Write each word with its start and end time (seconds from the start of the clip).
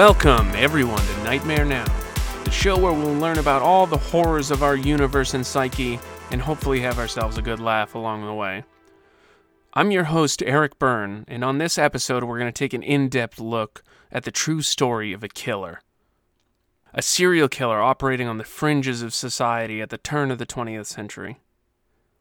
Welcome, 0.00 0.50
everyone, 0.54 1.02
to 1.02 1.24
Nightmare 1.24 1.66
Now, 1.66 1.84
the 2.44 2.50
show 2.50 2.78
where 2.78 2.94
we'll 2.94 3.12
learn 3.12 3.38
about 3.38 3.60
all 3.60 3.86
the 3.86 3.98
horrors 3.98 4.50
of 4.50 4.62
our 4.62 4.74
universe 4.74 5.34
and 5.34 5.46
psyche 5.46 6.00
and 6.30 6.40
hopefully 6.40 6.80
have 6.80 6.98
ourselves 6.98 7.36
a 7.36 7.42
good 7.42 7.60
laugh 7.60 7.94
along 7.94 8.24
the 8.24 8.32
way. 8.32 8.64
I'm 9.74 9.90
your 9.90 10.04
host, 10.04 10.42
Erik 10.42 10.78
Byrne, 10.78 11.26
and 11.28 11.44
on 11.44 11.58
this 11.58 11.76
episode, 11.76 12.24
we're 12.24 12.38
going 12.38 12.50
to 12.50 12.58
take 12.58 12.72
an 12.72 12.82
in 12.82 13.10
depth 13.10 13.38
look 13.38 13.82
at 14.10 14.24
the 14.24 14.30
true 14.30 14.62
story 14.62 15.12
of 15.12 15.22
a 15.22 15.28
killer. 15.28 15.82
A 16.94 17.02
serial 17.02 17.48
killer 17.48 17.82
operating 17.82 18.26
on 18.26 18.38
the 18.38 18.44
fringes 18.44 19.02
of 19.02 19.12
society 19.12 19.82
at 19.82 19.90
the 19.90 19.98
turn 19.98 20.30
of 20.30 20.38
the 20.38 20.46
20th 20.46 20.86
century. 20.86 21.40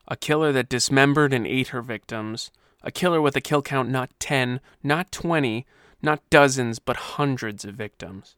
A 0.05 0.17
killer 0.17 0.51
that 0.51 0.67
dismembered 0.67 1.31
and 1.31 1.47
ate 1.47 1.69
her 1.69 1.81
victims. 1.81 2.51
A 2.83 2.91
killer 2.91 3.21
with 3.21 3.37
a 3.37 3.41
kill 3.41 3.61
count 3.61 3.87
not 3.87 4.09
10, 4.19 4.59
not 4.83 5.13
20, 5.13 5.65
not 6.01 6.27
dozens, 6.29 6.79
but 6.79 6.95
hundreds 6.95 7.65
of 7.65 7.75
victims. 7.75 8.35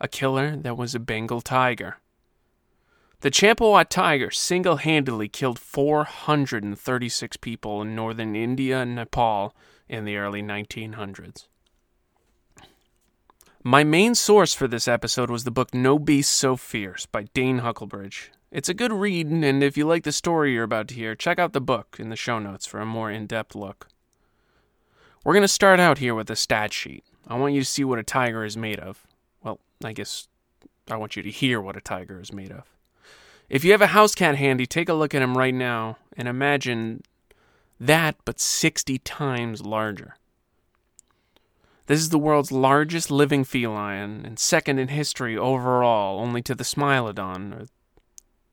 A 0.00 0.08
killer 0.08 0.56
that 0.56 0.76
was 0.76 0.94
a 0.94 1.00
Bengal 1.00 1.40
tiger. 1.40 1.98
The 3.20 3.30
Champawat 3.30 3.88
tiger 3.88 4.30
single 4.30 4.76
handedly 4.76 5.28
killed 5.28 5.58
436 5.58 7.38
people 7.38 7.80
in 7.80 7.96
northern 7.96 8.36
India 8.36 8.82
and 8.82 8.94
Nepal 8.94 9.54
in 9.88 10.04
the 10.04 10.16
early 10.16 10.42
1900s. 10.42 11.46
My 13.62 13.82
main 13.82 14.14
source 14.14 14.54
for 14.54 14.68
this 14.68 14.86
episode 14.86 15.30
was 15.30 15.44
the 15.44 15.50
book 15.50 15.74
No 15.74 15.98
Beast 15.98 16.30
So 16.30 16.56
Fierce 16.56 17.06
by 17.06 17.24
Dane 17.34 17.60
Huckelbridge. 17.60 18.28
It's 18.52 18.68
a 18.68 18.74
good 18.74 18.92
read, 18.92 19.26
and 19.26 19.62
if 19.62 19.76
you 19.76 19.86
like 19.86 20.04
the 20.04 20.12
story 20.12 20.52
you're 20.52 20.62
about 20.62 20.86
to 20.88 20.94
hear, 20.94 21.16
check 21.16 21.38
out 21.38 21.52
the 21.52 21.60
book 21.60 21.96
in 21.98 22.10
the 22.10 22.16
show 22.16 22.38
notes 22.38 22.64
for 22.64 22.78
a 22.80 22.86
more 22.86 23.10
in 23.10 23.26
depth 23.26 23.56
look. 23.56 23.88
We're 25.26 25.32
going 25.32 25.42
to 25.42 25.48
start 25.48 25.80
out 25.80 25.98
here 25.98 26.14
with 26.14 26.30
a 26.30 26.36
stat 26.36 26.72
sheet. 26.72 27.02
I 27.26 27.34
want 27.34 27.52
you 27.52 27.60
to 27.60 27.66
see 27.66 27.82
what 27.82 27.98
a 27.98 28.04
tiger 28.04 28.44
is 28.44 28.56
made 28.56 28.78
of. 28.78 29.04
Well, 29.42 29.58
I 29.82 29.92
guess 29.92 30.28
I 30.88 30.94
want 30.94 31.16
you 31.16 31.22
to 31.24 31.30
hear 31.32 31.60
what 31.60 31.76
a 31.76 31.80
tiger 31.80 32.20
is 32.20 32.32
made 32.32 32.52
of. 32.52 32.62
If 33.48 33.64
you 33.64 33.72
have 33.72 33.82
a 33.82 33.88
house 33.88 34.14
cat 34.14 34.36
handy, 34.36 34.66
take 34.66 34.88
a 34.88 34.94
look 34.94 35.16
at 35.16 35.22
him 35.22 35.36
right 35.36 35.52
now 35.52 35.98
and 36.16 36.28
imagine 36.28 37.02
that, 37.80 38.14
but 38.24 38.38
60 38.38 38.98
times 38.98 39.62
larger. 39.62 40.14
This 41.86 41.98
is 41.98 42.10
the 42.10 42.20
world's 42.20 42.52
largest 42.52 43.10
living 43.10 43.42
feline 43.42 44.22
and 44.24 44.38
second 44.38 44.78
in 44.78 44.86
history 44.86 45.36
overall, 45.36 46.20
only 46.20 46.42
to 46.42 46.54
the 46.54 46.62
Smilodon, 46.62 47.52
or 47.52 47.66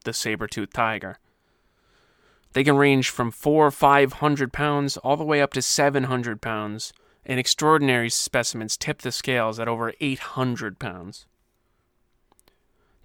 the 0.06 0.14
saber-toothed 0.14 0.74
tiger. 0.74 1.20
They 2.54 2.64
can 2.64 2.78
range 2.78 3.10
from 3.10 3.32
four 3.32 3.68
or 3.68 3.72
five 3.72 4.14
hundred 4.14 4.54
pounds 4.54 4.98
all 4.98 5.18
the 5.18 5.24
way 5.24 5.42
up 5.42 5.54
to 5.54 5.62
700 5.62 6.42
pounds, 6.42 6.94
and 7.26 7.40
extraordinary 7.40 8.10
specimens 8.10 8.78
tip 8.78 9.02
the 9.02 9.12
scales 9.12 9.60
at 9.60 9.68
over 9.68 9.94
800 10.00 10.78
pounds. 10.80 11.26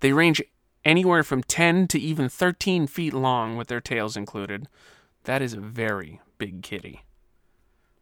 They 0.01 0.13
range 0.13 0.43
anywhere 0.85 1.23
from 1.23 1.43
10 1.43 1.89
to 1.89 1.99
even 1.99 2.29
13 2.29 2.87
feet 2.87 3.15
long 3.15 3.57
with 3.57 3.69
their 3.69 3.81
tails 3.81 4.17
included. 4.17 4.69
That 5.25 5.43
is 5.43 5.55
a 5.55 5.61
very 5.61 6.21
big 6.39 6.63
kitty. 6.63 7.05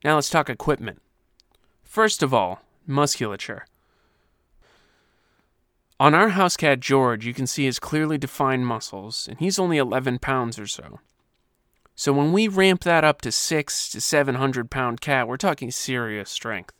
Now 0.05 0.17
let's 0.17 0.31
talk 0.31 0.51
equipment. 0.51 1.01
First 1.83 2.23
of 2.23 2.34
all, 2.34 2.61
musculature. 2.87 3.67
On 5.99 6.15
our 6.15 6.31
house 6.31 6.57
cat 6.57 6.81
George, 6.81 7.25
you 7.25 7.33
can 7.33 7.47
see 7.47 7.65
his 7.65 7.78
clearly 7.78 8.19
defined 8.19 8.67
muscles, 8.67 9.27
and 9.28 9.39
he's 9.39 9.59
only 9.59 9.78
11 9.78 10.19
pounds 10.19 10.59
or 10.59 10.67
so. 10.67 11.01
So 11.99 12.12
when 12.12 12.31
we 12.34 12.47
ramp 12.47 12.84
that 12.84 13.05
up 13.05 13.23
to 13.23 13.33
6 13.33 13.89
to 13.89 14.01
700 14.03 14.71
pound 14.71 15.01
cat, 15.01 15.27
we're 15.27 15.39
talking 15.39 15.71
serious 15.71 16.31
strength. 16.31 16.75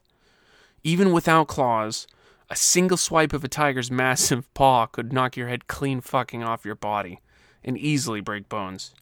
Even 0.85 1.11
without 1.11 1.49
claws, 1.49 2.07
a 2.51 2.55
single 2.55 2.99
swipe 2.99 3.33
of 3.33 3.43
a 3.43 3.49
tiger's 3.49 3.91
massive 4.05 4.53
paw 4.53 4.85
could 4.85 5.15
knock 5.15 5.35
your 5.35 5.49
head 5.49 5.67
clean 5.67 6.03
fucking 6.03 6.45
off 6.45 6.67
your 6.67 6.75
body 6.75 7.21
and 7.65 7.79
easily 7.79 8.21
break 8.21 8.51
bones. 8.51 8.95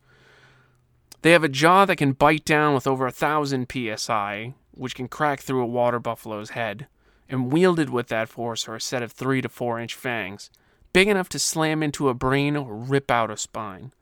They 1.22 1.32
have 1.32 1.42
a 1.42 1.48
jaw 1.48 1.84
that 1.84 1.96
can 1.96 2.12
bite 2.12 2.44
down 2.44 2.74
with 2.74 2.86
over 2.86 3.06
a 3.06 3.12
thousand 3.12 3.66
psi, 3.68 4.54
which 4.70 4.94
can 4.94 5.08
crack 5.08 5.40
through 5.40 5.62
a 5.62 5.66
water 5.66 5.98
buffalo's 5.98 6.50
head, 6.50 6.86
and 7.28 7.52
wielded 7.52 7.90
with 7.90 8.06
that 8.08 8.28
force 8.28 8.68
are 8.68 8.76
a 8.76 8.80
set 8.80 9.02
of 9.02 9.10
three 9.10 9.40
to 9.40 9.48
four 9.48 9.80
inch 9.80 9.94
fangs, 9.94 10.50
big 10.92 11.08
enough 11.08 11.28
to 11.30 11.38
slam 11.40 11.82
into 11.82 12.08
a 12.08 12.14
brain 12.14 12.56
or 12.56 12.74
rip 12.74 13.10
out 13.10 13.30
a 13.30 13.36
spine. 13.36 13.92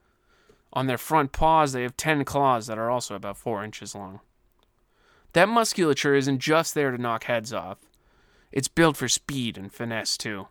On 0.72 0.86
their 0.86 0.98
front 0.98 1.32
paws, 1.32 1.72
they 1.72 1.82
have 1.82 1.96
10 1.96 2.24
claws 2.24 2.66
that 2.66 2.78
are 2.78 2.90
also 2.90 3.14
about 3.14 3.36
4 3.36 3.64
inches 3.64 3.94
long. 3.94 4.20
That 5.32 5.48
musculature 5.48 6.14
isn't 6.14 6.38
just 6.38 6.74
there 6.74 6.90
to 6.90 6.98
knock 7.00 7.24
heads 7.24 7.52
off, 7.52 7.78
it's 8.52 8.68
built 8.68 8.96
for 8.96 9.08
speed 9.08 9.56
and 9.56 9.72
finesse 9.72 10.16
too. 10.16 10.48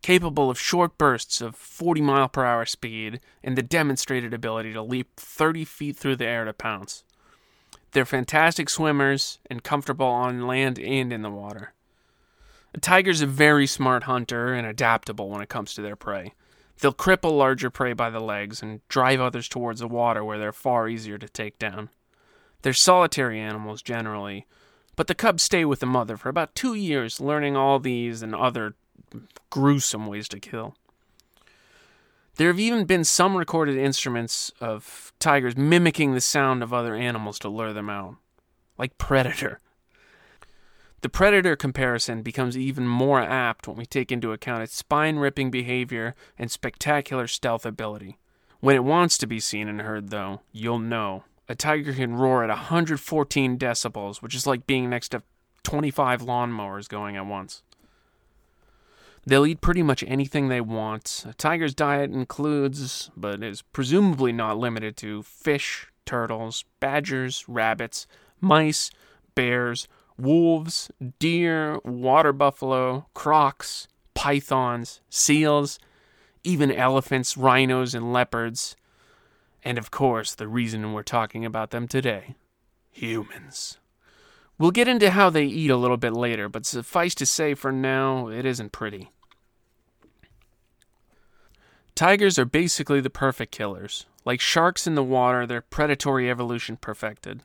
Capable 0.00 0.48
of 0.48 0.58
short 0.58 0.96
bursts 0.96 1.40
of 1.40 1.54
40 1.54 2.00
mile 2.00 2.28
per 2.28 2.44
hour 2.44 2.64
speed 2.64 3.20
and 3.42 3.56
the 3.56 3.62
demonstrated 3.62 4.32
ability 4.32 4.72
to 4.72 4.82
leap 4.82 5.08
30 5.16 5.64
feet 5.64 5.96
through 5.96 6.16
the 6.16 6.26
air 6.26 6.44
to 6.44 6.52
pounce. 6.52 7.04
They're 7.92 8.06
fantastic 8.06 8.70
swimmers 8.70 9.38
and 9.50 9.62
comfortable 9.62 10.06
on 10.06 10.46
land 10.46 10.78
and 10.78 11.12
in 11.12 11.22
the 11.22 11.30
water. 11.30 11.72
A 12.74 12.80
tiger's 12.80 13.22
a 13.22 13.26
very 13.26 13.66
smart 13.66 14.04
hunter 14.04 14.54
and 14.54 14.66
adaptable 14.66 15.28
when 15.30 15.40
it 15.40 15.48
comes 15.48 15.74
to 15.74 15.82
their 15.82 15.96
prey. 15.96 16.34
They'll 16.80 16.92
cripple 16.92 17.36
larger 17.36 17.70
prey 17.70 17.92
by 17.92 18.10
the 18.10 18.20
legs 18.20 18.62
and 18.62 18.86
drive 18.88 19.20
others 19.20 19.48
towards 19.48 19.80
the 19.80 19.88
water 19.88 20.24
where 20.24 20.38
they're 20.38 20.52
far 20.52 20.88
easier 20.88 21.18
to 21.18 21.28
take 21.28 21.58
down. 21.58 21.90
They're 22.62 22.72
solitary 22.72 23.40
animals 23.40 23.82
generally, 23.82 24.46
but 24.96 25.06
the 25.06 25.14
cubs 25.14 25.42
stay 25.42 25.64
with 25.64 25.80
the 25.80 25.86
mother 25.86 26.16
for 26.16 26.28
about 26.28 26.54
two 26.54 26.74
years, 26.74 27.20
learning 27.20 27.56
all 27.56 27.78
these 27.78 28.22
and 28.22 28.34
other 28.34 28.74
gruesome 29.50 30.06
ways 30.06 30.28
to 30.28 30.40
kill. 30.40 30.76
There 32.36 32.48
have 32.48 32.60
even 32.60 32.84
been 32.84 33.02
some 33.02 33.36
recorded 33.36 33.76
instruments 33.76 34.52
of 34.60 35.12
tigers 35.18 35.56
mimicking 35.56 36.14
the 36.14 36.20
sound 36.20 36.62
of 36.62 36.72
other 36.72 36.94
animals 36.94 37.38
to 37.40 37.48
lure 37.48 37.72
them 37.72 37.90
out, 37.90 38.16
like 38.76 38.96
Predator. 38.98 39.60
The 41.00 41.08
predator 41.08 41.54
comparison 41.54 42.22
becomes 42.22 42.58
even 42.58 42.88
more 42.88 43.20
apt 43.20 43.68
when 43.68 43.76
we 43.76 43.86
take 43.86 44.10
into 44.10 44.32
account 44.32 44.64
its 44.64 44.76
spine 44.76 45.16
ripping 45.16 45.50
behavior 45.50 46.16
and 46.36 46.50
spectacular 46.50 47.28
stealth 47.28 47.64
ability. 47.64 48.18
When 48.60 48.74
it 48.74 48.82
wants 48.82 49.16
to 49.18 49.26
be 49.26 49.38
seen 49.38 49.68
and 49.68 49.82
heard, 49.82 50.10
though, 50.10 50.40
you'll 50.50 50.80
know. 50.80 51.22
A 51.48 51.54
tiger 51.54 51.92
can 51.92 52.16
roar 52.16 52.42
at 52.42 52.50
114 52.50 53.58
decibels, 53.58 54.20
which 54.20 54.34
is 54.34 54.46
like 54.46 54.66
being 54.66 54.90
next 54.90 55.10
to 55.10 55.22
25 55.62 56.22
lawnmowers 56.22 56.88
going 56.88 57.16
at 57.16 57.26
once. 57.26 57.62
They'll 59.24 59.46
eat 59.46 59.60
pretty 59.60 59.82
much 59.82 60.02
anything 60.06 60.48
they 60.48 60.60
want. 60.60 61.24
A 61.28 61.34
tiger's 61.34 61.74
diet 61.74 62.10
includes, 62.10 63.10
but 63.16 63.42
is 63.42 63.62
presumably 63.62 64.32
not 64.32 64.58
limited 64.58 64.96
to, 64.98 65.22
fish, 65.22 65.86
turtles, 66.04 66.64
badgers, 66.80 67.44
rabbits, 67.46 68.06
mice, 68.40 68.90
bears, 69.34 69.86
wolves, 70.18 70.90
deer, 71.18 71.78
water 71.84 72.32
buffalo, 72.32 73.06
crocs, 73.14 73.88
pythons, 74.14 75.00
seals, 75.08 75.78
even 76.44 76.72
elephants, 76.72 77.36
rhinos, 77.36 77.94
and 77.94 78.12
leopards. 78.12 78.76
And 79.64 79.78
of 79.78 79.90
course, 79.90 80.34
the 80.34 80.48
reason 80.48 80.92
we're 80.92 81.02
talking 81.02 81.44
about 81.44 81.70
them 81.70 81.88
today 81.88 82.34
humans. 82.90 83.78
We'll 84.58 84.72
get 84.72 84.88
into 84.88 85.10
how 85.10 85.30
they 85.30 85.44
eat 85.44 85.70
a 85.70 85.76
little 85.76 85.96
bit 85.96 86.12
later, 86.12 86.48
but 86.48 86.66
suffice 86.66 87.14
to 87.16 87.26
say 87.26 87.54
for 87.54 87.70
now, 87.70 88.28
it 88.28 88.44
isn't 88.44 88.72
pretty. 88.72 89.10
Tigers 91.94 92.38
are 92.38 92.44
basically 92.44 93.00
the 93.00 93.10
perfect 93.10 93.52
killers. 93.52 94.06
Like 94.24 94.40
sharks 94.40 94.86
in 94.86 94.96
the 94.96 95.02
water, 95.02 95.46
their 95.46 95.60
predatory 95.60 96.28
evolution 96.28 96.76
perfected. 96.76 97.42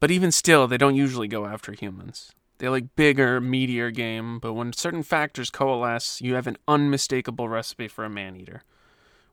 But 0.00 0.10
even 0.10 0.32
still, 0.32 0.66
they 0.66 0.78
don't 0.78 0.96
usually 0.96 1.28
go 1.28 1.46
after 1.46 1.72
humans. 1.72 2.32
They 2.58 2.68
like 2.68 2.96
bigger, 2.96 3.40
meatier 3.40 3.94
game, 3.94 4.38
but 4.38 4.54
when 4.54 4.72
certain 4.72 5.02
factors 5.02 5.50
coalesce, 5.50 6.20
you 6.20 6.34
have 6.34 6.46
an 6.46 6.58
unmistakable 6.66 7.48
recipe 7.48 7.88
for 7.88 8.04
a 8.04 8.10
man 8.10 8.36
eater. 8.36 8.64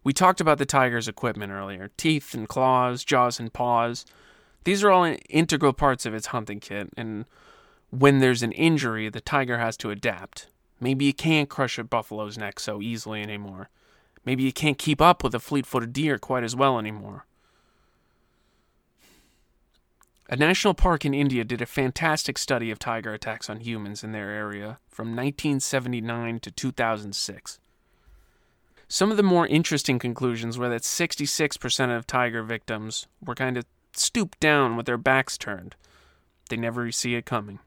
We 0.04 0.14
talked 0.14 0.40
about 0.40 0.58
the 0.58 0.66
tiger's 0.66 1.08
equipment 1.08 1.52
earlier 1.52 1.92
teeth 1.98 2.34
and 2.34 2.48
claws, 2.48 3.04
jaws 3.04 3.40
and 3.40 3.52
paws. 3.52 4.06
These 4.64 4.84
are 4.84 4.92
all 4.92 5.16
integral 5.30 5.74
parts 5.74 6.06
of 6.06 6.14
its 6.14 6.28
hunting 6.28 6.60
kit, 6.60 6.90
and 6.96 7.26
when 7.90 8.20
there's 8.20 8.44
an 8.44 8.52
injury, 8.54 9.10
the 9.10 9.22
tiger 9.22 9.58
has 9.58 9.76
to 9.78 9.92
adapt. 9.92 10.48
Maybe 10.80 11.06
you 11.06 11.14
can't 11.14 11.50
crush 11.50 11.78
a 11.78 11.84
buffalo's 11.84 12.38
neck 12.38 12.60
so 12.60 12.82
easily 12.82 13.22
anymore. 13.22 13.70
Maybe 14.26 14.44
you 14.44 14.54
can't 14.54 14.78
keep 14.78 15.02
up 15.02 15.24
with 15.24 15.34
a 15.34 15.40
fleet 15.40 15.66
footed 15.66 15.94
deer 15.94 16.18
quite 16.18 16.44
as 16.44 16.56
well 16.56 16.80
anymore. 16.80 17.26
A 20.30 20.36
national 20.36 20.74
park 20.74 21.06
in 21.06 21.14
India 21.14 21.46
did 21.46 21.62
a 21.62 21.66
fantastic 21.66 22.38
study 22.38 22.70
of 22.70 22.80
tiger 22.80 23.14
attacks 23.14 23.50
on 23.50 23.62
humans 23.62 24.04
in 24.04 24.12
their 24.12 24.30
area 24.30 24.78
from 24.90 25.16
1979 25.16 26.42
to 26.42 26.52
2006. 26.52 27.60
Some 28.90 29.10
of 29.12 29.16
the 29.16 29.24
more 29.24 29.48
interesting 29.48 30.00
conclusions 30.00 30.58
were 30.58 30.68
that 30.68 30.82
66% 30.82 31.96
of 31.96 32.06
tiger 32.06 32.44
victims 32.44 33.08
were 33.26 33.36
kind 33.36 33.58
of 33.58 33.66
stooped 33.94 34.40
down 34.42 34.76
with 34.76 34.86
their 34.86 34.98
backs 34.98 35.38
turned. 35.38 35.76
They 36.50 36.58
never 36.58 36.92
see 36.92 37.16
it 37.16 37.26
coming. 37.26 37.60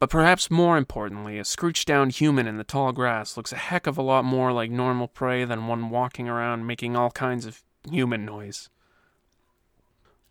But 0.00 0.10
perhaps 0.10 0.50
more 0.50 0.76
importantly, 0.76 1.38
a 1.38 1.44
scrooched 1.44 1.86
down 1.86 2.10
human 2.10 2.48
in 2.48 2.56
the 2.56 2.64
tall 2.64 2.92
grass 2.92 3.36
looks 3.36 3.52
a 3.52 3.56
heck 3.56 3.86
of 3.86 3.96
a 3.96 4.02
lot 4.02 4.24
more 4.24 4.52
like 4.52 4.72
normal 4.72 5.06
prey 5.06 5.44
than 5.44 5.68
one 5.68 5.88
walking 5.88 6.28
around 6.28 6.66
making 6.66 6.96
all 6.96 7.12
kinds 7.12 7.46
of 7.46 7.62
human 7.88 8.24
noise. 8.24 8.68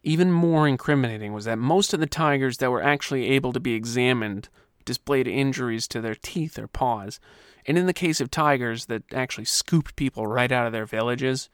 Even 0.04 0.32
more 0.32 0.68
incriminating 0.68 1.34
was 1.34 1.46
that 1.46 1.58
most 1.58 1.94
of 1.94 2.00
the 2.00 2.06
tigers 2.06 2.58
that 2.58 2.70
were 2.70 2.84
actually 2.84 3.30
able 3.30 3.54
to 3.54 3.60
be 3.60 3.74
examined 3.74 4.50
displayed 4.86 5.28
injuries 5.28 5.88
to 5.88 6.02
their 6.02 6.16
teeth 6.16 6.60
or 6.60 6.68
paws. 6.68 7.20
And 7.66 7.78
in 7.78 7.86
the 7.86 7.94
case 7.94 8.20
of 8.20 8.30
tigers 8.30 8.88
that 8.88 9.04
actually 9.14 9.46
scooped 9.46 9.96
people 9.96 10.28
right 10.28 10.52
out 10.52 10.68
of 10.68 10.74
their 10.74 10.86
villages, 10.86 11.50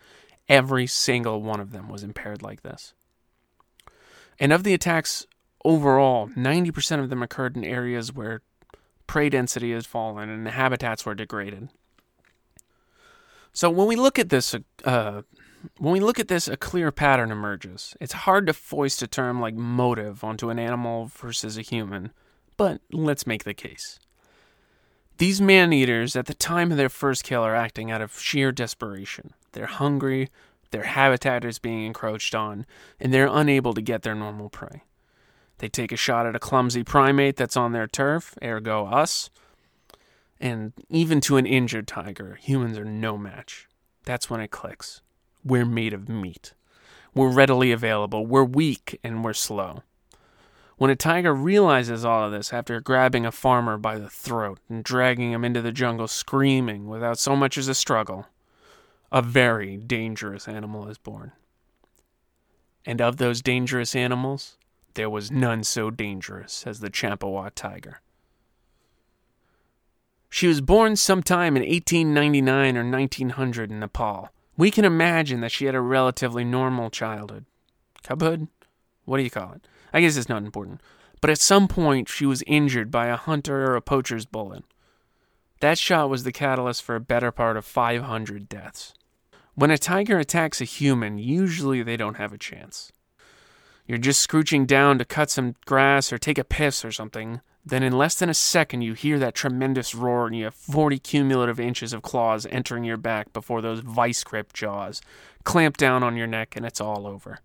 every 0.47 0.87
single 0.87 1.41
one 1.43 1.59
of 1.59 1.71
them 1.71 1.89
was 1.89 2.03
impaired 2.03 2.41
like 2.41 2.63
this. 2.63 2.93
And 4.39 4.51
of 4.51 4.63
the 4.63 4.73
attacks 4.73 5.27
overall, 5.63 6.29
90% 6.29 6.99
of 6.99 7.09
them 7.09 7.21
occurred 7.21 7.55
in 7.55 7.63
areas 7.63 8.13
where 8.13 8.41
prey 9.05 9.29
density 9.29 9.73
has 9.73 9.85
fallen 9.85 10.29
and 10.29 10.45
the 10.45 10.51
habitats 10.51 11.05
were 11.05 11.15
degraded. 11.15 11.69
So 13.51 13.69
when 13.69 13.87
we 13.87 13.95
look 13.95 14.17
at 14.19 14.29
this, 14.29 14.55
uh, 14.85 15.21
when 15.77 15.93
we 15.93 15.99
look 15.99 16.19
at 16.19 16.27
this, 16.27 16.47
a 16.47 16.57
clear 16.57 16.91
pattern 16.91 17.31
emerges. 17.31 17.95
It's 17.99 18.13
hard 18.13 18.47
to 18.47 18.53
foist 18.53 19.01
a 19.01 19.07
term 19.07 19.41
like 19.41 19.55
motive 19.55 20.23
onto 20.23 20.49
an 20.49 20.59
animal 20.59 21.07
versus 21.07 21.57
a 21.57 21.61
human, 21.61 22.11
but 22.57 22.81
let's 22.91 23.27
make 23.27 23.43
the 23.43 23.53
case. 23.53 23.99
These 25.17 25.41
man 25.41 25.73
eaters, 25.73 26.15
at 26.15 26.27
the 26.27 26.33
time 26.33 26.71
of 26.71 26.77
their 26.77 26.89
first 26.89 27.23
kill, 27.25 27.41
are 27.41 27.55
acting 27.55 27.91
out 27.91 28.01
of 28.01 28.17
sheer 28.17 28.51
desperation. 28.53 29.33
They're 29.51 29.65
hungry, 29.65 30.29
their 30.71 30.83
habitat 30.83 31.43
is 31.43 31.59
being 31.59 31.83
encroached 31.83 32.33
on, 32.35 32.65
and 32.99 33.13
they're 33.13 33.29
unable 33.29 33.73
to 33.73 33.81
get 33.81 34.03
their 34.03 34.15
normal 34.15 34.49
prey. 34.49 34.83
They 35.57 35.67
take 35.67 35.91
a 35.91 35.97
shot 35.97 36.25
at 36.25 36.35
a 36.35 36.39
clumsy 36.39 36.83
primate 36.83 37.35
that's 37.35 37.57
on 37.57 37.73
their 37.73 37.87
turf, 37.87 38.37
ergo 38.41 38.85
us. 38.85 39.29
And 40.39 40.71
even 40.89 41.19
to 41.21 41.35
an 41.35 41.45
injured 41.45 41.87
tiger, 41.87 42.35
humans 42.35 42.77
are 42.77 42.85
no 42.85 43.17
match. 43.17 43.67
That's 44.05 44.29
when 44.29 44.39
it 44.39 44.51
clicks. 44.51 45.01
We're 45.43 45.65
made 45.65 45.93
of 45.93 46.09
meat. 46.09 46.53
We're 47.13 47.31
readily 47.31 47.71
available. 47.71 48.25
We're 48.25 48.43
weak 48.43 48.99
and 49.03 49.23
we're 49.23 49.33
slow. 49.33 49.83
When 50.77 50.89
a 50.89 50.95
tiger 50.95 51.33
realizes 51.33 52.05
all 52.05 52.25
of 52.25 52.31
this 52.31 52.53
after 52.53 52.79
grabbing 52.79 53.25
a 53.25 53.31
farmer 53.31 53.77
by 53.77 53.97
the 53.97 54.09
throat 54.09 54.59
and 54.69 54.83
dragging 54.83 55.33
him 55.33 55.43
into 55.43 55.61
the 55.61 55.73
jungle 55.73 56.07
screaming 56.07 56.87
without 56.87 57.19
so 57.19 57.35
much 57.35 57.57
as 57.57 57.67
a 57.67 57.75
struggle, 57.75 58.27
a 59.11 59.21
very 59.21 59.75
dangerous 59.75 60.47
animal 60.47 60.87
is 60.87 60.97
born. 60.97 61.33
And 62.85 63.01
of 63.01 63.17
those 63.17 63.41
dangerous 63.41 63.93
animals, 63.95 64.57
there 64.93 65.09
was 65.09 65.29
none 65.29 65.63
so 65.63 65.91
dangerous 65.91 66.65
as 66.65 66.79
the 66.79 66.89
Champawat 66.89 67.55
tiger. 67.55 68.01
She 70.29 70.47
was 70.47 70.61
born 70.61 70.95
sometime 70.95 71.57
in 71.57 71.63
1899 71.63 72.77
or 72.77 72.89
1900 72.89 73.71
in 73.71 73.79
Nepal. 73.79 74.29
We 74.59 74.71
can 74.71 74.83
imagine 74.83 75.39
that 75.39 75.53
she 75.53 75.67
had 75.67 75.73
a 75.73 75.79
relatively 75.79 76.43
normal 76.43 76.89
childhood. 76.89 77.45
Cubhood? 78.03 78.49
What 79.05 79.15
do 79.15 79.23
you 79.23 79.29
call 79.29 79.53
it? 79.53 79.65
I 79.93 80.01
guess 80.01 80.17
it's 80.17 80.27
not 80.27 80.43
important. 80.43 80.81
But 81.21 81.29
at 81.29 81.39
some 81.39 81.69
point, 81.69 82.09
she 82.09 82.25
was 82.25 82.43
injured 82.45 82.91
by 82.91 83.07
a 83.07 83.15
hunter 83.15 83.71
or 83.71 83.77
a 83.77 83.81
poacher's 83.81 84.25
bullet. 84.25 84.65
That 85.61 85.77
shot 85.77 86.09
was 86.09 86.25
the 86.25 86.33
catalyst 86.33 86.83
for 86.83 86.97
a 86.97 86.99
better 86.99 87.31
part 87.31 87.55
of 87.55 87.63
500 87.63 88.49
deaths. 88.49 88.93
When 89.55 89.71
a 89.71 89.77
tiger 89.77 90.19
attacks 90.19 90.59
a 90.59 90.65
human, 90.65 91.17
usually 91.19 91.81
they 91.81 91.95
don't 91.95 92.17
have 92.17 92.33
a 92.33 92.37
chance. 92.37 92.91
You're 93.87 93.97
just 93.97 94.27
scrooching 94.27 94.67
down 94.67 94.97
to 94.97 95.05
cut 95.05 95.29
some 95.29 95.55
grass 95.65 96.11
or 96.11 96.17
take 96.17 96.37
a 96.37 96.43
piss 96.43 96.83
or 96.83 96.91
something. 96.91 97.39
Then, 97.69 97.83
in 97.83 97.97
less 97.97 98.15
than 98.15 98.29
a 98.29 98.33
second, 98.33 98.81
you 98.81 98.93
hear 98.93 99.19
that 99.19 99.35
tremendous 99.35 99.93
roar, 99.93 100.25
and 100.25 100.35
you 100.35 100.45
have 100.45 100.55
40 100.55 100.97
cumulative 100.97 101.59
inches 101.59 101.93
of 101.93 102.01
claws 102.01 102.47
entering 102.47 102.83
your 102.83 102.97
back 102.97 103.31
before 103.31 103.61
those 103.61 103.81
vice 103.81 104.23
grip 104.23 104.53
jaws 104.53 105.01
clamp 105.43 105.77
down 105.77 106.01
on 106.01 106.15
your 106.15 106.25
neck, 106.25 106.55
and 106.55 106.65
it's 106.65 106.81
all 106.81 107.05
over. 107.05 107.39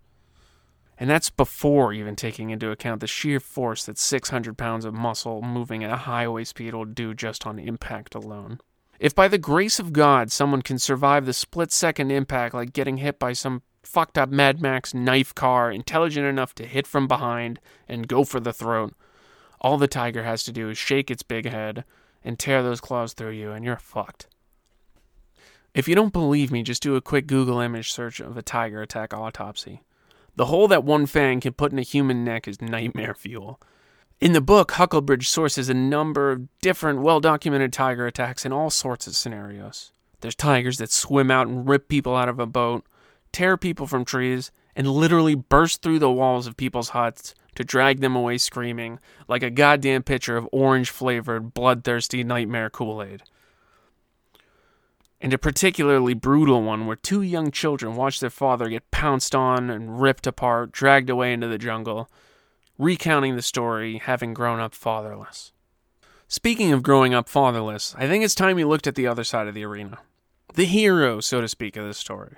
And 0.98 1.10
that's 1.10 1.28
before 1.28 1.92
even 1.92 2.16
taking 2.16 2.50
into 2.50 2.70
account 2.70 3.00
the 3.00 3.06
sheer 3.06 3.38
force 3.38 3.84
that 3.84 3.98
600 3.98 4.56
pounds 4.56 4.84
of 4.84 4.94
muscle 4.94 5.42
moving 5.42 5.84
at 5.84 5.92
a 5.92 5.96
highway 5.96 6.44
speed 6.44 6.72
will 6.72 6.84
do 6.84 7.12
just 7.12 7.46
on 7.46 7.58
impact 7.58 8.14
alone. 8.14 8.60
If 9.00 9.14
by 9.14 9.28
the 9.28 9.38
grace 9.38 9.78
of 9.78 9.92
God 9.92 10.30
someone 10.30 10.62
can 10.62 10.78
survive 10.78 11.26
the 11.26 11.32
split 11.32 11.72
second 11.72 12.10
impact 12.12 12.54
like 12.54 12.72
getting 12.72 12.98
hit 12.98 13.18
by 13.18 13.32
some 13.32 13.62
fucked 13.82 14.16
up 14.16 14.30
Mad 14.30 14.62
Max 14.62 14.94
knife 14.94 15.34
car, 15.34 15.70
intelligent 15.70 16.26
enough 16.26 16.54
to 16.54 16.66
hit 16.66 16.86
from 16.86 17.08
behind 17.08 17.58
and 17.88 18.08
go 18.08 18.24
for 18.24 18.38
the 18.40 18.52
throat, 18.52 18.94
all 19.64 19.78
the 19.78 19.88
tiger 19.88 20.24
has 20.24 20.44
to 20.44 20.52
do 20.52 20.68
is 20.68 20.76
shake 20.76 21.10
its 21.10 21.22
big 21.22 21.46
head 21.46 21.84
and 22.22 22.38
tear 22.38 22.62
those 22.62 22.82
claws 22.82 23.14
through 23.14 23.30
you, 23.30 23.50
and 23.50 23.64
you're 23.64 23.78
fucked. 23.78 24.26
If 25.72 25.88
you 25.88 25.94
don't 25.94 26.12
believe 26.12 26.52
me, 26.52 26.62
just 26.62 26.82
do 26.82 26.96
a 26.96 27.00
quick 27.00 27.26
Google 27.26 27.60
image 27.60 27.90
search 27.90 28.20
of 28.20 28.36
a 28.36 28.42
tiger 28.42 28.82
attack 28.82 29.14
autopsy. 29.14 29.80
The 30.36 30.46
hole 30.46 30.68
that 30.68 30.84
one 30.84 31.06
fang 31.06 31.40
can 31.40 31.54
put 31.54 31.72
in 31.72 31.78
a 31.78 31.82
human 31.82 32.24
neck 32.24 32.46
is 32.46 32.60
nightmare 32.60 33.14
fuel. 33.14 33.58
In 34.20 34.34
the 34.34 34.42
book, 34.42 34.72
Huckelbridge 34.72 35.26
sources 35.26 35.70
a 35.70 35.74
number 35.74 36.30
of 36.30 36.46
different, 36.60 37.00
well 37.00 37.20
documented 37.20 37.72
tiger 37.72 38.06
attacks 38.06 38.44
in 38.44 38.52
all 38.52 38.68
sorts 38.68 39.06
of 39.06 39.16
scenarios. 39.16 39.92
There's 40.20 40.34
tigers 40.34 40.76
that 40.76 40.92
swim 40.92 41.30
out 41.30 41.48
and 41.48 41.66
rip 41.66 41.88
people 41.88 42.14
out 42.14 42.28
of 42.28 42.38
a 42.38 42.46
boat, 42.46 42.84
tear 43.32 43.56
people 43.56 43.86
from 43.86 44.04
trees, 44.04 44.52
and 44.76 44.86
literally 44.86 45.34
burst 45.34 45.80
through 45.80 46.00
the 46.00 46.12
walls 46.12 46.46
of 46.46 46.58
people's 46.58 46.90
huts 46.90 47.34
to 47.54 47.64
drag 47.64 48.00
them 48.00 48.16
away 48.16 48.38
screaming, 48.38 48.98
like 49.28 49.42
a 49.42 49.50
goddamn 49.50 50.02
pitcher 50.02 50.36
of 50.36 50.48
orange 50.52 50.90
flavored, 50.90 51.54
bloodthirsty 51.54 52.24
nightmare 52.24 52.70
Kool 52.70 53.02
Aid. 53.02 53.22
And 55.20 55.32
a 55.32 55.38
particularly 55.38 56.14
brutal 56.14 56.62
one 56.62 56.86
where 56.86 56.96
two 56.96 57.22
young 57.22 57.50
children 57.50 57.96
watch 57.96 58.20
their 58.20 58.30
father 58.30 58.68
get 58.68 58.90
pounced 58.90 59.34
on 59.34 59.70
and 59.70 60.00
ripped 60.00 60.26
apart, 60.26 60.72
dragged 60.72 61.08
away 61.08 61.32
into 61.32 61.48
the 61.48 61.58
jungle, 61.58 62.10
recounting 62.78 63.36
the 63.36 63.42
story, 63.42 63.98
having 63.98 64.34
grown 64.34 64.60
up 64.60 64.74
fatherless. 64.74 65.52
Speaking 66.28 66.72
of 66.72 66.82
growing 66.82 67.14
up 67.14 67.28
fatherless, 67.28 67.94
I 67.96 68.06
think 68.06 68.24
it's 68.24 68.34
time 68.34 68.56
we 68.56 68.64
looked 68.64 68.86
at 68.86 68.96
the 68.96 69.06
other 69.06 69.24
side 69.24 69.46
of 69.46 69.54
the 69.54 69.64
arena. 69.64 69.98
The 70.54 70.64
hero, 70.64 71.20
so 71.20 71.40
to 71.40 71.48
speak, 71.48 71.76
of 71.76 71.86
this 71.86 71.98
story. 71.98 72.36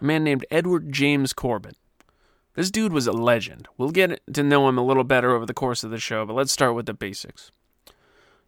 A 0.00 0.04
man 0.04 0.24
named 0.24 0.46
Edward 0.50 0.92
James 0.92 1.32
Corbett. 1.32 1.76
This 2.58 2.72
dude 2.72 2.92
was 2.92 3.06
a 3.06 3.12
legend. 3.12 3.68
We'll 3.76 3.92
get 3.92 4.20
to 4.34 4.42
know 4.42 4.68
him 4.68 4.78
a 4.78 4.84
little 4.84 5.04
better 5.04 5.30
over 5.30 5.46
the 5.46 5.54
course 5.54 5.84
of 5.84 5.92
the 5.92 6.00
show, 6.00 6.26
but 6.26 6.34
let's 6.34 6.50
start 6.50 6.74
with 6.74 6.86
the 6.86 6.92
basics. 6.92 7.52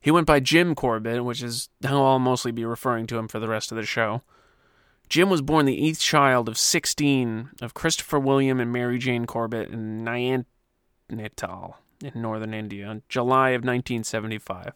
He 0.00 0.10
went 0.10 0.26
by 0.26 0.40
Jim 0.40 0.74
Corbett, 0.74 1.24
which 1.24 1.40
is 1.40 1.68
how 1.84 2.04
I'll 2.04 2.18
mostly 2.18 2.50
be 2.50 2.64
referring 2.64 3.06
to 3.06 3.18
him 3.18 3.28
for 3.28 3.38
the 3.38 3.46
rest 3.46 3.70
of 3.70 3.76
the 3.76 3.86
show. 3.86 4.22
Jim 5.08 5.30
was 5.30 5.42
born 5.42 5.64
the 5.64 5.86
eighth 5.86 6.00
child 6.00 6.48
of 6.48 6.58
16 6.58 7.50
of 7.62 7.74
Christopher 7.74 8.18
William 8.18 8.58
and 8.58 8.72
Mary 8.72 8.98
Jane 8.98 9.26
Corbett 9.26 9.70
in 9.70 10.04
Nyan 10.04 10.44
Natal 11.08 11.78
in 12.02 12.20
northern 12.20 12.52
India 12.52 12.90
in 12.90 13.02
July 13.08 13.50
of 13.50 13.62
1975. 13.62 14.72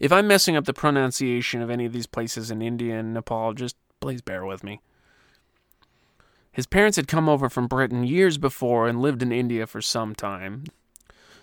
If 0.00 0.10
I'm 0.10 0.26
messing 0.26 0.56
up 0.56 0.64
the 0.64 0.72
pronunciation 0.72 1.60
of 1.60 1.68
any 1.68 1.84
of 1.84 1.92
these 1.92 2.06
places 2.06 2.50
in 2.50 2.62
India 2.62 2.98
and 2.98 3.12
Nepal, 3.12 3.52
just 3.52 3.76
please 4.00 4.22
bear 4.22 4.46
with 4.46 4.64
me. 4.64 4.80
His 6.54 6.66
parents 6.66 6.96
had 6.96 7.08
come 7.08 7.28
over 7.28 7.48
from 7.48 7.66
Britain 7.66 8.04
years 8.04 8.38
before 8.38 8.86
and 8.86 9.02
lived 9.02 9.22
in 9.22 9.32
India 9.32 9.66
for 9.66 9.82
some 9.82 10.14
time. 10.14 10.64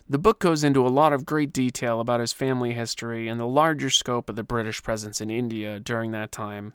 The 0.10 0.18
book 0.18 0.39
goes 0.39 0.63
into 0.63 0.88
a 0.88 0.89
lot 0.89 1.12
of 1.12 1.25
great 1.25 1.51
detail 1.51 2.00
about 2.00 2.22
his 2.22 2.32
family 2.32 2.74
history 2.74 3.27
and 3.27 3.39
the 3.39 3.46
larger 3.46 3.89
scope 3.89 4.30
of 4.30 4.38
the 4.38 4.44
British 4.44 4.82
presence 4.82 5.20
in 5.20 5.30
India 5.30 5.82
during 5.82 6.12
that 6.12 6.32
time. 6.32 6.74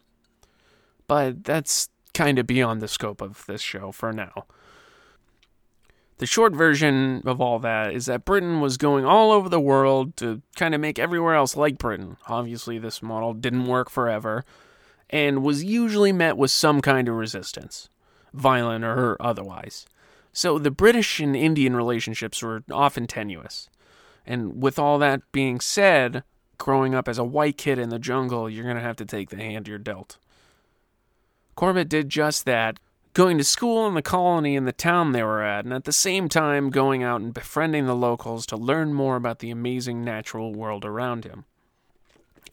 But 1.08 1.44
that's 1.44 1.88
kind 2.12 2.38
of 2.38 2.46
beyond 2.46 2.82
the 2.82 2.88
scope 2.88 3.22
of 3.22 3.44
this 3.46 3.62
show 3.62 3.90
for 3.90 4.12
now. 4.12 4.44
The 6.18 6.26
short 6.26 6.54
version 6.54 7.22
of 7.24 7.40
all 7.40 7.58
that 7.60 7.94
is 7.94 8.04
that 8.04 8.26
Britain 8.26 8.60
was 8.60 8.76
going 8.76 9.06
all 9.06 9.32
over 9.32 9.48
the 9.48 9.60
world 9.60 10.14
to 10.18 10.42
kind 10.56 10.74
of 10.74 10.80
make 10.80 10.98
everywhere 10.98 11.34
else 11.34 11.56
like 11.56 11.78
Britain. 11.78 12.18
Obviously, 12.28 12.78
this 12.78 13.02
model 13.02 13.32
didn't 13.32 13.66
work 13.66 13.88
forever 13.88 14.44
and 15.08 15.42
was 15.42 15.64
usually 15.64 16.12
met 16.12 16.36
with 16.36 16.50
some 16.50 16.80
kind 16.80 17.08
of 17.08 17.14
resistance, 17.14 17.88
violent 18.36 18.84
or 18.84 19.16
otherwise. 19.20 19.86
So 20.32 20.58
the 20.58 20.70
British 20.70 21.18
and 21.20 21.34
Indian 21.34 21.74
relationships 21.74 22.42
were 22.42 22.62
often 22.70 23.06
tenuous. 23.06 23.68
And 24.26 24.62
with 24.62 24.78
all 24.78 24.98
that 24.98 25.22
being 25.32 25.60
said, 25.60 26.24
growing 26.58 26.94
up 26.94 27.08
as 27.08 27.18
a 27.18 27.24
white 27.24 27.56
kid 27.56 27.78
in 27.78 27.88
the 27.88 27.98
jungle, 27.98 28.50
you're 28.50 28.64
going 28.64 28.76
to 28.76 28.82
have 28.82 28.96
to 28.96 29.04
take 29.04 29.30
the 29.30 29.36
hand 29.36 29.68
you're 29.68 29.78
dealt. 29.78 30.18
Corbett 31.54 31.88
did 31.88 32.10
just 32.10 32.44
that, 32.44 32.78
going 33.14 33.38
to 33.38 33.44
school 33.44 33.86
in 33.86 33.94
the 33.94 34.02
colony 34.02 34.56
in 34.56 34.66
the 34.66 34.72
town 34.72 35.12
they 35.12 35.22
were 35.22 35.42
at, 35.42 35.64
and 35.64 35.72
at 35.72 35.84
the 35.84 35.92
same 35.92 36.28
time 36.28 36.68
going 36.68 37.02
out 37.02 37.22
and 37.22 37.32
befriending 37.32 37.86
the 37.86 37.96
locals 37.96 38.44
to 38.44 38.56
learn 38.56 38.92
more 38.92 39.16
about 39.16 39.38
the 39.38 39.50
amazing 39.50 40.04
natural 40.04 40.52
world 40.52 40.84
around 40.84 41.24
him. 41.24 41.46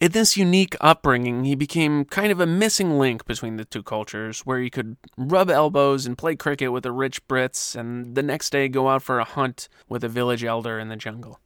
In 0.00 0.10
this 0.10 0.36
unique 0.36 0.76
upbringing, 0.80 1.44
he 1.44 1.54
became 1.54 2.04
kind 2.04 2.32
of 2.32 2.40
a 2.40 2.46
missing 2.46 2.98
link 2.98 3.24
between 3.26 3.56
the 3.56 3.64
two 3.64 3.82
cultures, 3.82 4.40
where 4.40 4.58
he 4.58 4.68
could 4.68 4.96
rub 5.16 5.48
elbows 5.48 6.04
and 6.04 6.18
play 6.18 6.34
cricket 6.34 6.72
with 6.72 6.82
the 6.82 6.92
rich 6.92 7.26
Brits, 7.28 7.76
and 7.76 8.14
the 8.14 8.22
next 8.22 8.50
day 8.50 8.68
go 8.68 8.88
out 8.88 9.02
for 9.02 9.20
a 9.20 9.24
hunt 9.24 9.68
with 9.88 10.02
a 10.02 10.08
village 10.08 10.44
elder 10.44 10.78
in 10.78 10.88
the 10.88 10.96
jungle. 10.96 11.38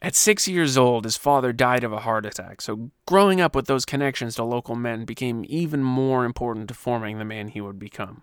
At 0.00 0.14
six 0.14 0.46
years 0.46 0.76
old, 0.76 1.04
his 1.04 1.16
father 1.16 1.52
died 1.52 1.84
of 1.84 1.92
a 1.92 2.00
heart 2.00 2.26
attack, 2.26 2.60
so 2.60 2.90
growing 3.06 3.40
up 3.40 3.54
with 3.54 3.66
those 3.66 3.84
connections 3.84 4.34
to 4.36 4.44
local 4.44 4.74
men 4.74 5.04
became 5.04 5.44
even 5.48 5.82
more 5.82 6.24
important 6.24 6.68
to 6.68 6.74
forming 6.74 7.18
the 7.18 7.24
man 7.24 7.48
he 7.48 7.60
would 7.60 7.78
become. 7.78 8.22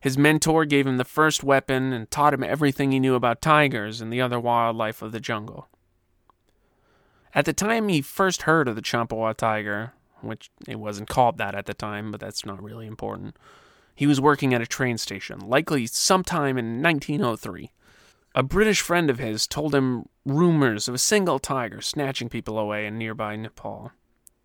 His 0.00 0.18
mentor 0.18 0.64
gave 0.64 0.86
him 0.86 0.96
the 0.96 1.04
first 1.04 1.44
weapon 1.44 1.92
and 1.92 2.10
taught 2.10 2.34
him 2.34 2.42
everything 2.42 2.92
he 2.92 3.00
knew 3.00 3.14
about 3.14 3.40
tigers 3.40 4.00
and 4.00 4.12
the 4.12 4.20
other 4.20 4.40
wildlife 4.40 5.00
of 5.00 5.12
the 5.12 5.20
jungle. 5.20 5.68
At 7.34 7.46
the 7.46 7.52
time 7.52 7.88
he 7.88 8.02
first 8.02 8.42
heard 8.42 8.68
of 8.68 8.76
the 8.76 8.82
Champawat 8.82 9.36
tiger, 9.36 9.92
which 10.20 10.50
it 10.68 10.78
wasn't 10.78 11.08
called 11.08 11.38
that 11.38 11.54
at 11.54 11.66
the 11.66 11.74
time, 11.74 12.10
but 12.10 12.20
that's 12.20 12.44
not 12.44 12.62
really 12.62 12.86
important, 12.86 13.36
he 13.94 14.06
was 14.06 14.20
working 14.20 14.52
at 14.54 14.60
a 14.60 14.66
train 14.66 14.98
station, 14.98 15.40
likely 15.40 15.86
sometime 15.86 16.58
in 16.58 16.82
1903. 16.82 17.70
A 18.34 18.42
British 18.42 18.80
friend 18.80 19.10
of 19.10 19.18
his 19.18 19.46
told 19.46 19.74
him 19.74 20.08
rumors 20.24 20.88
of 20.88 20.94
a 20.94 20.98
single 20.98 21.38
tiger 21.38 21.80
snatching 21.80 22.28
people 22.28 22.58
away 22.58 22.86
in 22.86 22.96
nearby 22.96 23.36
Nepal. 23.36 23.92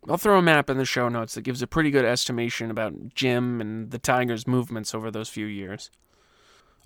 I'll 0.10 0.17
throw 0.17 0.38
a 0.38 0.41
map 0.41 0.70
in 0.70 0.77
the 0.77 0.86
show 0.86 1.10
notes 1.10 1.36
that 1.36 1.41
gives 1.41 1.62
a 1.62 1.67
pretty 1.67 1.91
good 1.91 2.06
estimation 2.06 2.72
about 2.72 3.13
Jim 3.13 3.60
and 3.60 3.91
the 3.91 4.00
tiger's 4.00 4.48
movements 4.48 4.94
over 4.96 5.12
those 5.12 5.29
few 5.29 5.46
years. 5.46 5.89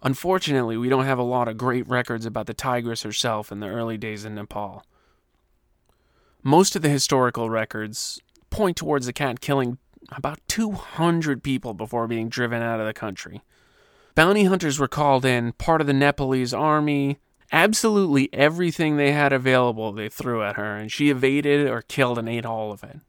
Unfortunately, 0.03 0.77
we 0.77 0.89
don't 0.89 1.05
have 1.05 1.19
a 1.19 1.23
lot 1.23 1.47
of 1.47 1.57
great 1.57 1.87
records 1.87 2.25
about 2.25 2.47
the 2.47 2.53
tigress 2.53 3.03
herself 3.03 3.51
in 3.51 3.59
the 3.59 3.67
early 3.67 3.97
days 3.97 4.25
in 4.25 4.33
Nepal. 4.35 4.83
Most 6.43 6.75
of 6.75 6.81
the 6.81 6.89
historical 6.89 7.49
records 7.49 8.19
point 8.49 8.77
towards 8.77 9.05
the 9.05 9.13
cat 9.13 9.41
killing 9.41 9.77
about 10.11 10.39
200 10.47 11.43
people 11.43 11.73
before 11.73 12.07
being 12.07 12.29
driven 12.29 12.61
out 12.61 12.79
of 12.79 12.87
the 12.87 12.93
country. 12.93 13.41
Bounty 14.15 14.45
hunters 14.45 14.79
were 14.79 14.87
called 14.87 15.23
in, 15.23 15.53
part 15.53 15.81
of 15.81 15.87
the 15.87 15.93
Nepalese 15.93 16.53
army. 16.53 17.19
Absolutely 17.51 18.29
everything 18.33 18.97
they 18.97 19.11
had 19.11 19.31
available 19.31 19.91
they 19.91 20.09
threw 20.09 20.43
at 20.43 20.55
her, 20.55 20.75
and 20.75 20.91
she 20.91 21.09
evaded 21.09 21.67
or 21.67 21.81
killed 21.81 22.17
and 22.17 22.27
ate 22.27 22.45
all 22.45 22.71
of 22.71 22.83
it. 22.83 22.99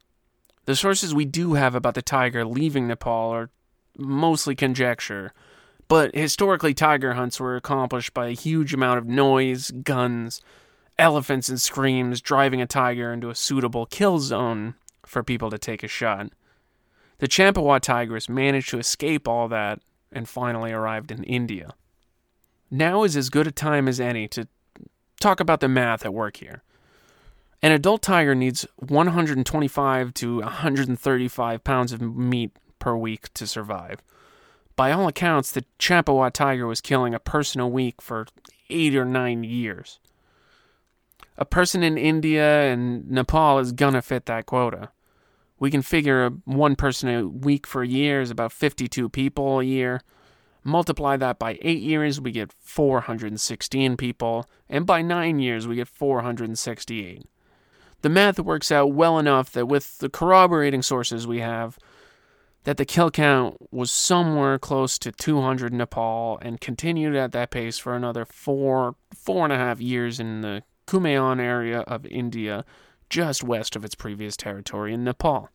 The 0.66 0.76
sources 0.76 1.14
we 1.14 1.24
do 1.24 1.54
have 1.54 1.74
about 1.74 1.94
the 1.94 2.02
tiger 2.02 2.44
leaving 2.44 2.86
Nepal 2.86 3.30
are 3.30 3.50
mostly 3.96 4.54
conjecture, 4.54 5.32
but 5.88 6.14
historically, 6.14 6.74
tiger 6.74 7.14
hunts 7.14 7.40
were 7.40 7.56
accomplished 7.56 8.14
by 8.14 8.28
a 8.28 8.32
huge 8.32 8.72
amount 8.72 8.98
of 8.98 9.06
noise, 9.06 9.70
guns, 9.70 10.40
elephants, 10.98 11.48
and 11.48 11.60
screams 11.60 12.20
driving 12.20 12.60
a 12.60 12.66
tiger 12.66 13.12
into 13.12 13.30
a 13.30 13.34
suitable 13.34 13.86
kill 13.86 14.18
zone 14.18 14.74
for 15.06 15.22
people 15.22 15.50
to 15.50 15.58
take 15.58 15.82
a 15.82 15.88
shot. 15.88 16.30
The 17.18 17.28
Champawat 17.28 17.80
tigress 17.80 18.28
managed 18.28 18.70
to 18.70 18.78
escape 18.78 19.28
all 19.28 19.48
that 19.48 19.80
and 20.10 20.28
finally 20.28 20.72
arrived 20.72 21.10
in 21.10 21.24
India. 21.24 21.74
Now 22.70 23.04
is 23.04 23.16
as 23.16 23.30
good 23.30 23.46
a 23.46 23.52
time 23.52 23.86
as 23.86 24.00
any 24.00 24.26
to 24.28 24.48
talk 25.20 25.40
about 25.40 25.60
the 25.60 25.68
math 25.68 26.04
at 26.04 26.14
work 26.14 26.38
here. 26.38 26.62
An 27.62 27.70
adult 27.70 28.02
tiger 28.02 28.34
needs 28.34 28.66
125 28.76 30.14
to 30.14 30.40
135 30.40 31.64
pounds 31.64 31.92
of 31.92 32.00
meat 32.00 32.50
per 32.78 32.96
week 32.96 33.32
to 33.34 33.46
survive. 33.46 34.02
By 34.74 34.90
all 34.90 35.06
accounts, 35.06 35.52
the 35.52 35.64
Champawat 35.78 36.32
tiger 36.32 36.66
was 36.66 36.80
killing 36.80 37.14
a 37.14 37.20
person 37.20 37.60
a 37.60 37.68
week 37.68 38.02
for 38.02 38.26
eight 38.68 38.96
or 38.96 39.04
nine 39.04 39.44
years. 39.44 40.00
A 41.38 41.44
person 41.44 41.82
in 41.82 41.96
India 41.96 42.62
and 42.70 43.10
Nepal 43.10 43.58
is 43.58 43.72
gonna 43.72 44.02
fit 44.02 44.26
that 44.26 44.46
quota. 44.46 44.90
We 45.58 45.70
can 45.70 45.82
figure 45.82 46.30
one 46.44 46.76
person 46.76 47.08
a 47.08 47.26
week 47.26 47.66
for 47.66 47.82
a 47.82 47.88
year 47.88 48.20
is 48.20 48.30
about 48.30 48.52
52 48.52 49.08
people 49.08 49.60
a 49.60 49.64
year. 49.64 50.02
Multiply 50.64 51.16
that 51.16 51.38
by 51.38 51.58
eight 51.62 51.82
years, 51.82 52.20
we 52.20 52.30
get 52.30 52.52
416 52.52 53.96
people, 53.96 54.48
and 54.68 54.86
by 54.86 55.02
nine 55.02 55.38
years, 55.38 55.66
we 55.66 55.76
get 55.76 55.88
468 55.88 57.26
the 58.02 58.08
math 58.08 58.38
works 58.38 58.70
out 58.70 58.92
well 58.92 59.18
enough 59.18 59.50
that 59.52 59.66
with 59.66 59.98
the 59.98 60.08
corroborating 60.08 60.82
sources 60.82 61.26
we 61.26 61.40
have, 61.40 61.78
that 62.64 62.76
the 62.76 62.84
kill 62.84 63.10
count 63.10 63.56
was 63.72 63.90
somewhere 63.90 64.58
close 64.58 64.98
to 64.98 65.10
200 65.10 65.72
in 65.72 65.78
Nepal 65.78 66.38
and 66.42 66.60
continued 66.60 67.16
at 67.16 67.32
that 67.32 67.50
pace 67.50 67.78
for 67.78 67.96
another 67.96 68.24
four, 68.24 68.96
four 69.14 69.44
and 69.44 69.52
a 69.52 69.56
half 69.56 69.80
years 69.80 70.20
in 70.20 70.42
the 70.42 70.62
Kumaon 70.86 71.40
area 71.40 71.80
of 71.80 72.06
India, 72.06 72.64
just 73.08 73.42
west 73.42 73.76
of 73.76 73.84
its 73.84 73.94
previous 73.94 74.36
territory 74.36 74.94
in 74.94 75.04
Nepal. 75.04 75.50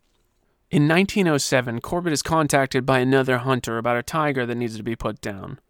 In 0.70 0.86
1907, 0.86 1.80
Corbett 1.80 2.12
is 2.12 2.22
contacted 2.22 2.84
by 2.84 2.98
another 2.98 3.38
hunter 3.38 3.78
about 3.78 3.96
a 3.96 4.02
tiger 4.02 4.44
that 4.44 4.54
needs 4.54 4.76
to 4.76 4.82
be 4.82 4.96
put 4.96 5.20
down. 5.20 5.60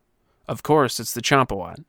Of 0.48 0.62
course, 0.62 0.98
it's 0.98 1.14
the 1.14 1.22
Champawat. 1.22 1.84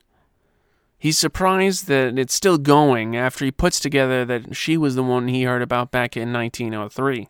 He's 0.96 1.18
surprised 1.18 1.86
that 1.86 2.18
it's 2.18 2.34
still 2.34 2.58
going 2.58 3.16
after 3.16 3.44
he 3.44 3.50
puts 3.50 3.80
together 3.80 4.24
that 4.26 4.54
she 4.54 4.76
was 4.76 4.94
the 4.94 5.02
one 5.02 5.28
he 5.28 5.44
heard 5.44 5.62
about 5.62 5.90
back 5.90 6.16
in 6.16 6.32
1903. 6.32 7.28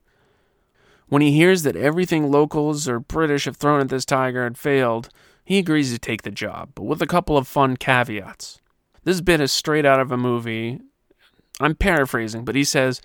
When 1.08 1.22
he 1.22 1.32
hears 1.32 1.62
that 1.62 1.76
everything 1.76 2.30
locals 2.30 2.88
or 2.88 3.00
British 3.00 3.46
have 3.46 3.56
thrown 3.56 3.80
at 3.80 3.88
this 3.88 4.04
tiger 4.04 4.44
had 4.44 4.58
failed, 4.58 5.08
he 5.44 5.58
agrees 5.58 5.92
to 5.92 5.98
take 5.98 6.22
the 6.22 6.30
job, 6.30 6.70
but 6.74 6.84
with 6.84 7.00
a 7.00 7.06
couple 7.06 7.36
of 7.36 7.48
fun 7.48 7.76
caveats. 7.76 8.59
This 9.04 9.20
bit 9.20 9.40
is 9.40 9.52
straight 9.52 9.86
out 9.86 10.00
of 10.00 10.12
a 10.12 10.16
movie. 10.16 10.80
I'm 11.58 11.74
paraphrasing, 11.74 12.44
but 12.44 12.54
he 12.54 12.64
says, 12.64 13.00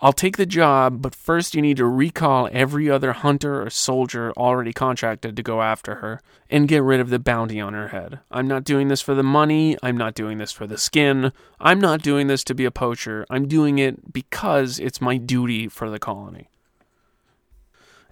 I'll 0.00 0.12
take 0.12 0.36
the 0.36 0.46
job, 0.46 1.00
but 1.00 1.14
first 1.14 1.54
you 1.54 1.62
need 1.62 1.78
to 1.78 1.86
recall 1.86 2.50
every 2.52 2.90
other 2.90 3.12
hunter 3.12 3.62
or 3.62 3.70
soldier 3.70 4.32
already 4.36 4.72
contracted 4.72 5.36
to 5.36 5.42
go 5.42 5.62
after 5.62 5.96
her 5.96 6.20
and 6.50 6.68
get 6.68 6.82
rid 6.82 7.00
of 7.00 7.08
the 7.08 7.18
bounty 7.18 7.60
on 7.60 7.72
her 7.72 7.88
head. 7.88 8.20
I'm 8.30 8.46
not 8.46 8.64
doing 8.64 8.88
this 8.88 9.00
for 9.00 9.14
the 9.14 9.22
money. 9.22 9.76
I'm 9.82 9.96
not 9.96 10.14
doing 10.14 10.36
this 10.36 10.52
for 10.52 10.66
the 10.66 10.76
skin. 10.76 11.32
I'm 11.58 11.80
not 11.80 12.02
doing 12.02 12.26
this 12.26 12.44
to 12.44 12.54
be 12.54 12.66
a 12.66 12.70
poacher. 12.70 13.24
I'm 13.30 13.48
doing 13.48 13.78
it 13.78 14.12
because 14.12 14.78
it's 14.78 15.00
my 15.00 15.16
duty 15.16 15.66
for 15.68 15.88
the 15.88 15.98
colony. 15.98 16.50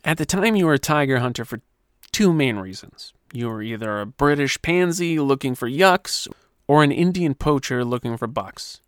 At 0.05 0.17
the 0.17 0.27
time, 0.27 0.57
you 0.57 0.67
were 0.67 0.75
a 0.75 0.79
tiger 0.79 1.19
hunter 1.19 1.45
for 1.45 1.61
two 2.13 2.33
main 2.33 2.57
reasons. 2.57 3.13
You 3.33 3.49
were 3.49 3.63
either 3.63 4.01
a 4.01 4.07
British 4.07 4.61
pansy 4.63 5.19
looking 5.19 5.55
for 5.55 5.69
yucks 5.69 6.29
or 6.67 6.83
an 6.83 6.93
Indian 6.93 7.35
poacher 7.35 7.85
looking 7.85 8.17
for 8.17 8.27
bucks. 8.27 8.81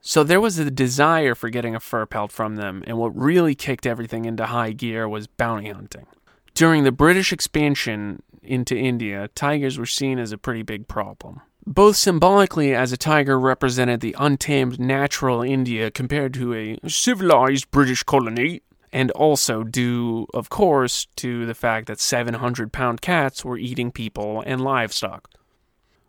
So 0.00 0.24
there 0.24 0.40
was 0.40 0.58
a 0.58 0.70
desire 0.70 1.34
for 1.34 1.50
getting 1.50 1.74
a 1.74 1.80
fur 1.80 2.06
pelt 2.06 2.32
from 2.32 2.56
them, 2.56 2.82
and 2.86 2.96
what 2.96 3.16
really 3.16 3.54
kicked 3.54 3.86
everything 3.86 4.24
into 4.24 4.46
high 4.46 4.72
gear 4.72 5.08
was 5.08 5.26
bounty 5.26 5.70
hunting. 5.70 6.06
During 6.54 6.84
the 6.84 6.92
British 6.92 7.32
expansion 7.32 8.22
into 8.42 8.76
India, 8.76 9.28
tigers 9.34 9.78
were 9.78 9.86
seen 9.86 10.18
as 10.18 10.32
a 10.32 10.38
pretty 10.38 10.62
big 10.62 10.88
problem. 10.88 11.42
Both 11.66 11.96
symbolically, 11.96 12.74
as 12.74 12.92
a 12.92 12.96
tiger 12.96 13.38
represented 13.38 14.00
the 14.00 14.16
untamed 14.18 14.80
natural 14.80 15.42
India 15.42 15.90
compared 15.90 16.32
to 16.34 16.54
a 16.54 16.78
civilized 16.88 17.70
British 17.70 18.02
colony, 18.02 18.62
and 18.92 19.10
also 19.12 19.62
due, 19.62 20.26
of 20.32 20.48
course, 20.48 21.06
to 21.16 21.44
the 21.46 21.54
fact 21.54 21.86
that 21.86 22.00
700 22.00 22.72
pound 22.72 23.02
cats 23.02 23.44
were 23.44 23.58
eating 23.58 23.92
people 23.92 24.42
and 24.46 24.62
livestock. 24.62 25.30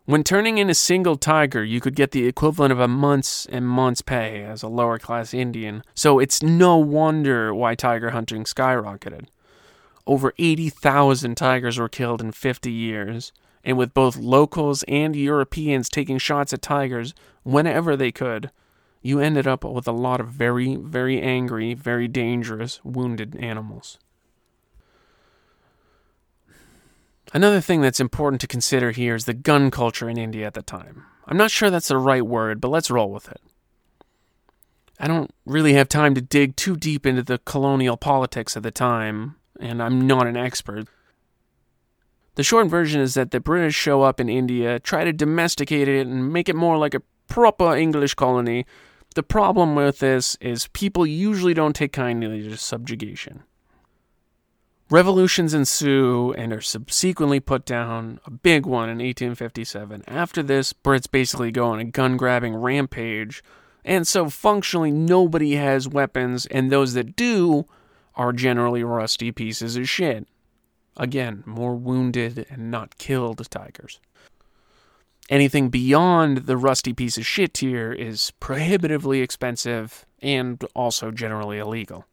When 0.04 0.24
turning 0.24 0.58
in 0.58 0.68
a 0.68 0.74
single 0.74 1.14
tiger, 1.14 1.62
you 1.62 1.80
could 1.80 1.94
get 1.94 2.10
the 2.10 2.26
equivalent 2.26 2.72
of 2.72 2.80
a 2.80 2.88
month's 2.88 3.46
and 3.46 3.68
month's 3.68 4.02
pay 4.02 4.42
as 4.42 4.64
a 4.64 4.68
lower 4.68 4.98
class 4.98 5.32
Indian, 5.32 5.84
so 5.94 6.18
it's 6.18 6.42
no 6.42 6.76
wonder 6.76 7.54
why 7.54 7.76
tiger 7.76 8.10
hunting 8.10 8.42
skyrocketed. 8.42 9.26
Over 10.04 10.34
80,000 10.40 11.36
tigers 11.36 11.78
were 11.78 11.88
killed 11.88 12.20
in 12.20 12.32
50 12.32 12.72
years, 12.72 13.32
and 13.62 13.78
with 13.78 13.94
both 13.94 14.16
locals 14.16 14.82
and 14.88 15.14
Europeans 15.14 15.88
taking 15.88 16.18
shots 16.18 16.52
at 16.52 16.62
tigers 16.62 17.14
whenever 17.44 17.94
they 17.94 18.10
could, 18.10 18.50
you 19.02 19.20
ended 19.20 19.46
up 19.46 19.62
with 19.62 19.86
a 19.86 19.92
lot 19.92 20.20
of 20.20 20.30
very, 20.30 20.74
very 20.74 21.22
angry, 21.22 21.74
very 21.74 22.08
dangerous, 22.08 22.80
wounded 22.82 23.36
animals. 23.36 24.00
Another 27.34 27.60
thing 27.60 27.80
that's 27.80 28.00
important 28.00 28.40
to 28.42 28.46
consider 28.46 28.90
here 28.90 29.14
is 29.14 29.24
the 29.24 29.34
gun 29.34 29.70
culture 29.70 30.08
in 30.08 30.18
India 30.18 30.46
at 30.46 30.54
the 30.54 30.62
time. 30.62 31.04
I'm 31.26 31.38
not 31.38 31.50
sure 31.50 31.70
that's 31.70 31.88
the 31.88 31.96
right 31.96 32.26
word, 32.26 32.60
but 32.60 32.68
let's 32.68 32.90
roll 32.90 33.10
with 33.10 33.28
it. 33.30 33.40
I 34.98 35.08
don't 35.08 35.30
really 35.46 35.72
have 35.72 35.88
time 35.88 36.14
to 36.14 36.20
dig 36.20 36.56
too 36.56 36.76
deep 36.76 37.06
into 37.06 37.22
the 37.22 37.38
colonial 37.38 37.96
politics 37.96 38.54
of 38.54 38.62
the 38.62 38.70
time, 38.70 39.36
and 39.58 39.82
I'm 39.82 40.06
not 40.06 40.26
an 40.26 40.36
expert. 40.36 40.88
The 42.34 42.42
short 42.42 42.68
version 42.68 43.00
is 43.00 43.14
that 43.14 43.30
the 43.30 43.40
British 43.40 43.74
show 43.74 44.02
up 44.02 44.20
in 44.20 44.28
India, 44.28 44.78
try 44.78 45.04
to 45.04 45.12
domesticate 45.12 45.88
it, 45.88 46.06
and 46.06 46.32
make 46.32 46.48
it 46.48 46.56
more 46.56 46.76
like 46.76 46.94
a 46.94 47.02
proper 47.28 47.74
English 47.74 48.14
colony. 48.14 48.66
The 49.14 49.22
problem 49.22 49.74
with 49.74 49.98
this 49.98 50.36
is 50.40 50.68
people 50.68 51.06
usually 51.06 51.54
don't 51.54 51.74
take 51.74 51.92
kindly 51.92 52.48
to 52.48 52.56
subjugation. 52.56 53.42
Revolutions 54.90 55.54
ensue 55.54 56.34
and 56.36 56.52
are 56.52 56.60
subsequently 56.60 57.40
put 57.40 57.64
down, 57.64 58.20
a 58.26 58.30
big 58.30 58.66
one 58.66 58.90
in 58.90 58.98
1857. 58.98 60.04
After 60.06 60.42
this, 60.42 60.72
Brits 60.72 61.10
basically 61.10 61.50
go 61.50 61.66
on 61.68 61.80
a 61.80 61.84
gun 61.84 62.16
grabbing 62.16 62.54
rampage, 62.54 63.42
and 63.84 64.06
so 64.06 64.28
functionally 64.28 64.90
nobody 64.90 65.54
has 65.54 65.88
weapons, 65.88 66.46
and 66.46 66.70
those 66.70 66.92
that 66.92 67.16
do 67.16 67.66
are 68.14 68.32
generally 68.32 68.84
rusty 68.84 69.32
pieces 69.32 69.76
of 69.76 69.88
shit. 69.88 70.26
Again, 70.96 71.42
more 71.46 71.74
wounded 71.74 72.46
and 72.50 72.70
not 72.70 72.98
killed 72.98 73.48
tigers. 73.50 73.98
Anything 75.30 75.70
beyond 75.70 76.38
the 76.38 76.58
rusty 76.58 76.92
piece 76.92 77.16
of 77.16 77.24
shit 77.24 77.54
tier 77.54 77.92
is 77.92 78.32
prohibitively 78.40 79.20
expensive 79.20 80.04
and 80.20 80.62
also 80.74 81.10
generally 81.10 81.58
illegal. 81.58 82.04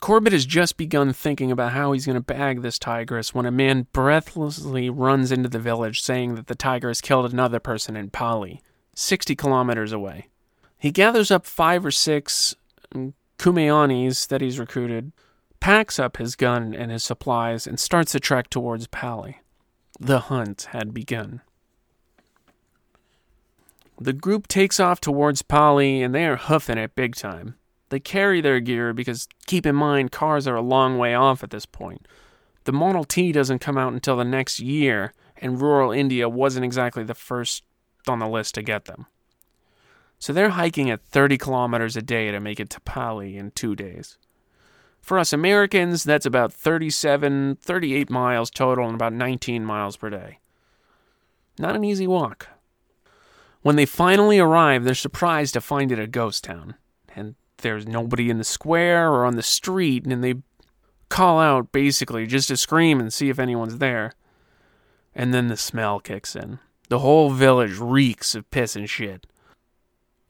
Corbett 0.00 0.32
has 0.32 0.46
just 0.46 0.76
begun 0.76 1.12
thinking 1.12 1.50
about 1.50 1.72
how 1.72 1.92
he's 1.92 2.06
going 2.06 2.14
to 2.14 2.20
bag 2.20 2.62
this 2.62 2.78
tigress 2.78 3.34
when 3.34 3.46
a 3.46 3.50
man 3.50 3.86
breathlessly 3.92 4.90
runs 4.90 5.32
into 5.32 5.48
the 5.48 5.58
village 5.58 6.02
saying 6.02 6.34
that 6.34 6.46
the 6.46 6.54
tiger 6.54 6.88
has 6.88 7.00
killed 7.00 7.32
another 7.32 7.58
person 7.58 7.96
in 7.96 8.10
Pali, 8.10 8.62
60 8.94 9.34
kilometers 9.34 9.92
away. 9.92 10.28
He 10.78 10.90
gathers 10.90 11.30
up 11.30 11.46
five 11.46 11.84
or 11.84 11.90
six 11.90 12.54
Kumaonis 13.38 14.28
that 14.28 14.40
he's 14.40 14.58
recruited, 14.58 15.12
packs 15.60 15.98
up 15.98 16.18
his 16.18 16.36
gun 16.36 16.74
and 16.74 16.90
his 16.90 17.02
supplies, 17.02 17.66
and 17.66 17.80
starts 17.80 18.14
a 18.14 18.20
trek 18.20 18.50
towards 18.50 18.86
Pali. 18.86 19.40
The 19.98 20.20
hunt 20.20 20.68
had 20.70 20.92
begun. 20.92 21.40
The 23.98 24.12
group 24.12 24.46
takes 24.46 24.78
off 24.78 25.00
towards 25.00 25.40
Pali, 25.40 26.02
and 26.02 26.14
they 26.14 26.26
are 26.26 26.36
hoofing 26.36 26.76
it 26.76 26.94
big 26.94 27.14
time. 27.14 27.56
They 27.88 28.00
carry 28.00 28.40
their 28.40 28.60
gear 28.60 28.92
because, 28.92 29.28
keep 29.46 29.64
in 29.64 29.76
mind, 29.76 30.12
cars 30.12 30.48
are 30.48 30.56
a 30.56 30.62
long 30.62 30.98
way 30.98 31.14
off 31.14 31.44
at 31.44 31.50
this 31.50 31.66
point. 31.66 32.06
The 32.64 32.72
Model 32.72 33.04
T 33.04 33.30
doesn't 33.30 33.60
come 33.60 33.78
out 33.78 33.92
until 33.92 34.16
the 34.16 34.24
next 34.24 34.58
year, 34.58 35.12
and 35.36 35.60
rural 35.60 35.92
India 35.92 36.28
wasn't 36.28 36.64
exactly 36.64 37.04
the 37.04 37.14
first 37.14 37.62
on 38.08 38.18
the 38.18 38.28
list 38.28 38.54
to 38.56 38.62
get 38.62 38.86
them. 38.86 39.06
So 40.18 40.32
they're 40.32 40.50
hiking 40.50 40.90
at 40.90 41.04
30 41.04 41.38
kilometers 41.38 41.96
a 41.96 42.02
day 42.02 42.30
to 42.30 42.40
make 42.40 42.58
it 42.58 42.70
to 42.70 42.80
Pali 42.80 43.36
in 43.36 43.50
two 43.52 43.76
days. 43.76 44.18
For 45.00 45.18
us 45.18 45.32
Americans, 45.32 46.02
that's 46.02 46.26
about 46.26 46.52
37, 46.52 47.56
38 47.60 48.10
miles 48.10 48.50
total 48.50 48.86
and 48.86 48.94
about 48.94 49.12
19 49.12 49.64
miles 49.64 49.96
per 49.96 50.10
day. 50.10 50.40
Not 51.58 51.76
an 51.76 51.84
easy 51.84 52.08
walk. 52.08 52.48
When 53.62 53.76
they 53.76 53.86
finally 53.86 54.38
arrive, 54.38 54.84
they're 54.84 54.94
surprised 54.94 55.54
to 55.54 55.60
find 55.60 55.92
it 55.92 55.98
a 55.98 56.06
ghost 56.06 56.44
town. 56.44 56.74
There's 57.58 57.86
nobody 57.86 58.30
in 58.30 58.38
the 58.38 58.44
square 58.44 59.10
or 59.10 59.24
on 59.24 59.36
the 59.36 59.42
street, 59.42 60.06
and 60.06 60.22
they 60.22 60.34
call 61.08 61.38
out 61.38 61.72
basically 61.72 62.26
just 62.26 62.48
to 62.48 62.56
scream 62.56 63.00
and 63.00 63.12
see 63.12 63.28
if 63.28 63.38
anyone's 63.38 63.78
there. 63.78 64.12
And 65.14 65.32
then 65.32 65.48
the 65.48 65.56
smell 65.56 66.00
kicks 66.00 66.36
in. 66.36 66.58
The 66.88 66.98
whole 67.00 67.30
village 67.30 67.78
reeks 67.78 68.34
of 68.34 68.50
piss 68.50 68.76
and 68.76 68.88
shit. 68.88 69.26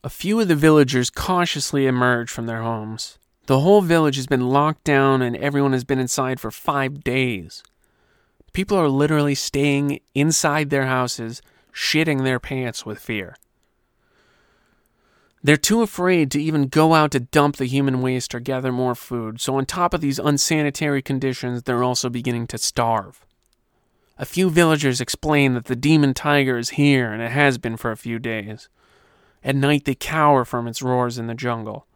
A 0.04 0.08
few 0.08 0.38
of 0.40 0.48
the 0.48 0.54
villagers 0.54 1.10
cautiously 1.10 1.86
emerge 1.86 2.30
from 2.30 2.46
their 2.46 2.62
homes. 2.62 3.18
The 3.46 3.60
whole 3.60 3.82
village 3.82 4.16
has 4.16 4.26
been 4.26 4.48
locked 4.48 4.84
down 4.84 5.22
and 5.22 5.36
everyone 5.36 5.72
has 5.72 5.84
been 5.84 5.98
inside 5.98 6.40
for 6.40 6.50
five 6.50 7.02
days. 7.02 7.62
People 8.52 8.78
are 8.78 8.88
literally 8.88 9.34
staying 9.34 10.00
inside 10.14 10.70
their 10.70 10.86
houses, 10.86 11.42
shitting 11.72 12.22
their 12.22 12.40
pants 12.40 12.86
with 12.86 12.98
fear. 12.98 13.36
They're 15.46 15.56
too 15.56 15.80
afraid 15.80 16.32
to 16.32 16.42
even 16.42 16.66
go 16.66 16.92
out 16.92 17.12
to 17.12 17.20
dump 17.20 17.54
the 17.54 17.66
human 17.66 18.02
waste 18.02 18.34
or 18.34 18.40
gather 18.40 18.72
more 18.72 18.96
food, 18.96 19.40
so 19.40 19.54
on 19.54 19.64
top 19.64 19.94
of 19.94 20.00
these 20.00 20.18
unsanitary 20.18 21.02
conditions, 21.02 21.62
they're 21.62 21.84
also 21.84 22.10
beginning 22.10 22.48
to 22.48 22.58
starve. 22.58 23.24
A 24.18 24.24
few 24.24 24.50
villagers 24.50 25.00
explain 25.00 25.54
that 25.54 25.66
the 25.66 25.76
demon 25.76 26.14
tiger 26.14 26.58
is 26.58 26.70
here 26.70 27.12
and 27.12 27.22
it 27.22 27.30
has 27.30 27.58
been 27.58 27.76
for 27.76 27.92
a 27.92 27.96
few 27.96 28.18
days. 28.18 28.68
At 29.44 29.54
night, 29.54 29.84
they 29.84 29.94
cower 29.94 30.44
from 30.44 30.66
its 30.66 30.82
roars 30.82 31.16
in 31.16 31.28
the 31.28 31.34
jungle. 31.34 31.86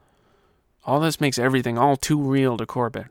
All 0.85 1.01
this 1.01 1.21
makes 1.21 1.37
everything 1.37 1.77
all 1.77 1.97
too 1.97 2.23
real 2.23 2.57
to 2.57 2.67
Corbett. 2.67 3.09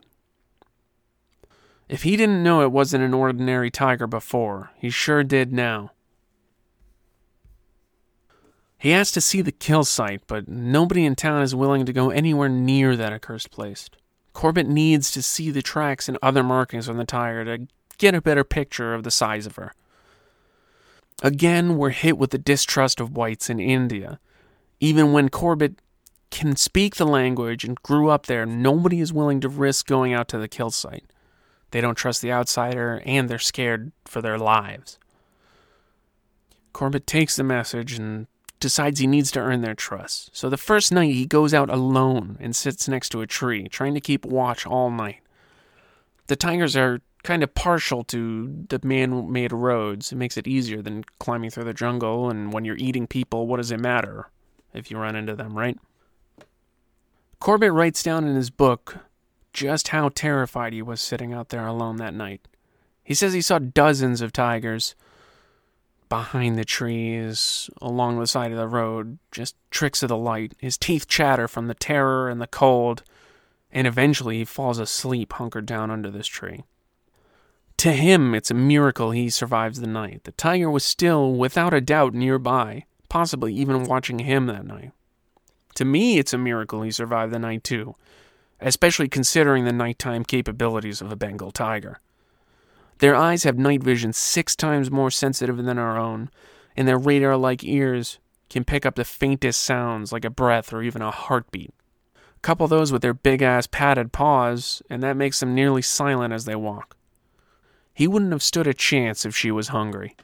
If 1.86 2.04
he 2.04 2.16
didn't 2.16 2.42
know 2.42 2.62
it 2.62 2.72
wasn't 2.72 3.04
an 3.04 3.12
ordinary 3.12 3.70
tiger 3.70 4.06
before, 4.06 4.70
he 4.78 4.88
sure 4.88 5.22
did 5.22 5.52
now. 5.52 5.90
He 8.80 8.94
asked 8.94 9.12
to 9.12 9.20
see 9.20 9.42
the 9.42 9.52
kill 9.52 9.84
site, 9.84 10.22
but 10.26 10.48
nobody 10.48 11.04
in 11.04 11.14
town 11.14 11.42
is 11.42 11.54
willing 11.54 11.84
to 11.84 11.92
go 11.92 12.08
anywhere 12.08 12.48
near 12.48 12.96
that 12.96 13.12
accursed 13.12 13.50
place. 13.50 13.90
Corbett 14.32 14.66
needs 14.66 15.10
to 15.10 15.22
see 15.22 15.50
the 15.50 15.60
tracks 15.60 16.08
and 16.08 16.16
other 16.22 16.42
markings 16.42 16.88
on 16.88 16.96
the 16.96 17.04
tire 17.04 17.44
to 17.44 17.66
get 17.98 18.14
a 18.14 18.22
better 18.22 18.42
picture 18.42 18.94
of 18.94 19.02
the 19.02 19.10
size 19.10 19.44
of 19.44 19.56
her. 19.56 19.74
Again, 21.22 21.76
we're 21.76 21.90
hit 21.90 22.16
with 22.16 22.30
the 22.30 22.38
distrust 22.38 23.00
of 23.00 23.14
whites 23.14 23.50
in 23.50 23.60
India. 23.60 24.18
Even 24.80 25.12
when 25.12 25.28
Corbett 25.28 25.74
can 26.30 26.56
speak 26.56 26.96
the 26.96 27.06
language 27.06 27.64
and 27.64 27.82
grew 27.82 28.08
up 28.08 28.26
there, 28.26 28.46
nobody 28.46 29.00
is 29.00 29.12
willing 29.12 29.40
to 29.40 29.48
risk 29.50 29.86
going 29.86 30.14
out 30.14 30.26
to 30.28 30.38
the 30.38 30.48
kill 30.48 30.70
site. 30.70 31.04
They 31.72 31.82
don't 31.82 31.96
trust 31.96 32.22
the 32.22 32.32
outsider 32.32 33.02
and 33.04 33.28
they're 33.28 33.38
scared 33.38 33.92
for 34.06 34.22
their 34.22 34.38
lives. 34.38 34.98
Corbett 36.72 37.06
takes 37.06 37.36
the 37.36 37.44
message 37.44 37.98
and 37.98 38.26
decides 38.60 39.00
he 39.00 39.06
needs 39.06 39.30
to 39.32 39.40
earn 39.40 39.62
their 39.62 39.74
trust. 39.74 40.30
So 40.32 40.48
the 40.48 40.56
first 40.56 40.92
night 40.92 41.14
he 41.14 41.26
goes 41.26 41.52
out 41.52 41.70
alone 41.70 42.36
and 42.40 42.54
sits 42.54 42.86
next 42.86 43.08
to 43.10 43.22
a 43.22 43.26
tree, 43.26 43.68
trying 43.68 43.94
to 43.94 44.00
keep 44.00 44.24
watch 44.24 44.66
all 44.66 44.90
night. 44.90 45.20
The 46.26 46.36
tigers 46.36 46.76
are 46.76 47.00
kind 47.22 47.42
of 47.42 47.54
partial 47.54 48.04
to 48.04 48.66
the 48.68 48.80
man 48.82 49.32
made 49.32 49.52
roads. 49.52 50.12
It 50.12 50.16
makes 50.16 50.36
it 50.36 50.46
easier 50.46 50.80
than 50.80 51.04
climbing 51.18 51.50
through 51.50 51.64
the 51.64 51.74
jungle, 51.74 52.30
and 52.30 52.52
when 52.52 52.64
you're 52.64 52.76
eating 52.76 53.06
people, 53.06 53.46
what 53.46 53.56
does 53.56 53.70
it 53.70 53.80
matter 53.80 54.30
if 54.72 54.90
you 54.90 54.98
run 54.98 55.16
into 55.16 55.34
them, 55.34 55.58
right? 55.58 55.78
Corbett 57.40 57.72
writes 57.72 58.02
down 58.02 58.26
in 58.26 58.36
his 58.36 58.50
book 58.50 58.98
just 59.52 59.88
how 59.88 60.10
terrified 60.10 60.72
he 60.72 60.82
was 60.82 61.00
sitting 61.00 61.32
out 61.32 61.48
there 61.48 61.66
alone 61.66 61.96
that 61.96 62.14
night. 62.14 62.46
He 63.02 63.14
says 63.14 63.32
he 63.32 63.40
saw 63.40 63.58
dozens 63.58 64.20
of 64.20 64.32
tigers 64.32 64.94
behind 66.10 66.58
the 66.58 66.64
trees, 66.64 67.70
along 67.80 68.18
the 68.18 68.26
side 68.26 68.50
of 68.50 68.58
the 68.58 68.68
road, 68.68 69.18
just 69.30 69.56
tricks 69.70 70.02
of 70.02 70.10
the 70.10 70.16
light. 70.18 70.54
His 70.58 70.76
teeth 70.76 71.08
chatter 71.08 71.48
from 71.48 71.68
the 71.68 71.74
terror 71.74 72.28
and 72.28 72.42
the 72.42 72.46
cold, 72.46 73.02
and 73.72 73.86
eventually 73.86 74.38
he 74.38 74.44
falls 74.44 74.78
asleep 74.78 75.32
hunkered 75.32 75.64
down 75.64 75.90
under 75.90 76.10
this 76.10 76.26
tree. 76.26 76.64
To 77.78 77.92
him, 77.92 78.34
it's 78.34 78.50
a 78.50 78.54
miracle 78.54 79.12
he 79.12 79.30
survives 79.30 79.80
the 79.80 79.86
night. 79.86 80.24
The 80.24 80.32
tiger 80.32 80.70
was 80.70 80.84
still, 80.84 81.32
without 81.32 81.72
a 81.72 81.80
doubt, 81.80 82.12
nearby, 82.12 82.84
possibly 83.08 83.54
even 83.54 83.84
watching 83.84 84.18
him 84.18 84.46
that 84.46 84.66
night. 84.66 84.90
To 85.76 85.86
me, 85.86 86.18
it's 86.18 86.34
a 86.34 86.38
miracle 86.38 86.82
he 86.82 86.90
survived 86.90 87.32
the 87.32 87.38
night, 87.38 87.64
too, 87.64 87.94
especially 88.60 89.08
considering 89.08 89.64
the 89.64 89.72
nighttime 89.72 90.24
capabilities 90.24 91.00
of 91.00 91.10
a 91.10 91.16
Bengal 91.16 91.52
tiger. 91.52 92.00
Their 93.00 93.16
eyes 93.16 93.44
have 93.44 93.58
night 93.58 93.82
vision 93.82 94.12
six 94.12 94.54
times 94.54 94.90
more 94.90 95.10
sensitive 95.10 95.56
than 95.56 95.78
our 95.78 95.98
own, 95.98 96.30
and 96.76 96.86
their 96.86 96.98
radar 96.98 97.36
like 97.36 97.64
ears 97.64 98.18
can 98.50 98.62
pick 98.62 98.84
up 98.84 98.94
the 98.94 99.04
faintest 99.04 99.62
sounds 99.62 100.12
like 100.12 100.24
a 100.24 100.30
breath 100.30 100.72
or 100.72 100.82
even 100.82 101.00
a 101.00 101.10
heartbeat. 101.10 101.72
Couple 102.42 102.68
those 102.68 102.92
with 102.92 103.00
their 103.00 103.14
big 103.14 103.40
ass 103.40 103.66
padded 103.66 104.12
paws, 104.12 104.82
and 104.90 105.02
that 105.02 105.16
makes 105.16 105.40
them 105.40 105.54
nearly 105.54 105.82
silent 105.82 106.34
as 106.34 106.44
they 106.44 106.54
walk. 106.54 106.96
He 107.94 108.06
wouldn't 108.06 108.32
have 108.32 108.42
stood 108.42 108.66
a 108.66 108.74
chance 108.74 109.24
if 109.24 109.34
she 109.36 109.50
was 109.50 109.68
hungry. 109.68 110.14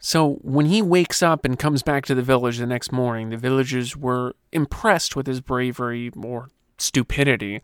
So 0.00 0.34
when 0.42 0.66
he 0.66 0.82
wakes 0.82 1.22
up 1.22 1.44
and 1.44 1.58
comes 1.58 1.82
back 1.82 2.06
to 2.06 2.14
the 2.14 2.22
village 2.22 2.58
the 2.58 2.66
next 2.66 2.92
morning, 2.92 3.30
the 3.30 3.36
villagers 3.36 3.96
were 3.96 4.34
impressed 4.52 5.14
with 5.14 5.26
his 5.26 5.40
bravery 5.40 6.10
or 6.16 6.50
stupidity 6.76 7.62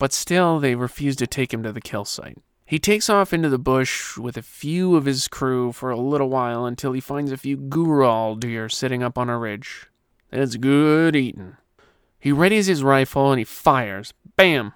but 0.00 0.14
still 0.14 0.58
they 0.58 0.74
refuse 0.74 1.14
to 1.14 1.26
take 1.26 1.52
him 1.52 1.62
to 1.62 1.70
the 1.70 1.80
kill 1.80 2.06
site. 2.06 2.38
He 2.64 2.78
takes 2.78 3.10
off 3.10 3.34
into 3.34 3.50
the 3.50 3.58
bush 3.58 4.16
with 4.16 4.38
a 4.38 4.42
few 4.42 4.96
of 4.96 5.04
his 5.04 5.28
crew 5.28 5.72
for 5.72 5.90
a 5.90 6.00
little 6.00 6.30
while 6.30 6.64
until 6.64 6.92
he 6.92 7.00
finds 7.00 7.30
a 7.30 7.36
few 7.36 7.58
goral 7.58 8.34
deer 8.34 8.70
sitting 8.70 9.02
up 9.02 9.18
on 9.18 9.28
a 9.28 9.36
ridge. 9.36 9.90
It's 10.32 10.56
good 10.56 11.14
eating. 11.14 11.58
He 12.18 12.30
readies 12.30 12.66
his 12.66 12.82
rifle 12.82 13.30
and 13.30 13.38
he 13.38 13.44
fires. 13.44 14.14
Bam! 14.36 14.72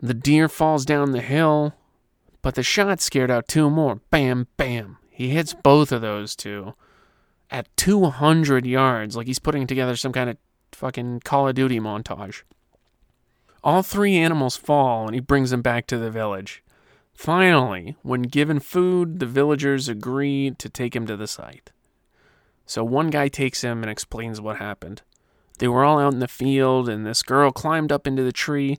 The 0.00 0.14
deer 0.14 0.48
falls 0.48 0.84
down 0.84 1.10
the 1.10 1.20
hill, 1.20 1.74
but 2.42 2.54
the 2.54 2.62
shot 2.62 3.00
scared 3.00 3.30
out 3.30 3.48
two 3.48 3.68
more. 3.70 4.00
Bam, 4.10 4.46
bam. 4.56 4.98
He 5.10 5.30
hits 5.30 5.52
both 5.52 5.90
of 5.90 6.00
those 6.00 6.36
two 6.36 6.74
at 7.50 7.76
200 7.76 8.64
yards, 8.66 9.16
like 9.16 9.26
he's 9.26 9.40
putting 9.40 9.66
together 9.66 9.96
some 9.96 10.12
kind 10.12 10.30
of 10.30 10.36
fucking 10.70 11.20
Call 11.24 11.48
of 11.48 11.56
Duty 11.56 11.80
montage. 11.80 12.42
All 13.62 13.82
three 13.82 14.16
animals 14.16 14.56
fall 14.56 15.06
and 15.06 15.14
he 15.14 15.20
brings 15.20 15.50
them 15.50 15.62
back 15.62 15.86
to 15.88 15.98
the 15.98 16.10
village. 16.10 16.62
Finally, 17.12 17.96
when 18.02 18.22
given 18.22 18.60
food, 18.60 19.20
the 19.20 19.26
villagers 19.26 19.88
agree 19.88 20.52
to 20.52 20.68
take 20.68 20.96
him 20.96 21.06
to 21.06 21.16
the 21.16 21.26
site. 21.26 21.70
So 22.64 22.82
one 22.82 23.10
guy 23.10 23.28
takes 23.28 23.62
him 23.62 23.82
and 23.82 23.90
explains 23.90 24.40
what 24.40 24.56
happened. 24.56 25.02
They 25.58 25.68
were 25.68 25.84
all 25.84 25.98
out 25.98 26.14
in 26.14 26.20
the 26.20 26.28
field, 26.28 26.88
and 26.88 27.04
this 27.04 27.22
girl 27.22 27.52
climbed 27.52 27.92
up 27.92 28.06
into 28.06 28.22
the 28.22 28.32
tree, 28.32 28.78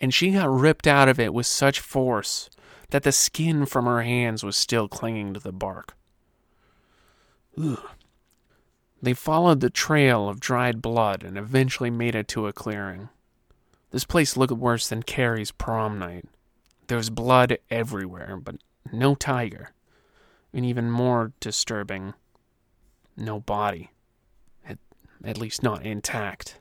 and 0.00 0.14
she 0.14 0.30
got 0.30 0.48
ripped 0.48 0.86
out 0.86 1.08
of 1.08 1.20
it 1.20 1.34
with 1.34 1.44
such 1.44 1.80
force 1.80 2.48
that 2.88 3.02
the 3.02 3.12
skin 3.12 3.66
from 3.66 3.84
her 3.84 4.02
hands 4.02 4.42
was 4.42 4.56
still 4.56 4.88
clinging 4.88 5.34
to 5.34 5.40
the 5.40 5.52
bark. 5.52 5.94
Ugh. 7.60 7.78
They 9.02 9.12
followed 9.12 9.60
the 9.60 9.68
trail 9.68 10.28
of 10.28 10.40
dried 10.40 10.80
blood 10.80 11.22
and 11.24 11.36
eventually 11.36 11.90
made 11.90 12.14
it 12.14 12.28
to 12.28 12.46
a 12.46 12.52
clearing. 12.52 13.10
This 13.92 14.04
place 14.04 14.36
looked 14.36 14.52
worse 14.52 14.88
than 14.88 15.02
Carrie's 15.02 15.52
prom 15.52 15.98
night. 15.98 16.24
There 16.88 16.96
was 16.96 17.10
blood 17.10 17.58
everywhere, 17.70 18.38
but 18.42 18.56
no 18.90 19.14
tiger. 19.14 19.72
And 20.52 20.64
even 20.64 20.90
more 20.90 21.32
disturbing, 21.40 22.14
no 23.16 23.38
body. 23.40 23.90
At, 24.66 24.78
at 25.24 25.38
least 25.38 25.62
not 25.62 25.84
intact. 25.84 26.58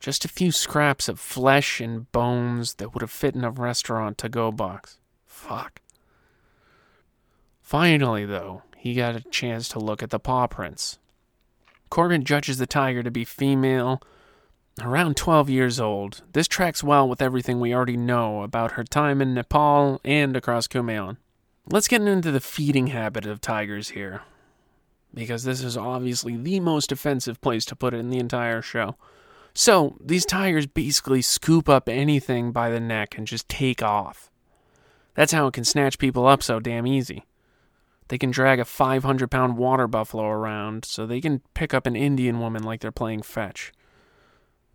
Just 0.00 0.26
a 0.26 0.28
few 0.28 0.52
scraps 0.52 1.08
of 1.08 1.18
flesh 1.18 1.80
and 1.80 2.10
bones 2.12 2.74
that 2.74 2.92
would 2.92 3.00
have 3.00 3.10
fit 3.10 3.34
in 3.34 3.42
a 3.42 3.50
restaurant 3.50 4.18
to 4.18 4.28
go 4.28 4.52
box. 4.52 4.98
Fuck. 5.24 5.80
Finally, 7.62 8.26
though, 8.26 8.62
he 8.76 8.92
got 8.92 9.16
a 9.16 9.22
chance 9.30 9.66
to 9.70 9.78
look 9.78 10.02
at 10.02 10.10
the 10.10 10.18
paw 10.18 10.46
prints. 10.46 10.98
Corbett 11.88 12.24
judges 12.24 12.58
the 12.58 12.66
tiger 12.66 13.02
to 13.02 13.10
be 13.10 13.24
female, 13.24 14.02
around 14.82 15.16
12 15.16 15.50
years 15.50 15.78
old. 15.78 16.22
This 16.32 16.48
tracks 16.48 16.82
well 16.82 17.08
with 17.08 17.22
everything 17.22 17.60
we 17.60 17.74
already 17.74 17.96
know 17.96 18.42
about 18.42 18.72
her 18.72 18.84
time 18.84 19.20
in 19.20 19.34
Nepal 19.34 20.00
and 20.04 20.36
across 20.36 20.66
Kumaon. 20.66 21.16
Let's 21.70 21.88
get 21.88 22.02
into 22.02 22.30
the 22.30 22.40
feeding 22.40 22.88
habit 22.88 23.24
of 23.26 23.40
tigers 23.40 23.90
here, 23.90 24.22
because 25.14 25.44
this 25.44 25.62
is 25.62 25.76
obviously 25.76 26.36
the 26.36 26.60
most 26.60 26.92
offensive 26.92 27.40
place 27.40 27.64
to 27.66 27.76
put 27.76 27.94
it 27.94 27.98
in 27.98 28.10
the 28.10 28.18
entire 28.18 28.60
show. 28.60 28.96
So, 29.54 29.96
these 30.00 30.26
tigers 30.26 30.66
basically 30.66 31.22
scoop 31.22 31.68
up 31.68 31.88
anything 31.88 32.50
by 32.50 32.70
the 32.70 32.80
neck 32.80 33.16
and 33.16 33.26
just 33.26 33.48
take 33.48 33.82
off. 33.82 34.30
That's 35.14 35.32
how 35.32 35.46
it 35.46 35.54
can 35.54 35.64
snatch 35.64 35.98
people 35.98 36.26
up 36.26 36.42
so 36.42 36.58
damn 36.58 36.88
easy. 36.88 37.24
They 38.08 38.18
can 38.18 38.32
drag 38.32 38.58
a 38.58 38.64
500 38.64 39.30
pound 39.30 39.56
water 39.56 39.86
buffalo 39.86 40.26
around, 40.26 40.84
so 40.84 41.06
they 41.06 41.20
can 41.20 41.40
pick 41.54 41.72
up 41.72 41.86
an 41.86 41.96
Indian 41.96 42.40
woman 42.40 42.64
like 42.64 42.80
they're 42.80 42.92
playing 42.92 43.22
fetch. 43.22 43.72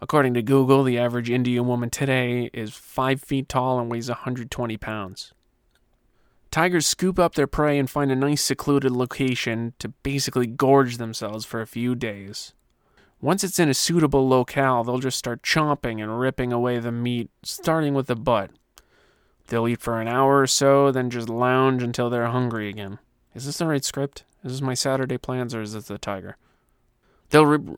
According 0.02 0.34
to 0.36 0.42
Google, 0.42 0.84
the 0.84 0.98
average 0.98 1.30
Indian 1.30 1.68
woman 1.68 1.90
today 1.90 2.50
is 2.54 2.74
5 2.74 3.22
feet 3.22 3.50
tall 3.50 3.80
and 3.80 3.92
weighs 3.92 4.08
120 4.10 4.78
pounds. 4.78 5.34
Tigers 6.52 6.88
scoop 6.88 7.20
up 7.20 7.36
their 7.36 7.48
prey 7.48 7.78
and 7.78 7.90
find 7.90 8.12
a 8.12 8.16
nice 8.16 8.42
secluded 8.42 8.92
location 8.92 9.74
to 9.78 9.90
basically 9.90 10.48
gorge 10.48 10.98
themselves 10.98 11.46
for 11.46 11.62
a 11.62 11.68
few 11.68 11.96
days. 11.96 12.54
Once 13.22 13.44
it's 13.44 13.60
in 13.60 13.70
a 13.70 13.74
suitable 13.74 14.28
locale, 14.28 14.84
they'll 14.84 15.00
just 15.00 15.20
start 15.20 15.44
chomping 15.44 16.02
and 16.02 16.20
ripping 16.20 16.54
away 16.54 16.80
the 16.80 16.92
meat, 16.92 17.30
starting 17.44 17.94
with 17.94 18.08
the 18.08 18.16
butt. 18.16 18.50
They'll 19.48 19.68
eat 19.68 19.82
for 19.82 20.00
an 20.00 20.08
hour 20.08 20.40
or 20.40 20.48
so, 20.48 20.92
then 20.92 21.10
just 21.10 21.28
lounge 21.28 21.84
until 21.84 22.10
they're 22.10 22.28
hungry 22.28 22.70
again. 22.70 23.00
Is 23.36 23.46
this 23.46 23.58
the 23.58 23.68
right 23.68 23.84
script? 23.84 24.24
Is 24.44 24.54
this 24.54 24.62
my 24.62 24.74
Saturday 24.74 25.18
plans 25.18 25.54
or 25.54 25.62
is 25.62 25.74
this 25.74 25.86
the 25.88 25.98
tiger? 25.98 26.38
They'll 27.30 27.46
re- 27.46 27.76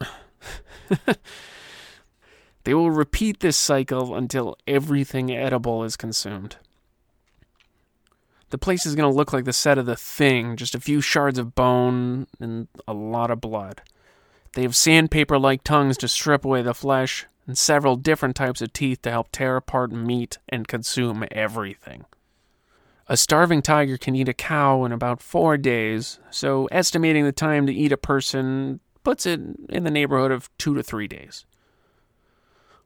They 2.63 2.73
will 2.73 2.91
repeat 2.91 3.39
this 3.39 3.57
cycle 3.57 4.15
until 4.15 4.57
everything 4.67 5.31
edible 5.31 5.83
is 5.83 5.97
consumed. 5.97 6.57
The 8.49 8.57
place 8.57 8.85
is 8.85 8.95
going 8.95 9.09
to 9.09 9.15
look 9.15 9.31
like 9.31 9.45
the 9.45 9.53
set 9.53 9.77
of 9.77 9.85
the 9.85 9.95
thing, 9.95 10.57
just 10.57 10.75
a 10.75 10.79
few 10.79 11.01
shards 11.01 11.39
of 11.39 11.55
bone 11.55 12.27
and 12.39 12.67
a 12.87 12.93
lot 12.93 13.31
of 13.31 13.41
blood. 13.41 13.81
They 14.53 14.63
have 14.63 14.75
sandpaper 14.75 15.39
like 15.39 15.63
tongues 15.63 15.97
to 15.99 16.07
strip 16.07 16.43
away 16.43 16.61
the 16.61 16.73
flesh, 16.73 17.25
and 17.47 17.57
several 17.57 17.95
different 17.95 18.35
types 18.35 18.61
of 18.61 18.73
teeth 18.73 19.01
to 19.01 19.11
help 19.11 19.31
tear 19.31 19.55
apart 19.55 19.91
meat 19.91 20.37
and 20.49 20.67
consume 20.67 21.25
everything. 21.31 22.05
A 23.07 23.17
starving 23.17 23.61
tiger 23.61 23.97
can 23.97 24.15
eat 24.15 24.29
a 24.29 24.33
cow 24.33 24.85
in 24.85 24.91
about 24.91 25.21
four 25.21 25.57
days, 25.57 26.19
so 26.29 26.67
estimating 26.71 27.25
the 27.25 27.31
time 27.31 27.65
to 27.67 27.73
eat 27.73 27.91
a 27.91 27.97
person 27.97 28.79
puts 29.03 29.25
it 29.25 29.39
in 29.69 29.83
the 29.83 29.91
neighborhood 29.91 30.31
of 30.31 30.49
two 30.57 30.75
to 30.75 30.83
three 30.83 31.07
days. 31.07 31.45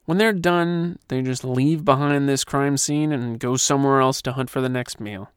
When 0.06 0.18
they're 0.18 0.32
done, 0.32 0.98
they 1.08 1.20
just 1.20 1.44
leave 1.44 1.84
behind 1.84 2.28
this 2.28 2.44
crime 2.44 2.76
scene 2.76 3.12
and 3.12 3.38
go 3.38 3.56
somewhere 3.56 4.00
else 4.00 4.22
to 4.22 4.32
hunt 4.32 4.50
for 4.50 4.60
the 4.60 4.68
next 4.68 5.00
meal. 5.00 5.30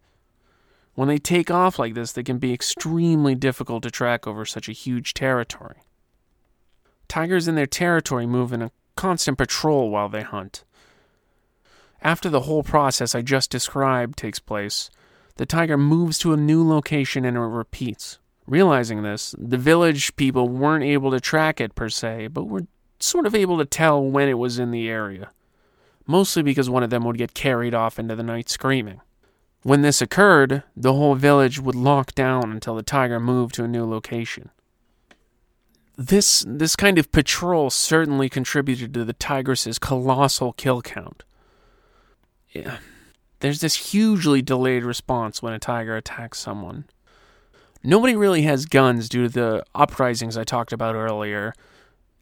When 0.93 1.07
they 1.07 1.17
take 1.17 1.49
off 1.49 1.79
like 1.79 1.95
this, 1.95 2.11
they 2.11 2.23
can 2.23 2.37
be 2.37 2.53
extremely 2.53 3.33
difficult 3.33 3.83
to 3.83 3.91
track 3.91 4.27
over 4.27 4.45
such 4.45 4.69
a 4.69 4.73
huge 4.73 5.13
territory. 5.13 5.77
Tigers 7.07 7.47
in 7.47 7.55
their 7.55 7.65
territory 7.65 8.27
move 8.27 8.53
in 8.53 8.61
a 8.61 8.71
constant 8.95 9.37
patrol 9.37 9.89
while 9.89 10.07
they 10.07 10.21
hunt. 10.21 10.63
After 12.01 12.29
the 12.29 12.41
whole 12.41 12.63
process 12.63 13.15
I 13.15 13.21
just 13.21 13.49
described 13.49 14.17
takes 14.17 14.39
place, 14.39 14.91
the 15.37 15.45
tiger 15.45 15.77
moves 15.77 16.19
to 16.19 16.33
a 16.33 16.37
new 16.37 16.67
location 16.67 17.25
and 17.25 17.35
it 17.35 17.39
repeats. 17.39 18.19
Realizing 18.45 19.01
this, 19.01 19.33
the 19.37 19.57
village 19.57 20.15
people 20.15 20.47
weren't 20.47 20.83
able 20.83 21.11
to 21.11 21.19
track 21.19 21.59
it 21.59 21.75
per 21.75 21.89
se, 21.89 22.27
but 22.27 22.45
were 22.45 22.67
sort 22.99 23.25
of 23.25 23.35
able 23.35 23.57
to 23.57 23.65
tell 23.65 24.03
when 24.03 24.29
it 24.29 24.37
was 24.37 24.59
in 24.59 24.71
the 24.71 24.89
area, 24.89 25.31
mostly 26.05 26.43
because 26.43 26.69
one 26.69 26.83
of 26.83 26.89
them 26.89 27.03
would 27.05 27.17
get 27.17 27.33
carried 27.33 27.73
off 27.73 27.99
into 27.99 28.15
the 28.15 28.23
night 28.23 28.49
screaming. 28.49 29.01
When 29.63 29.81
this 29.81 30.01
occurred, 30.01 30.63
the 30.75 30.93
whole 30.93 31.15
village 31.15 31.59
would 31.59 31.75
lock 31.75 32.15
down 32.15 32.51
until 32.51 32.75
the 32.75 32.83
tiger 32.83 33.19
moved 33.19 33.55
to 33.55 33.63
a 33.63 33.67
new 33.67 33.85
location. 33.85 34.49
This 35.97 36.45
this 36.47 36.77
kind 36.77 36.97
of 36.97 37.11
patrol 37.11 37.69
certainly 37.69 38.29
contributed 38.29 38.93
to 38.93 39.03
the 39.03 39.13
tigress's 39.13 39.77
colossal 39.77 40.53
kill 40.53 40.81
count 40.81 41.23
yeah, 42.51 42.77
there's 43.39 43.61
this 43.61 43.91
hugely 43.91 44.41
delayed 44.41 44.83
response 44.83 45.41
when 45.41 45.53
a 45.53 45.59
tiger 45.59 45.95
attacks 45.95 46.39
someone. 46.39 46.85
Nobody 47.83 48.15
really 48.15 48.41
has 48.41 48.65
guns 48.65 49.07
due 49.07 49.23
to 49.23 49.29
the 49.29 49.65
uprisings 49.73 50.35
I 50.35 50.43
talked 50.43 50.73
about 50.73 50.95
earlier, 50.95 51.53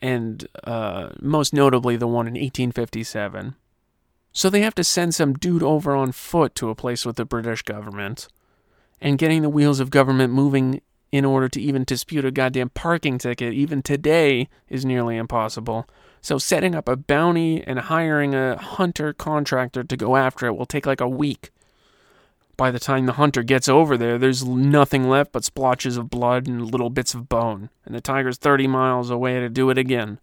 and 0.02 0.48
uh, 0.64 1.10
most 1.22 1.54
notably 1.54 1.96
the 1.96 2.08
one 2.08 2.28
in 2.28 2.34
1857. 2.34 3.56
So 4.32 4.50
they 4.50 4.62
have 4.62 4.76
to 4.76 4.84
send 4.84 5.16
some 5.16 5.34
dude 5.34 5.64
over 5.64 5.96
on 5.96 6.12
foot 6.12 6.54
to 6.56 6.70
a 6.70 6.76
place 6.76 7.06
with 7.06 7.16
the 7.16 7.26
British 7.26 7.64
government. 7.64 8.28
And 9.02 9.18
getting 9.18 9.42
the 9.42 9.50
wheels 9.50 9.80
of 9.80 9.90
government 9.90 10.34
moving 10.34 10.82
in 11.12 11.26
order 11.26 11.48
to 11.50 11.62
even 11.62 11.84
dispute 11.84 12.26
a 12.26 12.32
goddamn 12.32 12.70
parking 12.70 13.18
ticket, 13.18 13.54
even 13.54 13.82
today, 13.82 14.50
is 14.70 14.86
nearly 14.86 15.18
impossible. 15.18 15.88
So 16.22 16.38
setting 16.38 16.76
up 16.76 16.90
a 16.90 16.96
bounty 16.96 17.64
and 17.64 17.80
hiring 17.80 18.36
a 18.36 18.58
hunter 18.58 19.14
contractor 19.14 19.84
to 19.84 19.98
go 19.98 20.18
after 20.18 20.48
it 20.48 20.54
will 20.54 20.66
take 20.66 20.86
like 20.86 21.02
a 21.02 21.08
week. 21.08 21.52
By 22.58 22.72
the 22.72 22.80
time 22.80 23.06
the 23.06 23.13
hunter 23.13 23.43
gets 23.43 23.70
over 23.70 23.96
there, 23.98 24.17
there's 24.17 24.43
nothing 24.43 25.08
left 25.08 25.32
but 25.32 25.43
splotches 25.43 25.96
of 25.96 26.10
blood 26.10 26.48
and 26.48 26.72
little 26.72 26.89
bits 26.89 27.13
of 27.13 27.30
bone, 27.30 27.70
and 27.86 27.93
the 27.93 28.02
tiger's 28.02 28.38
30 28.38 28.65
miles 28.65 29.12
away 29.12 29.39
to 29.39 29.48
do 29.48 29.70
it 29.70 29.78
again. 29.78 30.20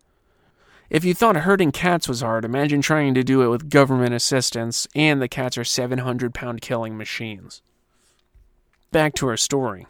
If 0.91 1.05
you 1.05 1.15
thought 1.15 1.37
herding 1.37 1.71
cats 1.71 2.09
was 2.09 2.21
hard, 2.21 2.45
imagine 2.45 2.83
trying 2.83 3.15
to 3.15 3.23
do 3.23 3.43
it 3.43 3.49
with 3.49 3.71
government 3.71 4.15
assistance, 4.15 4.89
and 4.97 5.23
the 5.23 5.29
cats 5.29 5.57
are 5.57 5.65
700 5.65 6.35
pound 6.35 6.61
killing 6.61 6.97
machines. 6.97 7.63
Back 8.91 9.15
to 9.15 9.29
our 9.29 9.37
story. 9.37 9.87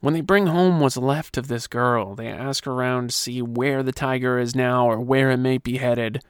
When 0.00 0.14
they 0.14 0.20
bring 0.20 0.46
home 0.46 0.78
what's 0.78 0.96
left 0.96 1.36
of 1.36 1.48
this 1.48 1.66
girl, 1.66 2.14
they 2.14 2.28
ask 2.28 2.66
around 2.66 3.10
to 3.10 3.16
see 3.16 3.42
where 3.42 3.82
the 3.82 3.92
tiger 3.92 4.38
is 4.38 4.54
now 4.54 4.88
or 4.88 5.00
where 5.00 5.32
it 5.32 5.38
may 5.38 5.58
be 5.58 5.78
headed. 5.78 6.22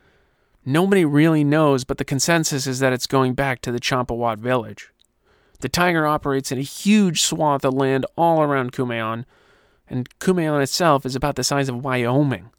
Nobody 0.69 1.05
really 1.05 1.45
knows, 1.45 1.85
but 1.85 1.97
the 1.97 2.05
consensus 2.05 2.67
is 2.67 2.79
that 2.81 2.93
it's 2.93 3.07
going 3.07 3.33
back 3.33 3.63
to 3.63 3.73
the 3.73 3.81
Champawat 3.81 4.39
village. 4.39 4.93
The 5.61 5.69
tiger 5.69 6.07
operates 6.07 6.53
in 6.53 6.59
a 6.59 6.63
huge 6.63 7.23
swath 7.23 7.65
of 7.65 7.73
land 7.73 8.05
all 8.17 8.43
around 8.43 8.73
Kumaon, 8.73 9.25
and 9.89 10.09
Kumaon 10.19 10.63
itself 10.63 11.07
is 11.07 11.17
about 11.17 11.37
the 11.37 11.45
size 11.45 11.69
of 11.69 11.83
Wyoming. 11.83 12.51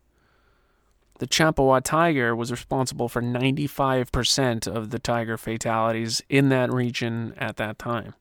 The 1.20 1.28
Champawat 1.28 1.84
tiger 1.84 2.36
was 2.36 2.50
responsible 2.50 3.10
for 3.10 3.22
95% 3.22 4.68
of 4.68 4.90
the 4.90 5.00
tiger 5.00 5.38
fatalities 5.38 6.24
in 6.30 6.50
that 6.50 6.72
region 6.74 7.36
at 7.38 7.58
that 7.58 7.78
time 7.78 8.16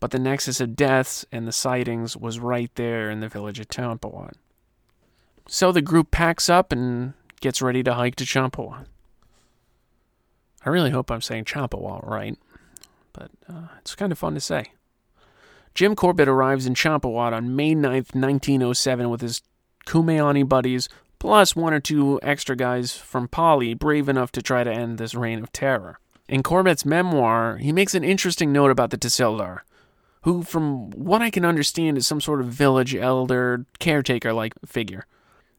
but 0.00 0.10
the 0.10 0.18
nexus 0.18 0.60
of 0.60 0.74
deaths 0.74 1.26
and 1.30 1.46
the 1.46 1.52
sightings 1.52 2.16
was 2.16 2.40
right 2.40 2.74
there 2.74 3.10
in 3.10 3.20
the 3.20 3.28
village 3.28 3.60
of 3.60 3.68
Champawat. 3.68 4.32
So 5.46 5.70
the 5.70 5.82
group 5.82 6.10
packs 6.10 6.48
up 6.48 6.72
and 6.72 7.12
gets 7.40 7.62
ready 7.62 7.82
to 7.82 7.94
hike 7.94 8.16
to 8.16 8.24
Champawat. 8.24 8.86
I 10.64 10.68
really 10.68 10.90
hope 10.90 11.10
I'm 11.10 11.22
saying 11.22 11.44
Champawat 11.44 12.06
right, 12.06 12.38
but 13.12 13.30
uh, 13.48 13.68
it's 13.78 13.94
kind 13.94 14.12
of 14.12 14.18
fun 14.18 14.34
to 14.34 14.40
say. 14.40 14.66
Jim 15.74 15.94
Corbett 15.94 16.28
arrives 16.28 16.66
in 16.66 16.74
Champawat 16.74 17.32
on 17.32 17.56
May 17.56 17.74
9th, 17.74 18.14
1907, 18.14 19.08
with 19.08 19.20
his 19.20 19.40
Kumaoni 19.86 20.46
buddies, 20.46 20.88
plus 21.18 21.56
one 21.56 21.72
or 21.72 21.80
two 21.80 22.20
extra 22.22 22.56
guys 22.56 22.96
from 22.96 23.28
Pali, 23.28 23.74
brave 23.74 24.08
enough 24.08 24.32
to 24.32 24.42
try 24.42 24.64
to 24.64 24.72
end 24.72 24.98
this 24.98 25.14
reign 25.14 25.42
of 25.42 25.52
terror. 25.52 25.98
In 26.28 26.42
Corbett's 26.42 26.84
memoir, 26.84 27.56
he 27.56 27.72
makes 27.72 27.94
an 27.94 28.04
interesting 28.04 28.52
note 28.52 28.70
about 28.70 28.90
the 28.90 28.98
Tahsildar 28.98 29.60
who, 30.22 30.42
from 30.42 30.90
what 30.90 31.22
I 31.22 31.30
can 31.30 31.44
understand, 31.44 31.96
is 31.96 32.06
some 32.06 32.20
sort 32.20 32.40
of 32.40 32.48
village 32.48 32.94
elder, 32.94 33.64
caretaker 33.78 34.32
like 34.32 34.54
figure. 34.66 35.06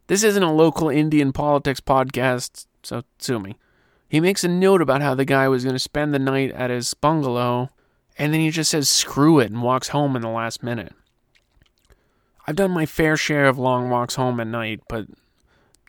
This 0.08 0.24
isn't 0.24 0.44
a 0.44 0.52
local 0.52 0.90
Indian 0.90 1.32
politics 1.32 1.80
podcast, 1.80 2.66
so 2.84 3.04
sue 3.20 3.40
me. 3.40 3.56
He 4.10 4.20
makes 4.20 4.44
a 4.44 4.50
note 4.50 4.82
about 4.82 5.02
how 5.02 5.16
the 5.16 5.24
guy 5.24 5.48
was 5.48 5.64
going 5.64 5.76
to 5.76 5.80
spend 5.80 6.14
the 6.14 6.20
night 6.20 6.52
at 6.52 6.70
his 6.70 6.94
bungalow, 6.94 7.70
and 8.18 8.34
then 8.34 8.42
he 8.42 8.50
just 8.50 8.72
says 8.72 8.90
screw 8.90 9.40
it 9.40 9.50
and 9.50 9.64
walks 9.64 9.90
home 9.90 10.16
in 10.18 10.22
the 10.22 10.28
last 10.30 10.62
minute. 10.62 10.94
I've 12.46 12.58
done 12.58 12.72
my 12.72 12.86
fair 12.86 13.16
share 13.16 13.46
of 13.46 13.58
long 13.58 13.90
walks 13.90 14.16
home 14.16 14.40
at 14.42 14.48
night, 14.48 14.82
but 14.90 15.06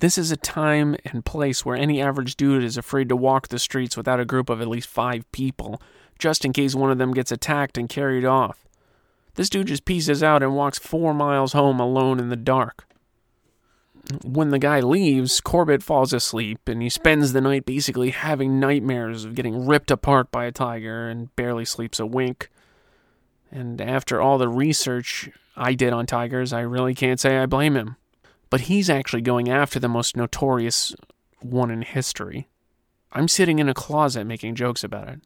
This 0.02 0.18
is 0.18 0.32
a 0.32 0.36
time 0.36 0.96
and 1.04 1.24
place 1.24 1.64
where 1.64 1.76
any 1.76 2.02
average 2.02 2.34
dude 2.34 2.64
is 2.64 2.76
afraid 2.76 3.08
to 3.08 3.14
walk 3.14 3.46
the 3.46 3.58
streets 3.60 3.96
without 3.96 4.18
a 4.18 4.24
group 4.24 4.50
of 4.50 4.60
at 4.60 4.66
least 4.66 4.88
five 4.88 5.30
people, 5.30 5.80
just 6.18 6.44
in 6.44 6.52
case 6.52 6.74
one 6.74 6.90
of 6.90 6.98
them 6.98 7.14
gets 7.14 7.30
attacked 7.30 7.78
and 7.78 7.88
carried 7.88 8.24
off. 8.24 8.66
This 9.36 9.48
dude 9.48 9.68
just 9.68 9.84
pieces 9.84 10.20
out 10.20 10.42
and 10.42 10.56
walks 10.56 10.76
four 10.76 11.14
miles 11.14 11.52
home 11.52 11.78
alone 11.78 12.18
in 12.18 12.30
the 12.30 12.36
dark. 12.36 12.84
When 14.24 14.50
the 14.50 14.58
guy 14.58 14.80
leaves, 14.80 15.40
Corbett 15.40 15.82
falls 15.82 16.12
asleep 16.12 16.68
and 16.68 16.82
he 16.82 16.88
spends 16.88 17.32
the 17.32 17.40
night 17.40 17.64
basically 17.64 18.10
having 18.10 18.58
nightmares 18.58 19.24
of 19.24 19.34
getting 19.34 19.66
ripped 19.66 19.90
apart 19.90 20.30
by 20.30 20.44
a 20.44 20.52
tiger 20.52 21.08
and 21.08 21.34
barely 21.36 21.64
sleeps 21.64 22.00
a 22.00 22.06
wink. 22.06 22.50
And 23.50 23.80
after 23.80 24.20
all 24.20 24.38
the 24.38 24.48
research 24.48 25.30
I 25.56 25.74
did 25.74 25.92
on 25.92 26.06
tigers, 26.06 26.52
I 26.52 26.60
really 26.60 26.94
can't 26.94 27.20
say 27.20 27.38
I 27.38 27.46
blame 27.46 27.76
him. 27.76 27.96
But 28.50 28.62
he's 28.62 28.90
actually 28.90 29.22
going 29.22 29.48
after 29.48 29.78
the 29.78 29.88
most 29.88 30.16
notorious 30.16 30.94
one 31.40 31.70
in 31.70 31.82
history. 31.82 32.48
I'm 33.12 33.28
sitting 33.28 33.58
in 33.58 33.68
a 33.68 33.74
closet 33.74 34.24
making 34.24 34.56
jokes 34.56 34.82
about 34.82 35.08
it. 35.08 35.20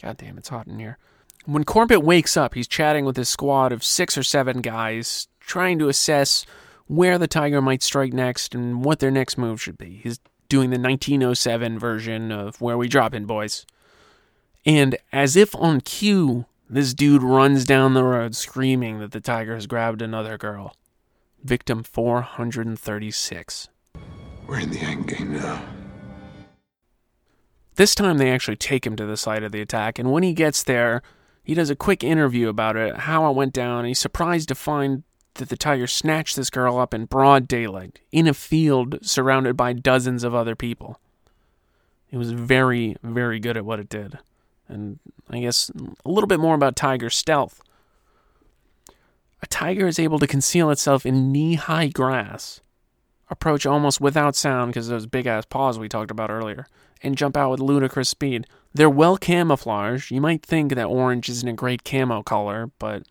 God 0.00 0.18
damn, 0.18 0.38
it's 0.38 0.48
hot 0.48 0.66
in 0.66 0.78
here. 0.78 0.98
When 1.46 1.64
Corbett 1.64 2.02
wakes 2.02 2.36
up, 2.36 2.54
he's 2.54 2.68
chatting 2.68 3.04
with 3.04 3.16
his 3.16 3.28
squad 3.28 3.72
of 3.72 3.84
six 3.84 4.16
or 4.16 4.22
seven 4.22 4.60
guys, 4.60 5.28
trying 5.40 5.78
to 5.78 5.88
assess 5.88 6.46
where 6.86 7.18
the 7.18 7.26
tiger 7.26 7.62
might 7.62 7.82
strike 7.82 8.12
next 8.12 8.54
and 8.54 8.84
what 8.84 8.98
their 9.00 9.10
next 9.10 9.38
move 9.38 9.60
should 9.60 9.78
be. 9.78 10.00
He's 10.02 10.20
doing 10.48 10.70
the 10.70 10.78
1907 10.78 11.78
version 11.78 12.30
of 12.30 12.60
Where 12.60 12.76
We 12.76 12.88
Dropping, 12.88 13.26
Boys. 13.26 13.66
And 14.66 14.96
as 15.12 15.36
if 15.36 15.54
on 15.56 15.80
cue, 15.80 16.46
this 16.68 16.94
dude 16.94 17.22
runs 17.22 17.64
down 17.64 17.94
the 17.94 18.04
road 18.04 18.34
screaming 18.34 18.98
that 19.00 19.12
the 19.12 19.20
tiger 19.20 19.54
has 19.54 19.66
grabbed 19.66 20.02
another 20.02 20.38
girl. 20.38 20.74
Victim 21.42 21.82
436. 21.82 23.68
We're 24.46 24.60
in 24.60 24.70
the 24.70 24.80
end 24.80 25.08
game 25.08 25.34
now. 25.34 25.64
This 27.76 27.94
time 27.94 28.18
they 28.18 28.30
actually 28.30 28.56
take 28.56 28.86
him 28.86 28.96
to 28.96 29.04
the 29.04 29.16
site 29.16 29.42
of 29.42 29.52
the 29.52 29.60
attack, 29.60 29.98
and 29.98 30.12
when 30.12 30.22
he 30.22 30.32
gets 30.32 30.62
there, 30.62 31.02
he 31.42 31.54
does 31.54 31.70
a 31.70 31.76
quick 31.76 32.04
interview 32.04 32.48
about 32.48 32.76
it, 32.76 32.96
how 32.96 33.28
it 33.28 33.34
went 33.34 33.52
down, 33.52 33.80
and 33.80 33.88
he's 33.88 33.98
surprised 33.98 34.48
to 34.48 34.54
find 34.54 35.02
that 35.34 35.48
the 35.48 35.56
tiger 35.56 35.86
snatched 35.86 36.36
this 36.36 36.50
girl 36.50 36.78
up 36.78 36.94
in 36.94 37.06
broad 37.06 37.48
daylight, 37.48 38.00
in 38.12 38.26
a 38.26 38.34
field 38.34 38.98
surrounded 39.02 39.56
by 39.56 39.72
dozens 39.72 40.24
of 40.24 40.34
other 40.34 40.54
people. 40.54 41.00
It 42.10 42.16
was 42.16 42.32
very, 42.32 42.96
very 43.02 43.40
good 43.40 43.56
at 43.56 43.64
what 43.64 43.80
it 43.80 43.88
did. 43.88 44.18
And 44.68 44.98
I 45.28 45.40
guess 45.40 45.70
a 46.04 46.08
little 46.08 46.28
bit 46.28 46.40
more 46.40 46.54
about 46.54 46.76
tiger 46.76 47.10
stealth. 47.10 47.60
A 49.42 49.46
tiger 49.46 49.86
is 49.86 49.98
able 49.98 50.18
to 50.20 50.26
conceal 50.26 50.70
itself 50.70 51.04
in 51.04 51.32
knee 51.32 51.54
high 51.54 51.88
grass, 51.88 52.60
approach 53.28 53.66
almost 53.66 54.00
without 54.00 54.36
sound 54.36 54.70
because 54.70 54.88
of 54.88 54.92
those 54.92 55.06
big 55.06 55.26
ass 55.26 55.44
paws 55.44 55.78
we 55.78 55.88
talked 55.88 56.10
about 56.10 56.30
earlier, 56.30 56.66
and 57.02 57.18
jump 57.18 57.36
out 57.36 57.50
with 57.50 57.60
ludicrous 57.60 58.08
speed. 58.08 58.46
They're 58.72 58.88
well 58.88 59.16
camouflaged. 59.16 60.10
You 60.10 60.20
might 60.20 60.42
think 60.42 60.74
that 60.74 60.84
orange 60.84 61.28
isn't 61.28 61.48
a 61.48 61.52
great 61.52 61.84
camo 61.84 62.22
color, 62.22 62.70
but 62.78 63.02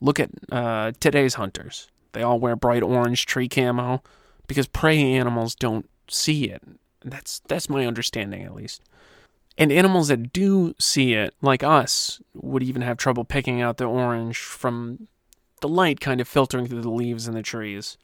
look 0.00 0.20
at 0.20 0.30
uh, 0.50 0.92
today's 1.00 1.34
hunters. 1.34 1.88
They 2.12 2.22
all 2.22 2.38
wear 2.38 2.56
bright 2.56 2.82
orange 2.82 3.26
tree 3.26 3.48
camo 3.48 4.02
because 4.46 4.66
prey 4.66 5.00
animals 5.14 5.54
don't 5.54 5.88
see 6.08 6.44
it. 6.44 6.62
That's 7.04 7.40
that's 7.48 7.68
my 7.68 7.86
understanding 7.86 8.42
at 8.42 8.54
least. 8.54 8.82
And 9.58 9.72
animals 9.72 10.08
that 10.08 10.32
do 10.32 10.74
see 10.78 11.14
it, 11.14 11.34
like 11.40 11.62
us, 11.62 12.20
would 12.34 12.62
even 12.62 12.82
have 12.82 12.98
trouble 12.98 13.24
picking 13.24 13.62
out 13.62 13.78
the 13.78 13.86
orange 13.86 14.38
from 14.38 15.08
the 15.62 15.68
light 15.68 16.00
kind 16.00 16.20
of 16.20 16.28
filtering 16.28 16.66
through 16.66 16.82
the 16.82 16.90
leaves 16.90 17.26
and 17.26 17.36
the 17.36 17.42
trees. 17.42 17.96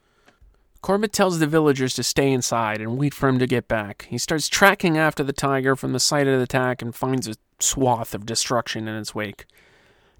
Corbett 0.80 1.12
tells 1.12 1.38
the 1.38 1.46
villagers 1.46 1.94
to 1.94 2.02
stay 2.02 2.32
inside 2.32 2.80
and 2.80 2.98
wait 2.98 3.14
for 3.14 3.28
him 3.28 3.38
to 3.38 3.46
get 3.46 3.68
back. 3.68 4.06
He 4.08 4.18
starts 4.18 4.48
tracking 4.48 4.98
after 4.98 5.22
the 5.22 5.32
tiger 5.32 5.76
from 5.76 5.92
the 5.92 6.00
site 6.00 6.26
of 6.26 6.38
the 6.38 6.42
attack 6.42 6.82
and 6.82 6.94
finds 6.94 7.28
a 7.28 7.36
swath 7.60 8.14
of 8.14 8.26
destruction 8.26 8.88
in 8.88 8.96
its 8.96 9.14
wake. 9.14 9.44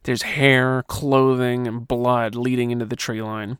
There's 0.05 0.23
hair, 0.23 0.83
clothing, 0.89 1.67
and 1.67 1.87
blood 1.87 2.35
leading 2.35 2.71
into 2.71 2.87
the 2.87 2.97
tree 2.97 3.23
line. 3.23 3.59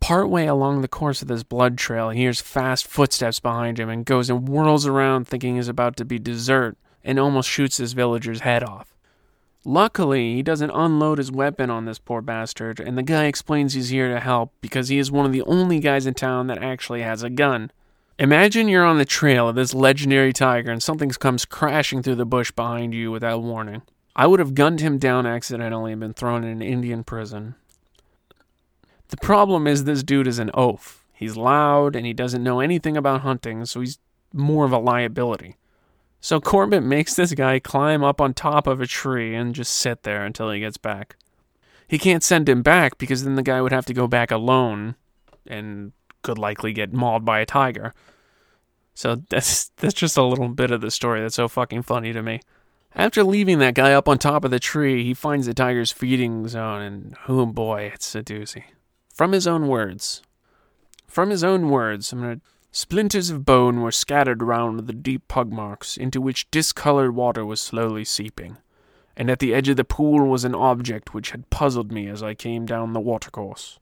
Partway 0.00 0.46
along 0.46 0.82
the 0.82 0.88
course 0.88 1.22
of 1.22 1.28
this 1.28 1.42
blood 1.42 1.76
trail, 1.76 2.10
he 2.10 2.20
hears 2.20 2.40
fast 2.40 2.86
footsteps 2.86 3.40
behind 3.40 3.80
him 3.80 3.88
and 3.88 4.04
goes 4.04 4.30
and 4.30 4.48
whirls 4.48 4.86
around 4.86 5.26
thinking 5.26 5.56
he's 5.56 5.68
about 5.68 5.96
to 5.96 6.04
be 6.04 6.18
dessert 6.18 6.76
and 7.02 7.18
almost 7.18 7.48
shoots 7.48 7.78
this 7.78 7.92
villager's 7.92 8.40
head 8.40 8.62
off. 8.62 8.94
Luckily, 9.64 10.34
he 10.34 10.42
doesn't 10.44 10.70
unload 10.70 11.18
his 11.18 11.32
weapon 11.32 11.70
on 11.70 11.86
this 11.86 11.98
poor 11.98 12.20
bastard, 12.20 12.78
and 12.78 12.96
the 12.96 13.02
guy 13.02 13.24
explains 13.24 13.74
he's 13.74 13.88
here 13.88 14.08
to 14.08 14.20
help 14.20 14.52
because 14.60 14.88
he 14.88 14.98
is 14.98 15.10
one 15.10 15.26
of 15.26 15.32
the 15.32 15.42
only 15.42 15.80
guys 15.80 16.06
in 16.06 16.14
town 16.14 16.46
that 16.46 16.62
actually 16.62 17.02
has 17.02 17.24
a 17.24 17.30
gun. 17.30 17.72
Imagine 18.18 18.68
you're 18.68 18.84
on 18.84 18.98
the 18.98 19.04
trail 19.04 19.48
of 19.48 19.56
this 19.56 19.74
legendary 19.74 20.32
tiger 20.32 20.70
and 20.70 20.82
something 20.82 21.10
comes 21.10 21.44
crashing 21.44 22.02
through 22.02 22.14
the 22.14 22.24
bush 22.24 22.52
behind 22.52 22.94
you 22.94 23.10
without 23.10 23.42
warning. 23.42 23.82
I 24.18 24.26
would 24.26 24.40
have 24.40 24.54
gunned 24.54 24.80
him 24.80 24.96
down 24.96 25.26
accidentally 25.26 25.92
and 25.92 26.00
been 26.00 26.14
thrown 26.14 26.42
in 26.42 26.50
an 26.50 26.62
Indian 26.62 27.04
prison. 27.04 27.54
The 29.08 29.18
problem 29.18 29.66
is 29.66 29.84
this 29.84 30.02
dude 30.02 30.26
is 30.26 30.38
an 30.38 30.50
oaf. 30.54 31.04
He's 31.12 31.36
loud 31.36 31.94
and 31.94 32.06
he 32.06 32.14
doesn't 32.14 32.42
know 32.42 32.60
anything 32.60 32.96
about 32.96 33.20
hunting, 33.20 33.66
so 33.66 33.80
he's 33.80 33.98
more 34.32 34.64
of 34.64 34.72
a 34.72 34.78
liability. 34.78 35.56
So 36.20 36.40
Corbett 36.40 36.82
makes 36.82 37.14
this 37.14 37.34
guy 37.34 37.58
climb 37.58 38.02
up 38.02 38.20
on 38.20 38.32
top 38.32 38.66
of 38.66 38.80
a 38.80 38.86
tree 38.86 39.34
and 39.34 39.54
just 39.54 39.74
sit 39.74 40.02
there 40.02 40.24
until 40.24 40.50
he 40.50 40.60
gets 40.60 40.78
back. 40.78 41.16
He 41.86 41.98
can't 41.98 42.24
send 42.24 42.48
him 42.48 42.62
back 42.62 42.96
because 42.98 43.22
then 43.22 43.36
the 43.36 43.42
guy 43.42 43.60
would 43.60 43.70
have 43.70 43.86
to 43.86 43.94
go 43.94 44.08
back 44.08 44.30
alone 44.30 44.96
and 45.46 45.92
could 46.22 46.38
likely 46.38 46.72
get 46.72 46.92
mauled 46.92 47.24
by 47.24 47.40
a 47.40 47.46
tiger. 47.46 47.94
So 48.94 49.16
that's 49.28 49.68
that's 49.76 49.94
just 49.94 50.16
a 50.16 50.24
little 50.24 50.48
bit 50.48 50.70
of 50.70 50.80
the 50.80 50.90
story 50.90 51.20
that's 51.20 51.36
so 51.36 51.48
fucking 51.48 51.82
funny 51.82 52.14
to 52.14 52.22
me. 52.22 52.40
After 52.96 53.22
leaving 53.22 53.58
that 53.58 53.74
guy 53.74 53.92
up 53.92 54.08
on 54.08 54.16
top 54.16 54.42
of 54.42 54.50
the 54.50 54.58
tree, 54.58 55.04
he 55.04 55.12
finds 55.12 55.46
the 55.46 55.52
tiger's 55.52 55.92
feeding 55.92 56.48
zone 56.48 56.80
and 56.80 57.16
oh 57.28 57.44
boy, 57.44 57.90
it's 57.92 58.14
a 58.14 58.22
doozy. 58.22 58.64
From 59.12 59.32
his 59.32 59.46
own 59.46 59.68
words. 59.68 60.22
From 61.06 61.28
his 61.28 61.44
own 61.44 61.68
words, 61.68 62.10
to 62.10 62.40
Splinters 62.70 63.28
of 63.28 63.44
bone 63.44 63.82
were 63.82 63.92
scattered 63.92 64.42
round 64.42 64.80
the 64.80 64.94
deep 64.94 65.28
pug 65.28 65.52
marks, 65.52 65.98
into 65.98 66.22
which 66.22 66.50
discolored 66.50 67.14
water 67.14 67.44
was 67.44 67.60
slowly 67.60 68.04
seeping, 68.04 68.56
and 69.14 69.30
at 69.30 69.40
the 69.40 69.54
edge 69.54 69.68
of 69.68 69.76
the 69.76 69.84
pool 69.84 70.26
was 70.26 70.44
an 70.44 70.54
object 70.54 71.12
which 71.12 71.30
had 71.30 71.50
puzzled 71.50 71.92
me 71.92 72.08
as 72.08 72.22
I 72.22 72.32
came 72.34 72.64
down 72.64 72.94
the 72.94 73.00
watercourse, 73.00 73.78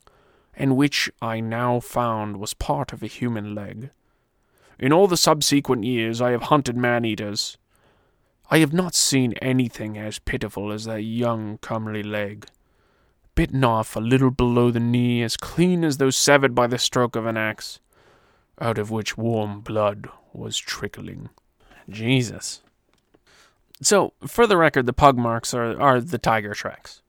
and 0.55 0.77
which 0.77 1.09
I 1.23 1.39
now 1.39 1.79
found 1.79 2.39
was 2.39 2.55
part 2.55 2.93
of 2.93 3.03
a 3.03 3.09
human 3.09 3.55
leg. 3.55 3.91
In 4.79 4.93
all 4.93 5.07
the 5.07 5.17
subsequent 5.17 5.85
years 5.85 6.21
I 6.21 6.33
have 6.33 6.45
hunted 6.45 6.77
man 6.77 7.05
eaters. 7.05 7.59
I 8.51 8.59
have 8.59 8.73
not 8.73 8.95
seen 8.95 9.33
anything 9.35 9.97
as 9.97 10.19
pitiful 10.19 10.71
as 10.71 10.85
that 10.85 11.03
young 11.03 11.59
comely 11.59 12.03
leg, 12.03 12.47
bitten 13.35 13.65
off 13.65 13.97
a 13.97 14.01
little 14.01 14.31
below 14.31 14.71
the 14.71 14.81
knee, 14.81 15.23
as 15.23 15.37
clean 15.37 15.85
as 15.85 15.97
though 15.97 16.11
severed 16.11 16.55
by 16.55 16.67
the 16.67 16.79
stroke 16.79 17.17
of 17.17 17.27
an 17.27 17.37
axe 17.37 17.81
out 18.61 18.79
of 18.79 18.91
which 18.91 19.17
warm 19.17 19.61
blood 19.61 20.09
was 20.33 20.59
trickling. 20.59 21.31
Jesus. 21.89 22.63
So, 23.83 24.13
for 24.27 24.47
the 24.47 24.57
record, 24.57 24.87
the 24.87 24.93
pug 24.93 25.17
marks 25.19 25.53
are, 25.53 25.81
are 25.81 26.01
the 26.01 26.19
tiger 26.19 26.55
tracks. 26.55 27.03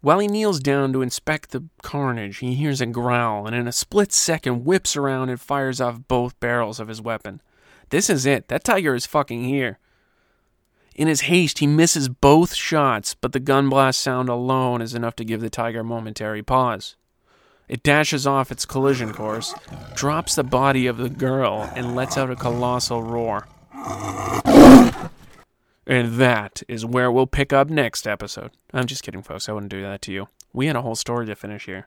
While 0.00 0.20
he 0.20 0.28
kneels 0.28 0.60
down 0.60 0.92
to 0.92 1.02
inspect 1.02 1.50
the 1.50 1.64
carnage, 1.82 2.38
he 2.38 2.54
hears 2.54 2.80
a 2.80 2.86
growl 2.86 3.46
and 3.46 3.54
in 3.54 3.66
a 3.66 3.72
split 3.72 4.12
second 4.12 4.64
whips 4.64 4.96
around 4.96 5.28
and 5.28 5.40
fires 5.40 5.80
off 5.80 6.06
both 6.06 6.38
barrels 6.40 6.78
of 6.78 6.88
his 6.88 7.02
weapon. 7.02 7.40
This 7.90 8.08
is 8.08 8.26
it. 8.26 8.48
That 8.48 8.64
tiger 8.64 8.94
is 8.94 9.06
fucking 9.06 9.44
here. 9.44 9.78
In 10.98 11.06
his 11.06 11.22
haste, 11.22 11.60
he 11.60 11.68
misses 11.68 12.08
both 12.08 12.56
shots, 12.56 13.14
but 13.14 13.30
the 13.30 13.38
gun 13.38 13.68
blast 13.68 14.00
sound 14.00 14.28
alone 14.28 14.82
is 14.82 14.94
enough 14.94 15.14
to 15.16 15.24
give 15.24 15.40
the 15.40 15.48
tiger 15.48 15.84
momentary 15.84 16.42
pause. 16.42 16.96
It 17.68 17.84
dashes 17.84 18.26
off 18.26 18.50
its 18.50 18.66
collision 18.66 19.12
course, 19.12 19.54
drops 19.94 20.34
the 20.34 20.42
body 20.42 20.88
of 20.88 20.96
the 20.96 21.08
girl, 21.08 21.70
and 21.76 21.94
lets 21.94 22.18
out 22.18 22.32
a 22.32 22.36
colossal 22.36 23.04
roar. 23.04 23.46
And 25.86 26.14
that 26.14 26.64
is 26.66 26.84
where 26.84 27.12
we'll 27.12 27.28
pick 27.28 27.52
up 27.52 27.70
next 27.70 28.08
episode. 28.08 28.50
I'm 28.74 28.86
just 28.86 29.04
kidding, 29.04 29.22
folks. 29.22 29.48
I 29.48 29.52
wouldn't 29.52 29.70
do 29.70 29.82
that 29.82 30.02
to 30.02 30.12
you. 30.12 30.26
We 30.52 30.66
had 30.66 30.74
a 30.74 30.82
whole 30.82 30.96
story 30.96 31.26
to 31.26 31.36
finish 31.36 31.66
here. 31.66 31.86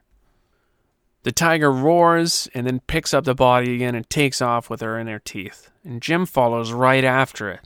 The 1.24 1.32
tiger 1.32 1.70
roars 1.70 2.48
and 2.54 2.66
then 2.66 2.80
picks 2.80 3.12
up 3.12 3.24
the 3.24 3.34
body 3.34 3.74
again 3.74 3.94
and 3.94 4.08
takes 4.08 4.40
off 4.40 4.70
with 4.70 4.80
her 4.80 4.98
in 4.98 5.06
her 5.06 5.18
teeth. 5.18 5.70
And 5.84 6.00
Jim 6.00 6.24
follows 6.24 6.72
right 6.72 7.04
after 7.04 7.50
it, 7.50 7.60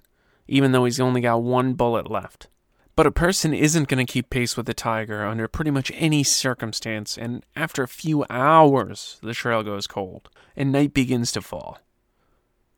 even 0.48 0.72
though 0.72 0.84
he's 0.84 1.00
only 1.00 1.20
got 1.20 1.42
one 1.42 1.74
bullet 1.74 2.10
left. 2.10 2.48
But 2.94 3.06
a 3.06 3.12
person 3.12 3.52
isn't 3.52 3.88
going 3.88 4.04
to 4.04 4.10
keep 4.10 4.30
pace 4.30 4.56
with 4.56 4.66
the 4.66 4.72
tiger 4.74 5.24
under 5.24 5.46
pretty 5.48 5.70
much 5.70 5.92
any 5.94 6.24
circumstance, 6.24 7.18
and 7.18 7.44
after 7.54 7.82
a 7.82 7.88
few 7.88 8.24
hours, 8.30 9.18
the 9.22 9.34
trail 9.34 9.62
goes 9.62 9.86
cold, 9.86 10.30
and 10.56 10.72
night 10.72 10.94
begins 10.94 11.30
to 11.32 11.42
fall. 11.42 11.78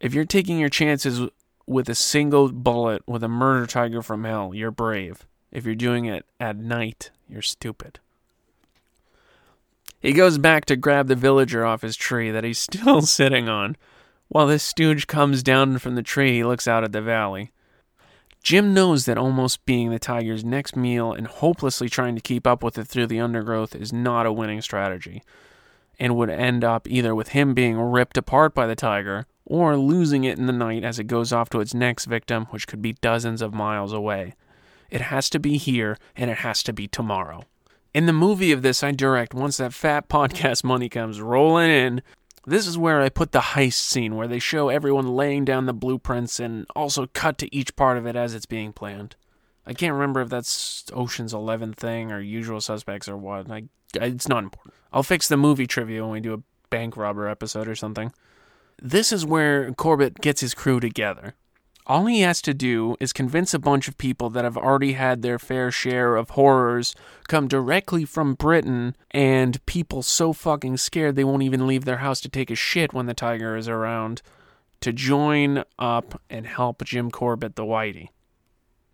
If 0.01 0.15
you're 0.15 0.25
taking 0.25 0.59
your 0.59 0.69
chances 0.69 1.29
with 1.67 1.89
a 1.89 1.95
single 1.95 2.51
bullet 2.51 3.03
with 3.07 3.23
a 3.23 3.29
murder 3.29 3.67
tiger 3.67 4.03
from 4.03 4.25
hell, 4.25 4.53
you're 4.55 4.71
brave. 4.71 5.25
If 5.53 5.65
you're 5.65 5.75
doing 5.75 6.07
it 6.07 6.27
at 6.41 6.57
night, 6.57 7.11
you're 7.29 7.43
stupid. 7.43 8.01
He 10.01 10.13
goes 10.13 10.39
back 10.39 10.65
to 10.67 10.77
grab 10.77 11.09
the 11.09 11.17
villager 11.17 11.65
off 11.65 11.83
his 11.83 11.97
tree 11.97 12.31
that 12.31 12.45
he's 12.45 12.59
still 12.59 13.03
sitting 13.03 13.49
on. 13.49 13.77
While 14.29 14.47
this 14.47 14.63
stooge 14.63 15.07
comes 15.07 15.43
down 15.43 15.79
from 15.79 15.95
the 15.95 16.03
tree, 16.03 16.33
he 16.33 16.45
looks 16.45 16.69
out 16.69 16.85
at 16.85 16.93
the 16.93 17.01
valley. 17.01 17.53
Jim 18.43 18.73
knows 18.73 19.05
that 19.05 19.19
almost 19.19 19.65
being 19.67 19.91
the 19.91 19.99
tiger's 19.99 20.45
next 20.45 20.77
meal 20.77 21.13
and 21.13 21.27
hopelessly 21.27 21.89
trying 21.89 22.15
to 22.15 22.21
keep 22.21 22.47
up 22.47 22.63
with 22.63 22.79
it 22.79 22.87
through 22.87 23.07
the 23.07 23.21
undergrowth 23.21 23.75
is 23.75 23.93
not 23.93 24.27
a 24.27 24.33
winning 24.33 24.63
strategy, 24.63 25.23
and 25.99 26.17
would 26.17 26.31
end 26.31 26.65
up 26.65 26.89
either 26.89 27.15
with 27.15 27.29
him 27.29 27.55
being 27.55 27.79
ripped 27.79 28.17
apart 28.17 28.55
by 28.55 28.67
the 28.67 28.77
tiger 28.77 29.27
or 29.45 29.77
losing 29.77 30.25
it 30.25 30.39
in 30.39 30.47
the 30.47 30.53
night 30.53 30.85
as 30.85 30.99
it 30.99 31.05
goes 31.05 31.33
off 31.33 31.49
to 31.49 31.61
its 31.61 31.75
next 31.75 32.05
victim, 32.05 32.47
which 32.51 32.67
could 32.67 32.83
be 32.83 32.93
dozens 32.93 33.43
of 33.43 33.55
miles 33.55 33.93
away. 33.93 34.35
It 34.91 35.01
has 35.01 35.29
to 35.31 35.39
be 35.39 35.57
here, 35.57 35.97
and 36.17 36.31
it 36.31 36.39
has 36.39 36.63
to 36.65 36.73
be 36.73 36.87
tomorrow. 36.87 37.45
In 37.95 38.07
the 38.07 38.13
movie 38.13 38.53
of 38.53 38.63
this 38.63 38.83
I 38.83 38.93
direct, 38.93 39.35
once 39.35 39.57
that 39.57 39.73
fat 39.73 40.09
podcast 40.11 40.65
money 40.65 40.89
comes 40.89 41.21
rolling 41.21 41.71
in, 41.71 42.03
this 42.49 42.67
is 42.67 42.79
where 42.79 43.01
I 43.01 43.09
put 43.09 43.33
the 43.33 43.41
heist 43.41 43.75
scene 43.75 44.17
where 44.17 44.29
they 44.29 44.39
show 44.39 44.69
everyone 44.69 45.09
laying 45.09 45.45
down 45.45 45.67
the 45.67 45.75
blueprints 45.75 46.41
and 46.41 46.67
also 46.75 47.07
cut 47.09 47.39
to 47.39 47.55
each 47.55 47.77
part 47.77 47.99
of 47.99 48.07
it 48.07 48.17
as 48.17 48.35
it's 48.35 48.47
being 48.47 48.73
planned. 48.73 49.17
I 49.67 49.75
can't 49.75 49.93
remember 49.93 50.23
if 50.23 50.31
that's 50.31 50.85
Ocean's 50.95 51.35
11 51.35 51.75
thing 51.75 52.11
or 52.11 52.21
Usual 52.21 52.61
Suspects 52.61 53.09
or 53.09 53.19
what. 53.19 53.51
I, 53.51 53.65
it's 53.95 54.29
not 54.29 54.45
important. 54.45 54.75
I'll 54.93 55.03
fix 55.03 55.29
the 55.29 55.37
movie 55.37 55.67
trivia 55.67 56.03
when 56.03 56.13
we 56.13 56.21
do 56.21 56.33
a 56.33 56.43
bank 56.71 56.97
robber 56.97 57.29
episode 57.29 57.69
or 57.69 57.75
something. 57.75 58.13
This 58.81 59.13
is 59.13 59.27
where 59.27 59.73
Corbett 59.73 60.21
gets 60.21 60.41
his 60.41 60.55
crew 60.55 60.81
together. 60.81 61.35
All 61.89 62.05
he 62.05 62.21
has 62.21 62.43
to 62.43 62.53
do 62.53 62.97
is 63.01 63.15
convince 63.15 63.55
a 63.55 63.59
bunch 63.59 63.89
of 63.89 63.97
people 63.97 64.29
that 64.31 64.45
have 64.45 64.59
already 64.59 64.93
had 64.93 65.23
their 65.23 65.39
fair 65.39 65.71
share 65.71 66.17
of 66.17 66.31
horrors 66.31 66.95
come 67.29 67.49
directly 67.49 68.05
from 68.05 68.35
Britain 68.35 68.95
and 69.11 69.65
people 69.65 70.03
so 70.03 70.35
fucking 70.35 70.77
scared 70.77 71.17
they 71.17 71.25
won't 71.25 71.43
even 71.43 71.67
leave 71.67 71.87
their 71.87 71.97
house 71.97 72.21
to 72.21 72.29
take 72.29 72.51
a 72.51 72.55
shit 72.55 72.93
when 72.93 73.07
the 73.07 73.15
tiger 73.15 73.57
is 73.57 73.69
around 73.69 74.21
to 74.81 74.93
join 74.93 75.65
up 75.79 76.21
and 76.29 76.47
help 76.47 76.85
Jim 76.85 77.11
Corbett 77.11 77.57
the 77.57 77.65
Whitey. 77.65 78.09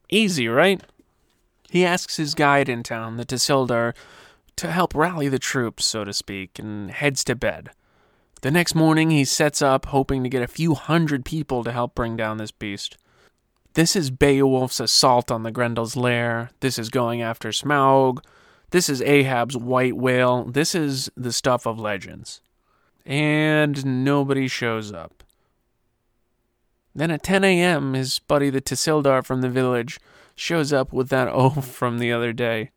Easy, 0.09 0.47
right? 0.47 0.81
He 1.71 1.85
asks 1.85 2.17
his 2.17 2.35
guide 2.35 2.69
in 2.69 2.85
town, 2.85 3.17
the 3.17 3.25
Tahsildar, 3.27 3.95
to 4.55 4.71
help 4.71 4.95
rally 4.95 5.29
the 5.29 5.41
troops, 5.41 5.85
so 5.85 6.05
to 6.05 6.13
speak, 6.13 6.61
and 6.61 6.93
heads 6.93 7.25
to 7.25 7.35
bed. 7.35 7.71
The 8.45 8.51
next 8.51 8.75
morning, 8.75 9.09
he 9.09 9.25
sets 9.25 9.63
up, 9.63 9.87
hoping 9.87 10.23
to 10.23 10.29
get 10.29 10.43
a 10.43 10.47
few 10.47 10.75
hundred 10.75 11.25
people 11.25 11.65
to 11.65 11.73
help 11.73 11.95
bring 11.95 12.15
down 12.15 12.37
this 12.37 12.51
beast. 12.51 12.99
This 13.73 13.97
is 13.97 14.11
Beowulf's 14.11 14.81
assault 14.81 15.31
on 15.31 15.45
the 15.45 15.51
Grendel's 15.51 15.97
lair. 15.97 16.51
This 16.61 16.79
is 16.79 16.91
going 16.91 17.23
after 17.23 17.49
Smaug. 17.49 18.19
This 18.69 18.91
is 18.91 19.01
Ahab's 19.01 19.57
white 19.57 19.97
whale. 19.97 20.45
This 20.45 20.75
is 20.75 21.11
the 21.17 21.33
stuff 21.33 21.65
of 21.65 21.79
legends. 21.81 22.43
And 23.07 24.05
nobody 24.05 24.47
shows 24.47 24.93
up. 24.93 25.25
Then 26.95 27.11
at 27.11 27.23
10 27.23 27.45
a.m., 27.45 27.95
his 27.95 28.19
buddy 28.19 28.51
the 28.51 28.61
Tahsildar 28.61 29.25
from 29.25 29.41
the 29.41 29.49
village 29.49 29.99
shows 30.35 30.71
up 30.71 30.93
with 30.93 31.09
that 31.09 31.29
oath 31.33 31.67
from 31.67 31.99
the 31.99 32.13
other 32.13 32.35
day. 32.35 32.73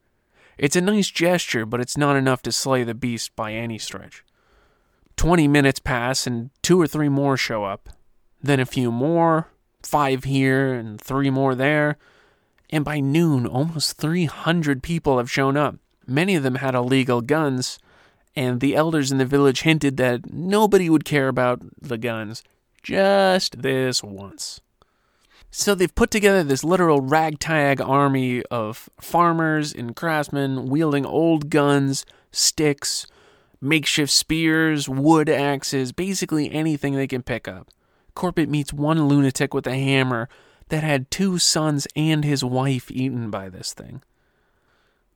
It's 0.58 0.78
a 0.78 0.82
nice 0.82 1.10
gesture, 1.10 1.66
but 1.66 1.82
it's 1.82 1.98
not 1.98 2.16
enough 2.16 2.42
to 2.44 2.54
slay 2.54 2.86
the 2.86 2.96
beast 2.96 3.36
by 3.36 3.52
any 3.52 3.78
stretch. 3.78 4.24
20 5.18 5.48
minutes 5.48 5.80
pass 5.80 6.26
and 6.26 6.52
two 6.62 6.80
or 6.80 6.88
three 6.88 7.10
more 7.10 7.36
show 7.36 7.64
up. 7.66 7.90
Then 8.42 8.60
a 8.60 8.66
few 8.66 8.92
more, 8.92 9.50
five 9.84 10.24
here 10.24 10.74
and 10.74 11.02
three 11.02 11.30
more 11.30 11.56
there. 11.56 11.98
And 12.70 12.86
by 12.86 13.00
noon, 13.00 13.46
almost 13.48 13.98
300 13.98 14.84
people 14.84 15.18
have 15.18 15.32
shown 15.32 15.58
up. 15.58 15.76
Many 16.06 16.36
of 16.36 16.44
them 16.44 16.56
had 16.56 16.76
illegal 16.76 17.22
guns, 17.22 17.80
and 18.36 18.60
the 18.60 18.76
elders 18.76 19.12
in 19.12 19.18
the 19.18 19.26
village 19.26 19.62
hinted 19.62 19.98
that 19.98 20.32
nobody 20.32 20.90
would 20.90 21.06
care 21.06 21.28
about 21.28 21.62
the 21.82 21.98
guns 21.98 22.44
just 22.84 23.62
this 23.62 24.04
once. 24.04 24.62
So 25.50 25.74
they've 25.74 25.94
put 25.94 26.12
together 26.12 26.44
this 26.44 26.64
literal 26.64 27.02
ragtag 27.02 27.82
army 27.82 28.44
of 28.44 28.90
farmers 29.00 29.74
and 29.74 29.96
craftsmen 29.96 30.68
wielding 30.68 31.06
old 31.06 31.50
guns, 31.50 32.06
sticks, 32.32 33.08
makeshift 33.62 34.12
spears, 34.12 34.88
wood 34.88 35.30
axes, 35.30 35.91
basically 35.91 36.52
anything 36.52 36.96
they 36.96 37.08
can 37.08 37.24
pick 37.24 37.48
up. 37.48 37.70
Corbett 38.13 38.50
meets 38.50 38.74
one 38.74 39.08
lunatic 39.08 39.54
with 39.54 39.67
a 39.67 39.76
hammer 39.76 40.28
that 40.70 40.84
had 40.84 41.10
two 41.12 41.38
sons 41.38 41.88
and 41.96 42.26
his 42.26 42.43
wife 42.43 42.91
eaten 42.91 43.30
by 43.30 43.50
this 43.50 43.74
thing. 43.74 44.02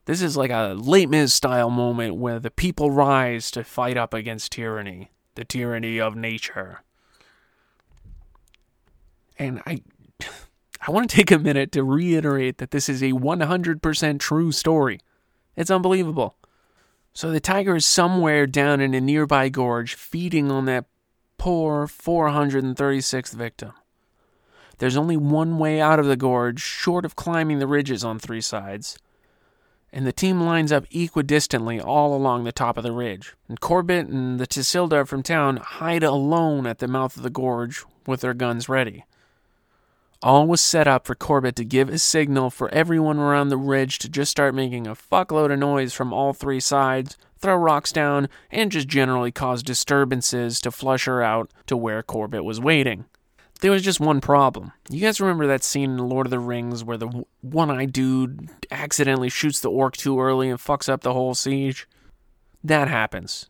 This 0.05 0.21
is 0.21 0.35
like 0.35 0.51
a 0.51 0.75
Les 0.77 1.05
Mis 1.05 1.33
style 1.33 1.69
moment 1.69 2.15
where 2.15 2.39
the 2.39 2.51
people 2.51 2.91
rise 2.91 3.51
to 3.51 3.63
fight 3.63 3.97
up 3.97 4.13
against 4.13 4.51
tyranny, 4.51 5.11
the 5.35 5.45
tyranny 5.45 5.99
of 5.99 6.15
nature. 6.15 6.81
And 9.37 9.61
I 9.65 9.81
I 10.87 10.89
want 10.89 11.09
to 11.09 11.15
take 11.15 11.29
a 11.29 11.37
minute 11.37 11.71
to 11.73 11.83
reiterate 11.83 12.57
that 12.57 12.71
this 12.71 12.89
is 12.89 13.03
a 13.03 13.11
100% 13.11 14.19
true 14.19 14.51
story. 14.51 14.99
It's 15.55 15.69
unbelievable. 15.69 16.35
So 17.13 17.29
the 17.29 17.39
tiger 17.39 17.75
is 17.75 17.85
somewhere 17.85 18.47
down 18.47 18.79
in 18.79 18.93
a 18.93 19.01
nearby 19.01 19.49
gorge 19.49 19.95
feeding 19.95 20.49
on 20.49 20.65
that 20.65 20.85
poor 21.37 21.87
436th 21.87 23.33
victim. 23.33 23.73
There's 24.77 24.97
only 24.97 25.17
one 25.17 25.59
way 25.59 25.81
out 25.81 25.99
of 25.99 26.05
the 26.05 26.15
gorge, 26.15 26.61
short 26.61 27.05
of 27.05 27.15
climbing 27.15 27.59
the 27.59 27.67
ridges 27.67 28.03
on 28.03 28.17
three 28.17 28.41
sides. 28.41 28.97
And 29.93 30.07
the 30.07 30.13
team 30.13 30.41
lines 30.41 30.71
up 30.71 30.87
equidistantly 30.89 31.83
all 31.83 32.15
along 32.15 32.45
the 32.45 32.53
top 32.53 32.77
of 32.77 32.83
the 32.83 32.93
ridge. 32.93 33.35
And 33.49 33.59
Corbett 33.59 34.07
and 34.07 34.39
the 34.39 34.47
Tahsildar 34.47 35.05
from 35.05 35.21
town 35.21 35.57
hide 35.57 36.03
alone 36.03 36.65
at 36.65 36.79
the 36.79 36.87
mouth 36.87 37.17
of 37.17 37.23
the 37.23 37.29
gorge 37.29 37.83
with 38.07 38.21
their 38.21 38.33
guns 38.33 38.69
ready. 38.69 39.03
All 40.23 40.45
was 40.45 40.61
set 40.61 40.87
up 40.87 41.07
for 41.07 41.15
Corbett 41.15 41.55
to 41.55 41.65
give 41.65 41.89
a 41.89 41.97
signal 41.97 42.51
for 42.51 42.71
everyone 42.71 43.17
around 43.17 43.49
the 43.49 43.57
ridge 43.57 43.97
to 43.99 44.09
just 44.09 44.29
start 44.29 44.53
making 44.53 44.85
a 44.85 44.93
fuckload 44.93 45.51
of 45.51 45.57
noise 45.57 45.93
from 45.93 46.13
all 46.13 46.31
three 46.31 46.59
sides, 46.59 47.17
throw 47.39 47.55
rocks 47.55 47.91
down, 47.91 48.29
and 48.51 48.71
just 48.71 48.87
generally 48.87 49.31
cause 49.31 49.63
disturbances 49.63 50.61
to 50.61 50.69
flush 50.69 51.05
her 51.05 51.23
out 51.23 51.49
to 51.65 51.75
where 51.75 52.03
Corbett 52.03 52.45
was 52.45 52.59
waiting. 52.59 53.05
There 53.61 53.71
was 53.71 53.81
just 53.81 53.99
one 53.99 54.21
problem. 54.21 54.73
You 54.91 55.01
guys 55.01 55.19
remember 55.19 55.47
that 55.47 55.63
scene 55.63 55.91
in 55.91 55.97
Lord 55.97 56.27
of 56.27 56.31
the 56.31 56.39
Rings 56.39 56.83
where 56.83 56.97
the 56.97 57.25
one 57.41 57.71
eyed 57.71 57.91
dude 57.91 58.47
accidentally 58.69 59.29
shoots 59.29 59.59
the 59.59 59.71
orc 59.71 59.97
too 59.97 60.19
early 60.19 60.49
and 60.49 60.59
fucks 60.59 60.87
up 60.87 61.01
the 61.01 61.13
whole 61.13 61.33
siege? 61.33 61.87
That 62.63 62.87
happens. 62.87 63.49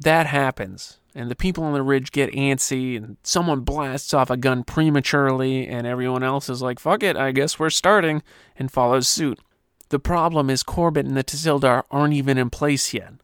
That 0.00 0.26
happens 0.26 0.98
and 1.16 1.30
the 1.30 1.34
people 1.34 1.64
on 1.64 1.72
the 1.72 1.82
ridge 1.82 2.12
get 2.12 2.30
antsy 2.32 2.96
and 2.96 3.16
someone 3.22 3.60
blasts 3.60 4.12
off 4.12 4.30
a 4.30 4.36
gun 4.36 4.62
prematurely 4.62 5.66
and 5.66 5.86
everyone 5.86 6.22
else 6.22 6.50
is 6.50 6.60
like 6.60 6.78
fuck 6.78 7.02
it 7.02 7.16
i 7.16 7.32
guess 7.32 7.58
we're 7.58 7.70
starting 7.70 8.22
and 8.58 8.70
follows 8.70 9.08
suit. 9.08 9.40
The 9.88 9.98
problem 9.98 10.50
is 10.50 10.62
corbett 10.62 11.06
and 11.06 11.16
the 11.16 11.24
tahsildar 11.24 11.84
aren't 11.90 12.14
even 12.14 12.38
in 12.38 12.50
place 12.50 12.92
yet. 12.92 13.14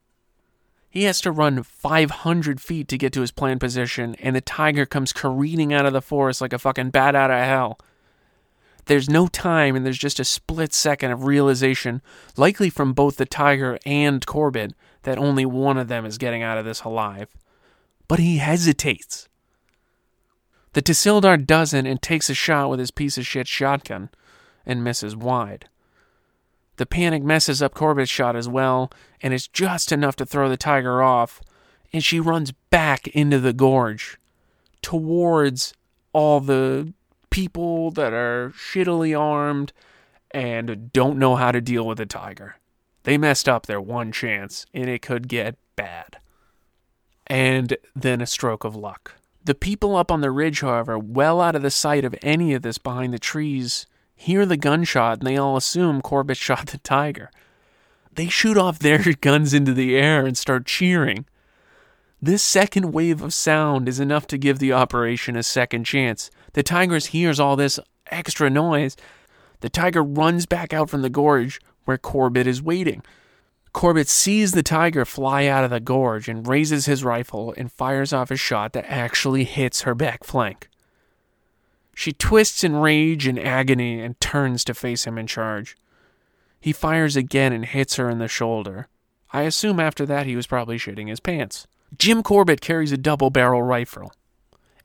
He 0.88 1.04
has 1.04 1.20
to 1.22 1.32
run 1.32 1.62
500 1.62 2.60
feet 2.60 2.88
to 2.88 2.98
get 2.98 3.12
to 3.14 3.20
his 3.20 3.30
planned 3.30 3.60
position 3.60 4.14
and 4.16 4.36
the 4.36 4.40
tiger 4.40 4.86
comes 4.86 5.12
careening 5.12 5.72
out 5.72 5.86
of 5.86 5.92
the 5.92 6.02
forest 6.02 6.40
like 6.40 6.52
a 6.52 6.58
fucking 6.58 6.90
bat 6.90 7.14
out 7.14 7.30
of 7.30 7.44
hell. 7.44 7.78
There's 8.86 9.08
no 9.08 9.26
time 9.26 9.76
and 9.76 9.84
there's 9.84 9.98
just 9.98 10.20
a 10.20 10.24
split 10.24 10.72
second 10.72 11.12
of 11.12 11.24
realization 11.24 12.02
likely 12.36 12.70
from 12.70 12.92
both 12.92 13.16
the 13.16 13.26
tiger 13.26 13.78
and 13.84 14.24
corbett 14.24 14.74
that 15.02 15.18
only 15.18 15.44
one 15.44 15.78
of 15.78 15.88
them 15.88 16.04
is 16.04 16.18
getting 16.18 16.42
out 16.42 16.58
of 16.58 16.64
this 16.64 16.82
alive 16.82 17.28
but 18.12 18.20
he 18.20 18.36
hesitates. 18.36 19.26
The 20.74 20.82
Tahsildar 20.82 21.46
doesn't 21.46 21.86
and 21.86 22.02
takes 22.02 22.28
a 22.28 22.34
shot 22.34 22.68
with 22.68 22.78
his 22.78 22.90
piece 22.90 23.16
of 23.16 23.26
shit 23.26 23.48
shotgun 23.48 24.10
and 24.66 24.84
misses 24.84 25.16
wide. 25.16 25.70
The 26.76 26.84
panic 26.84 27.22
messes 27.22 27.62
up 27.62 27.72
Corbett's 27.72 28.10
shot 28.10 28.36
as 28.36 28.50
well, 28.50 28.92
and 29.22 29.32
it's 29.32 29.48
just 29.48 29.92
enough 29.92 30.14
to 30.16 30.26
throw 30.26 30.50
the 30.50 30.58
tiger 30.58 31.02
off, 31.02 31.40
and 31.90 32.04
she 32.04 32.20
runs 32.20 32.52
back 32.68 33.08
into 33.08 33.40
the 33.40 33.54
gorge 33.54 34.18
towards 34.82 35.72
all 36.12 36.40
the 36.40 36.92
people 37.30 37.92
that 37.92 38.12
are 38.12 38.52
shittily 38.54 39.18
armed 39.18 39.72
and 40.32 40.92
don't 40.92 41.18
know 41.18 41.36
how 41.36 41.50
to 41.50 41.62
deal 41.62 41.86
with 41.86 41.98
a 41.98 42.04
tiger. 42.04 42.56
They 43.04 43.16
messed 43.16 43.48
up 43.48 43.64
their 43.64 43.80
one 43.80 44.12
chance, 44.12 44.66
and 44.74 44.90
it 44.90 45.00
could 45.00 45.28
get 45.28 45.56
bad 45.76 46.18
and 47.32 47.78
then 47.96 48.20
a 48.20 48.26
stroke 48.26 48.62
of 48.62 48.76
luck. 48.76 49.14
The 49.42 49.54
people 49.54 49.96
up 49.96 50.12
on 50.12 50.20
the 50.20 50.30
ridge, 50.30 50.60
however, 50.60 50.98
well 50.98 51.40
out 51.40 51.56
of 51.56 51.62
the 51.62 51.70
sight 51.70 52.04
of 52.04 52.14
any 52.20 52.52
of 52.52 52.60
this 52.60 52.76
behind 52.76 53.14
the 53.14 53.18
trees, 53.18 53.86
hear 54.14 54.44
the 54.44 54.58
gunshot 54.58 55.20
and 55.20 55.26
they 55.26 55.38
all 55.38 55.56
assume 55.56 56.02
Corbett 56.02 56.36
shot 56.48 56.66
the 56.66 56.76
tiger. 56.76 57.30
They 58.12 58.28
shoot 58.28 58.58
off 58.58 58.78
their 58.78 58.98
guns 59.22 59.54
into 59.54 59.72
the 59.72 59.96
air 59.96 60.26
and 60.26 60.36
start 60.36 60.66
cheering. 60.66 61.24
This 62.20 62.42
second 62.42 62.92
wave 62.92 63.22
of 63.22 63.32
sound 63.32 63.88
is 63.88 63.98
enough 63.98 64.26
to 64.26 64.36
give 64.36 64.58
the 64.58 64.74
operation 64.74 65.34
a 65.34 65.42
second 65.42 65.84
chance. 65.84 66.30
The 66.52 66.62
tiger 66.62 66.98
hears 66.98 67.40
all 67.40 67.56
this 67.56 67.80
extra 68.08 68.50
noise. 68.50 68.94
The 69.60 69.70
tiger 69.70 70.02
runs 70.02 70.44
back 70.44 70.74
out 70.74 70.90
from 70.90 71.00
the 71.00 71.08
gorge 71.08 71.62
where 71.86 71.96
Corbett 71.96 72.46
is 72.46 72.60
waiting. 72.60 73.02
Corbett 73.72 74.08
sees 74.08 74.52
the 74.52 74.62
tiger 74.62 75.04
fly 75.04 75.46
out 75.46 75.64
of 75.64 75.70
the 75.70 75.80
gorge 75.80 76.28
and 76.28 76.46
raises 76.46 76.86
his 76.86 77.04
rifle 77.04 77.54
and 77.56 77.72
fires 77.72 78.12
off 78.12 78.30
a 78.30 78.36
shot 78.36 78.74
that 78.74 78.84
actually 78.86 79.44
hits 79.44 79.82
her 79.82 79.94
back 79.94 80.24
flank. 80.24 80.68
She 81.94 82.12
twists 82.12 82.64
in 82.64 82.76
rage 82.76 83.26
and 83.26 83.38
agony 83.38 84.00
and 84.00 84.18
turns 84.20 84.64
to 84.64 84.74
face 84.74 85.06
him 85.06 85.18
in 85.18 85.26
charge. 85.26 85.76
He 86.60 86.72
fires 86.72 87.16
again 87.16 87.52
and 87.52 87.64
hits 87.64 87.96
her 87.96 88.08
in 88.08 88.18
the 88.18 88.28
shoulder. 88.28 88.88
I 89.32 89.42
assume 89.42 89.80
after 89.80 90.06
that 90.06 90.26
he 90.26 90.36
was 90.36 90.46
probably 90.46 90.78
shitting 90.78 91.08
his 91.08 91.20
pants. 91.20 91.66
Jim 91.98 92.22
Corbett 92.22 92.60
carries 92.60 92.92
a 92.92 92.96
double 92.96 93.30
barrel 93.30 93.62
rifle. 93.62 94.12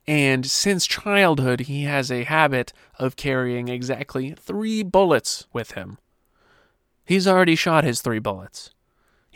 And 0.08 0.46
since 0.46 0.88
childhood, 0.88 1.62
he 1.62 1.84
has 1.84 2.10
a 2.10 2.24
habit 2.24 2.72
of 2.98 3.18
carrying 3.18 3.68
exactly 3.68 4.32
three 4.32 4.82
bullets 4.82 5.46
with 5.52 5.72
him. 5.72 5.98
He's 7.06 7.28
already 7.28 7.56
shot 7.56 7.84
his 7.84 8.02
three 8.02 8.20
bullets. 8.20 8.72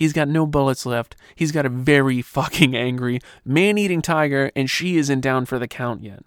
He's 0.02 0.14
got 0.14 0.28
no 0.28 0.48
bullets 0.48 0.84
left. 0.88 1.16
He's 1.36 1.52
got 1.52 1.68
a 1.68 1.70
very 1.70 2.24
fucking 2.24 2.76
angry, 2.76 3.20
man 3.46 3.78
eating 3.78 4.02
tiger, 4.02 4.52
and 4.56 4.68
she 4.68 4.98
isn't 4.98 5.22
down 5.22 5.46
for 5.46 5.60
the 5.60 5.68
count 5.68 6.02
yet. 6.02 6.24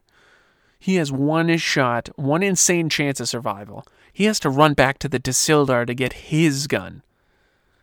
He 0.78 0.94
has 0.94 1.10
one 1.10 1.56
shot, 1.56 2.08
one 2.14 2.44
insane 2.44 2.88
chance 2.88 3.18
of 3.18 3.28
survival. 3.28 3.84
He 4.12 4.26
has 4.26 4.38
to 4.38 4.48
run 4.48 4.74
back 4.74 5.00
to 5.00 5.08
the 5.08 5.18
Tahsildar 5.18 5.88
to 5.88 5.94
get 5.94 6.12
his 6.12 6.68
gun. 6.68 7.02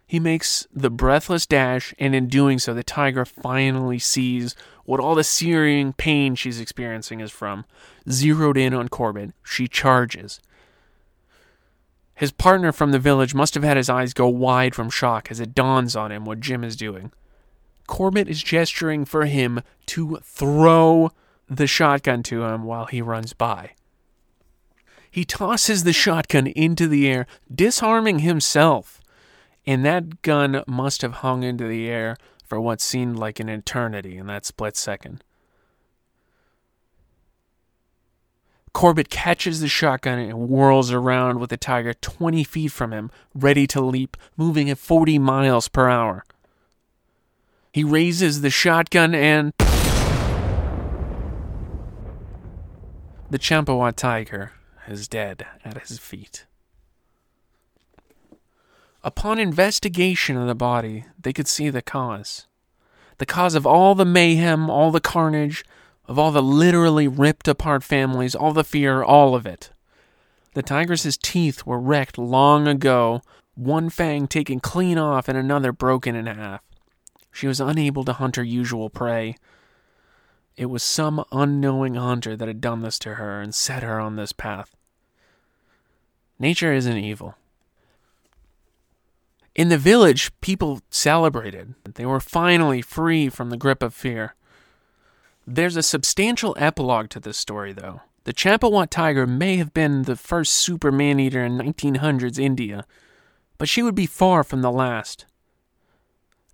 He 0.08 0.18
makes 0.18 0.66
the 0.74 0.90
breathless 0.90 1.46
dash, 1.46 1.94
and 2.00 2.16
in 2.16 2.28
doing 2.28 2.58
so, 2.58 2.74
the 2.74 2.84
tiger 2.84 3.26
finally 3.26 4.00
sees 4.00 4.56
what 4.86 5.02
all 5.02 5.16
the 5.16 5.26
searing 5.26 5.92
pain 5.92 6.36
she's 6.36 6.62
experiencing 6.62 7.20
is 7.20 7.32
from. 7.32 7.66
Zeroed 8.10 8.56
in 8.56 8.74
on 8.74 8.88
Corbett, 8.88 9.34
she 9.44 9.68
charges. 9.68 10.40
His 12.22 12.32
partner 12.32 12.72
from 12.72 12.92
the 12.92 13.00
village 13.00 13.34
must 13.34 13.56
have 13.56 13.64
had 13.64 13.78
his 13.78 13.90
eyes 13.90 14.14
go 14.14 14.28
wide 14.28 14.76
from 14.76 14.92
shock 14.92 15.32
as 15.32 15.40
it 15.40 15.56
dawns 15.56 15.96
on 15.96 16.12
him 16.12 16.24
what 16.24 16.40
Jim 16.40 16.64
is 16.64 16.76
doing. 16.76 17.12
Corbett 17.88 18.28
is 18.30 18.44
gesturing 18.44 19.06
for 19.06 19.26
him 19.26 19.62
to 19.88 20.20
throw 20.24 21.10
the 21.50 21.66
shotgun 21.66 22.22
to 22.22 22.44
him 22.44 22.64
while 22.64 22.86
he 22.86 23.02
runs 23.02 23.34
by. 23.34 23.72
He 25.10 25.26
tosses 25.26 25.84
the 25.84 25.94
shotgun 25.94 26.46
into 26.46 26.88
the 26.88 27.10
air, 27.10 27.26
disarming 27.52 28.20
himself 28.20 29.02
and 29.66 29.84
that 29.84 30.22
gun 30.22 30.64
must 30.68 31.02
have 31.02 31.14
hung 31.14 31.42
into 31.42 31.68
the 31.68 31.90
air 31.90 32.18
for 32.46 32.62
what 32.62 32.82
seemed 32.82 33.18
like 33.18 33.40
an 33.40 33.50
eternity 33.50 34.16
in 34.16 34.28
that 34.28 34.46
split 34.46 34.78
second. 34.78 35.24
Corbett 38.74 39.10
catches 39.10 39.60
the 39.60 39.68
shotgun 39.68 40.20
and 40.20 40.50
whirls 40.50 40.92
around 40.92 41.40
with 41.40 41.50
the 41.50 41.58
tiger 41.58 41.94
20 41.94 42.44
feet 42.44 42.72
from 42.72 42.92
him, 42.94 43.12
ready 43.34 43.68
to 43.68 43.82
leap, 43.82 44.16
moving 44.38 44.70
at 44.70 44.78
40 44.78 45.20
miles 45.20 45.68
per 45.68 45.90
hour. 45.90 46.24
He 47.74 47.84
raises 47.84 48.42
the 48.42 48.50
shotgun 48.50 49.14
and. 49.14 49.54
The 53.30 53.40
Champawat 53.40 53.96
tiger 53.96 54.52
is 54.88 55.08
dead 55.08 55.46
at 55.64 55.78
his 55.88 56.00
feet. 56.00 56.46
Upon 59.04 59.40
investigation 59.40 60.38
of 60.38 60.48
the 60.48 60.56
body, 60.56 61.06
they 61.20 61.34
could 61.34 61.48
see 61.48 61.70
the 61.70 61.82
cause. 61.82 62.48
The 63.18 63.26
cause 63.26 63.56
of 63.56 63.66
all 63.66 63.96
the 63.96 64.06
mayhem, 64.06 64.70
all 64.70 64.92
the 64.92 65.00
carnage, 65.00 65.64
of 66.12 66.20
all 66.20 66.32
the 66.32 66.44
literally 66.44 67.08
ripped 67.08 67.48
apart 67.48 67.86
families, 67.86 68.36
all 68.36 68.52
the 68.52 68.66
fear, 68.66 69.02
all 69.02 69.34
of 69.34 69.46
it. 69.46 69.70
The 70.56 70.62
tigress's 70.62 71.16
teeth 71.16 71.66
were 71.66 71.80
wrecked 71.80 72.18
long 72.18 72.68
ago, 72.68 73.22
one 73.56 73.90
fang 73.90 74.28
taken 74.28 74.60
clean 74.60 74.98
off 74.98 75.30
and 75.30 75.38
another 75.38 75.72
broken 75.72 76.18
in 76.18 76.26
half. 76.26 76.62
She 77.32 77.48
was 77.48 77.62
unable 77.62 78.04
to 78.04 78.12
hunt 78.12 78.36
her 78.36 78.44
usual 78.44 78.90
prey. 78.90 79.38
It 80.58 80.66
was 80.66 80.84
some 80.84 81.24
unknowing 81.32 81.96
hunter 81.96 82.36
that 82.36 82.50
had 82.50 82.60
done 82.60 82.82
this 82.82 83.00
to 83.00 83.14
her 83.14 83.40
and 83.40 83.56
set 83.56 83.82
her 83.82 83.98
on 83.98 84.18
this 84.18 84.34
path. 84.34 84.76
Nature 86.40 86.74
isn't 86.74 86.98
evil. 86.98 87.36
In 89.56 89.70
the 89.70 89.78
village, 89.78 90.30
people 90.42 90.82
celebrated. 90.90 91.74
They 91.86 92.06
were 92.06 92.20
finally 92.20 92.82
free 92.82 93.30
from 93.30 93.50
the 93.50 93.56
grip 93.56 93.82
of 93.82 93.94
fear. 93.94 94.36
There's 95.46 95.76
a 95.76 95.84
substantial 95.84 96.56
epilogue 96.60 97.10
to 97.10 97.20
this 97.20 97.38
story, 97.38 97.74
though. 97.74 98.02
The 98.24 98.34
Champawat 98.34 98.90
tiger 98.90 99.26
may 99.26 99.58
have 99.58 99.74
been 99.74 100.04
the 100.04 100.16
first 100.16 100.54
super 100.54 100.92
man 100.92 101.20
eater 101.20 101.44
in 101.44 101.58
1900s 101.58 102.38
India, 102.38 102.86
but 103.58 103.68
she 103.68 103.82
would 103.82 103.96
be 103.96 104.06
far 104.06 104.44
from 104.44 104.62
the 104.62 104.72
last. 104.72 105.26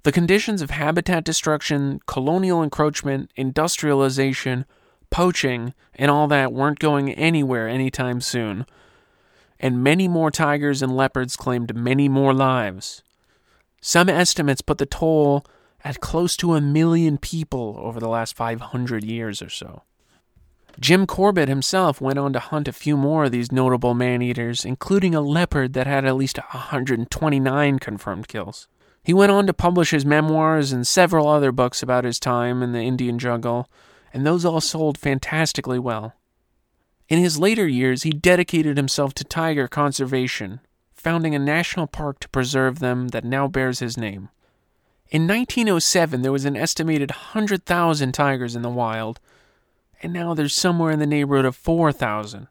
The 0.04 0.12
conditions 0.12 0.62
of 0.62 0.70
habitat 0.70 1.26
destruction, 1.26 2.00
colonial 2.06 2.64
encroachment, 2.64 3.32
industrialization, 3.36 4.66
poaching, 5.10 5.74
and 5.96 6.10
all 6.10 6.28
that 6.30 6.54
weren't 6.54 6.80
going 6.80 7.12
anywhere 7.12 7.68
anytime 7.68 8.22
soon 8.22 8.66
and 9.60 9.84
many 9.84 10.08
more 10.08 10.32
tigers 10.32 10.82
and 10.82 10.96
leopards 10.96 11.36
claimed 11.36 11.76
many 11.76 12.08
more 12.08 12.34
lives. 12.34 13.02
Some 13.82 14.10
estimates 14.10 14.62
put 14.62 14.78
the 14.78 14.86
toll 14.86 15.46
at 15.84 16.02
close 16.02 16.36
to 16.38 16.56
a 16.56 16.62
million 16.62 17.18
people 17.18 17.76
over 17.80 18.00
the 18.00 18.10
last 18.10 18.36
500 18.36 19.04
years 19.04 19.42
or 19.42 19.50
so. 19.50 19.84
Jim 20.80 21.08
Corbett 21.08 21.50
himself 21.50 22.00
went 22.00 22.20
on 22.20 22.34
to 22.34 22.40
hunt 22.40 22.68
a 22.68 22.74
few 22.74 22.98
more 22.98 23.26
of 23.26 23.32
these 23.32 23.52
notable 23.52 23.96
man 23.96 24.22
eaters, 24.22 24.64
including 24.64 25.16
a 25.16 25.22
leopard 25.22 25.74
that 25.74 25.88
had 25.88 26.06
at 26.06 26.16
least 26.16 26.38
129 26.38 27.80
confirmed 27.80 28.28
kills. 28.28 28.68
He 29.04 29.14
went 29.14 29.32
on 29.32 29.48
to 29.48 29.54
publish 29.54 29.92
his 29.92 30.06
memoirs 30.06 30.72
and 30.72 30.86
several 30.86 31.28
other 31.28 31.52
books 31.52 31.82
about 31.82 32.04
his 32.04 32.20
time 32.20 32.62
in 32.62 32.74
the 32.74 32.82
Indian 32.82 33.18
jungle, 33.18 33.70
and 34.14 34.26
those 34.26 34.46
all 34.46 34.62
sold 34.62 34.98
fantastically 34.98 35.80
well. 35.80 36.14
In 37.10 37.20
his 37.20 37.40
later 37.40 37.68
years, 37.68 38.04
he 38.04 38.12
dedicated 38.12 38.78
himself 38.78 39.14
to 39.16 39.24
tiger 39.24 39.68
conservation, 39.68 40.60
founding 40.94 41.34
a 41.34 41.40
national 41.40 41.88
park 41.88 42.20
to 42.20 42.30
preserve 42.30 42.80
them 42.80 43.08
that 43.10 43.24
now 43.24 43.48
bears 43.48 43.80
his 43.80 43.98
name. 43.98 44.30
In 45.10 45.26
1907, 45.26 46.22
there 46.22 46.32
was 46.32 46.44
an 46.44 46.58
estimated 46.58 47.12
100,000 47.12 48.12
tigers 48.12 48.56
in 48.56 48.62
the 48.62 48.70
wild, 48.70 49.20
and 50.04 50.12
now 50.12 50.34
there's 50.34 50.54
somewhere 50.54 50.92
in 50.92 51.00
the 51.00 51.08
neighborhood 51.08 51.46
of 51.46 51.56
4,000. 51.56 52.48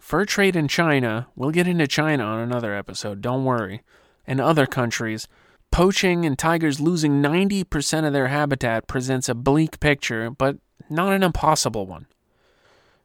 Fur 0.00 0.24
trade 0.24 0.56
in 0.56 0.66
China, 0.66 1.28
we'll 1.36 1.52
get 1.52 1.68
into 1.68 1.86
China 1.86 2.24
on 2.24 2.40
another 2.40 2.74
episode, 2.74 3.20
don't 3.20 3.44
worry, 3.44 3.82
and 4.26 4.40
other 4.40 4.66
countries, 4.66 5.28
poaching 5.70 6.24
and 6.24 6.36
tigers 6.36 6.80
losing 6.80 7.22
90% 7.22 8.04
of 8.04 8.12
their 8.12 8.26
habitat 8.26 8.88
presents 8.88 9.28
a 9.28 9.34
bleak 9.34 9.78
picture, 9.78 10.28
but 10.30 10.56
not 10.88 11.12
an 11.12 11.22
impossible 11.22 11.86
one. 11.86 12.06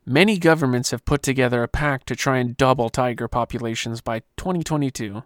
Many 0.07 0.39
governments 0.39 0.89
have 0.91 1.05
put 1.05 1.21
together 1.21 1.61
a 1.61 1.67
pact 1.67 2.07
to 2.07 2.15
try 2.15 2.37
and 2.37 2.57
double 2.57 2.89
tiger 2.89 3.27
populations 3.27 4.01
by 4.01 4.21
2022. 4.37 5.23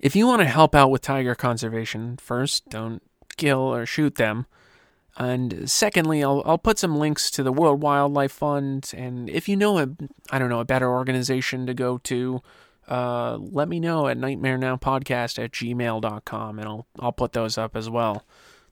If 0.00 0.14
you 0.14 0.26
want 0.26 0.42
to 0.42 0.48
help 0.48 0.74
out 0.74 0.90
with 0.90 1.02
tiger 1.02 1.34
conservation, 1.34 2.16
first, 2.18 2.68
don't 2.68 3.02
kill 3.36 3.60
or 3.60 3.84
shoot 3.84 4.14
them. 4.14 4.46
And 5.16 5.68
secondly, 5.68 6.22
I'll, 6.22 6.42
I'll 6.46 6.58
put 6.58 6.78
some 6.78 6.96
links 6.96 7.30
to 7.32 7.42
the 7.42 7.52
World 7.52 7.82
Wildlife 7.82 8.30
Fund. 8.30 8.92
And 8.96 9.28
if 9.28 9.48
you 9.48 9.56
know 9.56 9.78
a, 9.78 9.88
I 10.30 10.38
don't 10.38 10.48
know, 10.48 10.60
a 10.60 10.64
better 10.64 10.88
organization 10.88 11.66
to 11.66 11.74
go 11.74 11.98
to, 11.98 12.40
uh, 12.86 13.38
let 13.40 13.68
me 13.68 13.80
know 13.80 14.06
at 14.06 14.16
nightmarenowpodcast 14.16 15.42
at 15.42 15.50
gmail.com. 15.50 16.58
And 16.58 16.68
I'll, 16.68 16.86
I'll 17.00 17.12
put 17.12 17.32
those 17.32 17.58
up 17.58 17.76
as 17.76 17.90
well. 17.90 18.24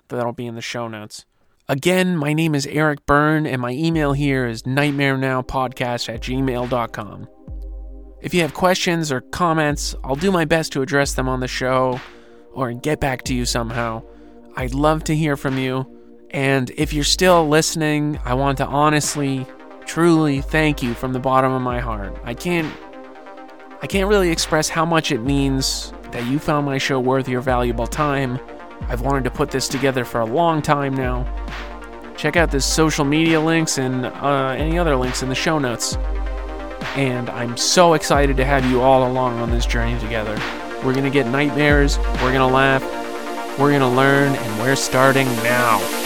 That'll 0.09 0.33
be 0.33 0.47
in 0.47 0.55
the 0.55 0.63
show 0.63 0.87
notes. 0.87 1.25
Again, 1.69 2.17
my 2.17 2.33
name 2.33 2.55
is 2.55 2.65
Erik 2.69 3.05
Byrne, 3.07 3.45
and 3.45 3.61
my 3.61 3.73
email 3.73 4.13
here 4.13 4.47
is 4.47 4.63
nightmarenowpodcast 4.63 6.09
at 6.09 6.21
gmail.com. 6.21 7.29
If 8.21 8.35
you 8.35 8.41
have 8.43 8.55
questions 8.55 9.13
or 9.13 9.21
comments, 9.21 9.95
I'll 10.03 10.17
do 10.17 10.33
my 10.33 10.45
best 10.45 10.73
to 10.73 10.83
address 10.83 11.15
them 11.15 11.29
on 11.29 11.41
the 11.41 11.49
show 11.49 12.01
or 12.53 12.73
get 12.73 13.01
back 13.01 13.23
to 13.25 13.35
you 13.35 13.45
somehow. 13.45 14.03
I'd 14.57 14.75
love 14.75 15.05
to 15.05 15.15
hear 15.15 15.37
from 15.37 15.59
you. 15.59 15.87
And 16.31 16.71
if 16.77 16.93
you're 16.93 17.05
still 17.05 17.49
listening, 17.49 18.19
I 18.25 18.35
want 18.35 18.59
to 18.59 18.67
honestly, 18.67 19.47
truly 19.85 20.41
thank 20.41 20.83
you 20.83 20.95
from 20.95 21.13
the 21.13 21.21
bottom 21.21 21.53
of 21.53 21.63
my 21.63 21.81
heart. 21.81 22.19
I 22.25 22.35
can't 22.35 22.73
I 23.83 23.87
can't 23.87 24.09
really 24.09 24.31
express 24.31 24.71
how 24.71 24.87
much 24.87 25.13
it 25.13 25.21
means 25.21 25.93
that 26.11 26.27
you 26.27 26.39
found 26.39 26.65
my 26.65 26.79
show 26.79 26.99
worth 26.99 27.29
your 27.29 27.43
valuable 27.43 27.87
time 27.87 28.41
I've 28.89 29.01
wanted 29.01 29.25
to 29.25 29.31
put 29.31 29.51
this 29.51 29.69
together 29.69 30.05
for 30.05 30.21
a 30.21 30.25
long 30.25 30.63
time 30.63 30.95
now. 30.95 31.25
Check 32.17 32.37
out 32.37 32.51
the 32.51 32.61
social 32.61 33.05
media 33.05 33.41
links 33.41 33.79
and 33.79 34.07
uh, 34.07 34.55
any 34.57 34.79
other 34.79 34.97
links 34.97 35.23
in 35.23 35.29
the 35.29 35.35
show 35.35 35.59
notes. 35.59 35.97
And 36.97 37.29
I'm 37.29 37.59
so 37.59 37.93
excited 37.93 38.39
to 38.39 38.45
have 38.47 38.65
you 38.71 38.81
all 38.81 39.07
along 39.07 39.39
on 39.39 39.51
this 39.51 39.67
journey 39.67 40.01
together. 40.01 40.35
We're 40.83 40.95
to 41.05 41.11
get 41.11 41.27
nightmares, 41.27 41.99
we're 41.99 42.33
to 42.37 42.47
laugh, 42.47 42.83
we're 43.59 43.69
to 43.83 43.89
learn, 43.89 44.35
and 44.35 44.63
we're 44.63 44.77
starting 44.77 45.27
now. 45.43 46.06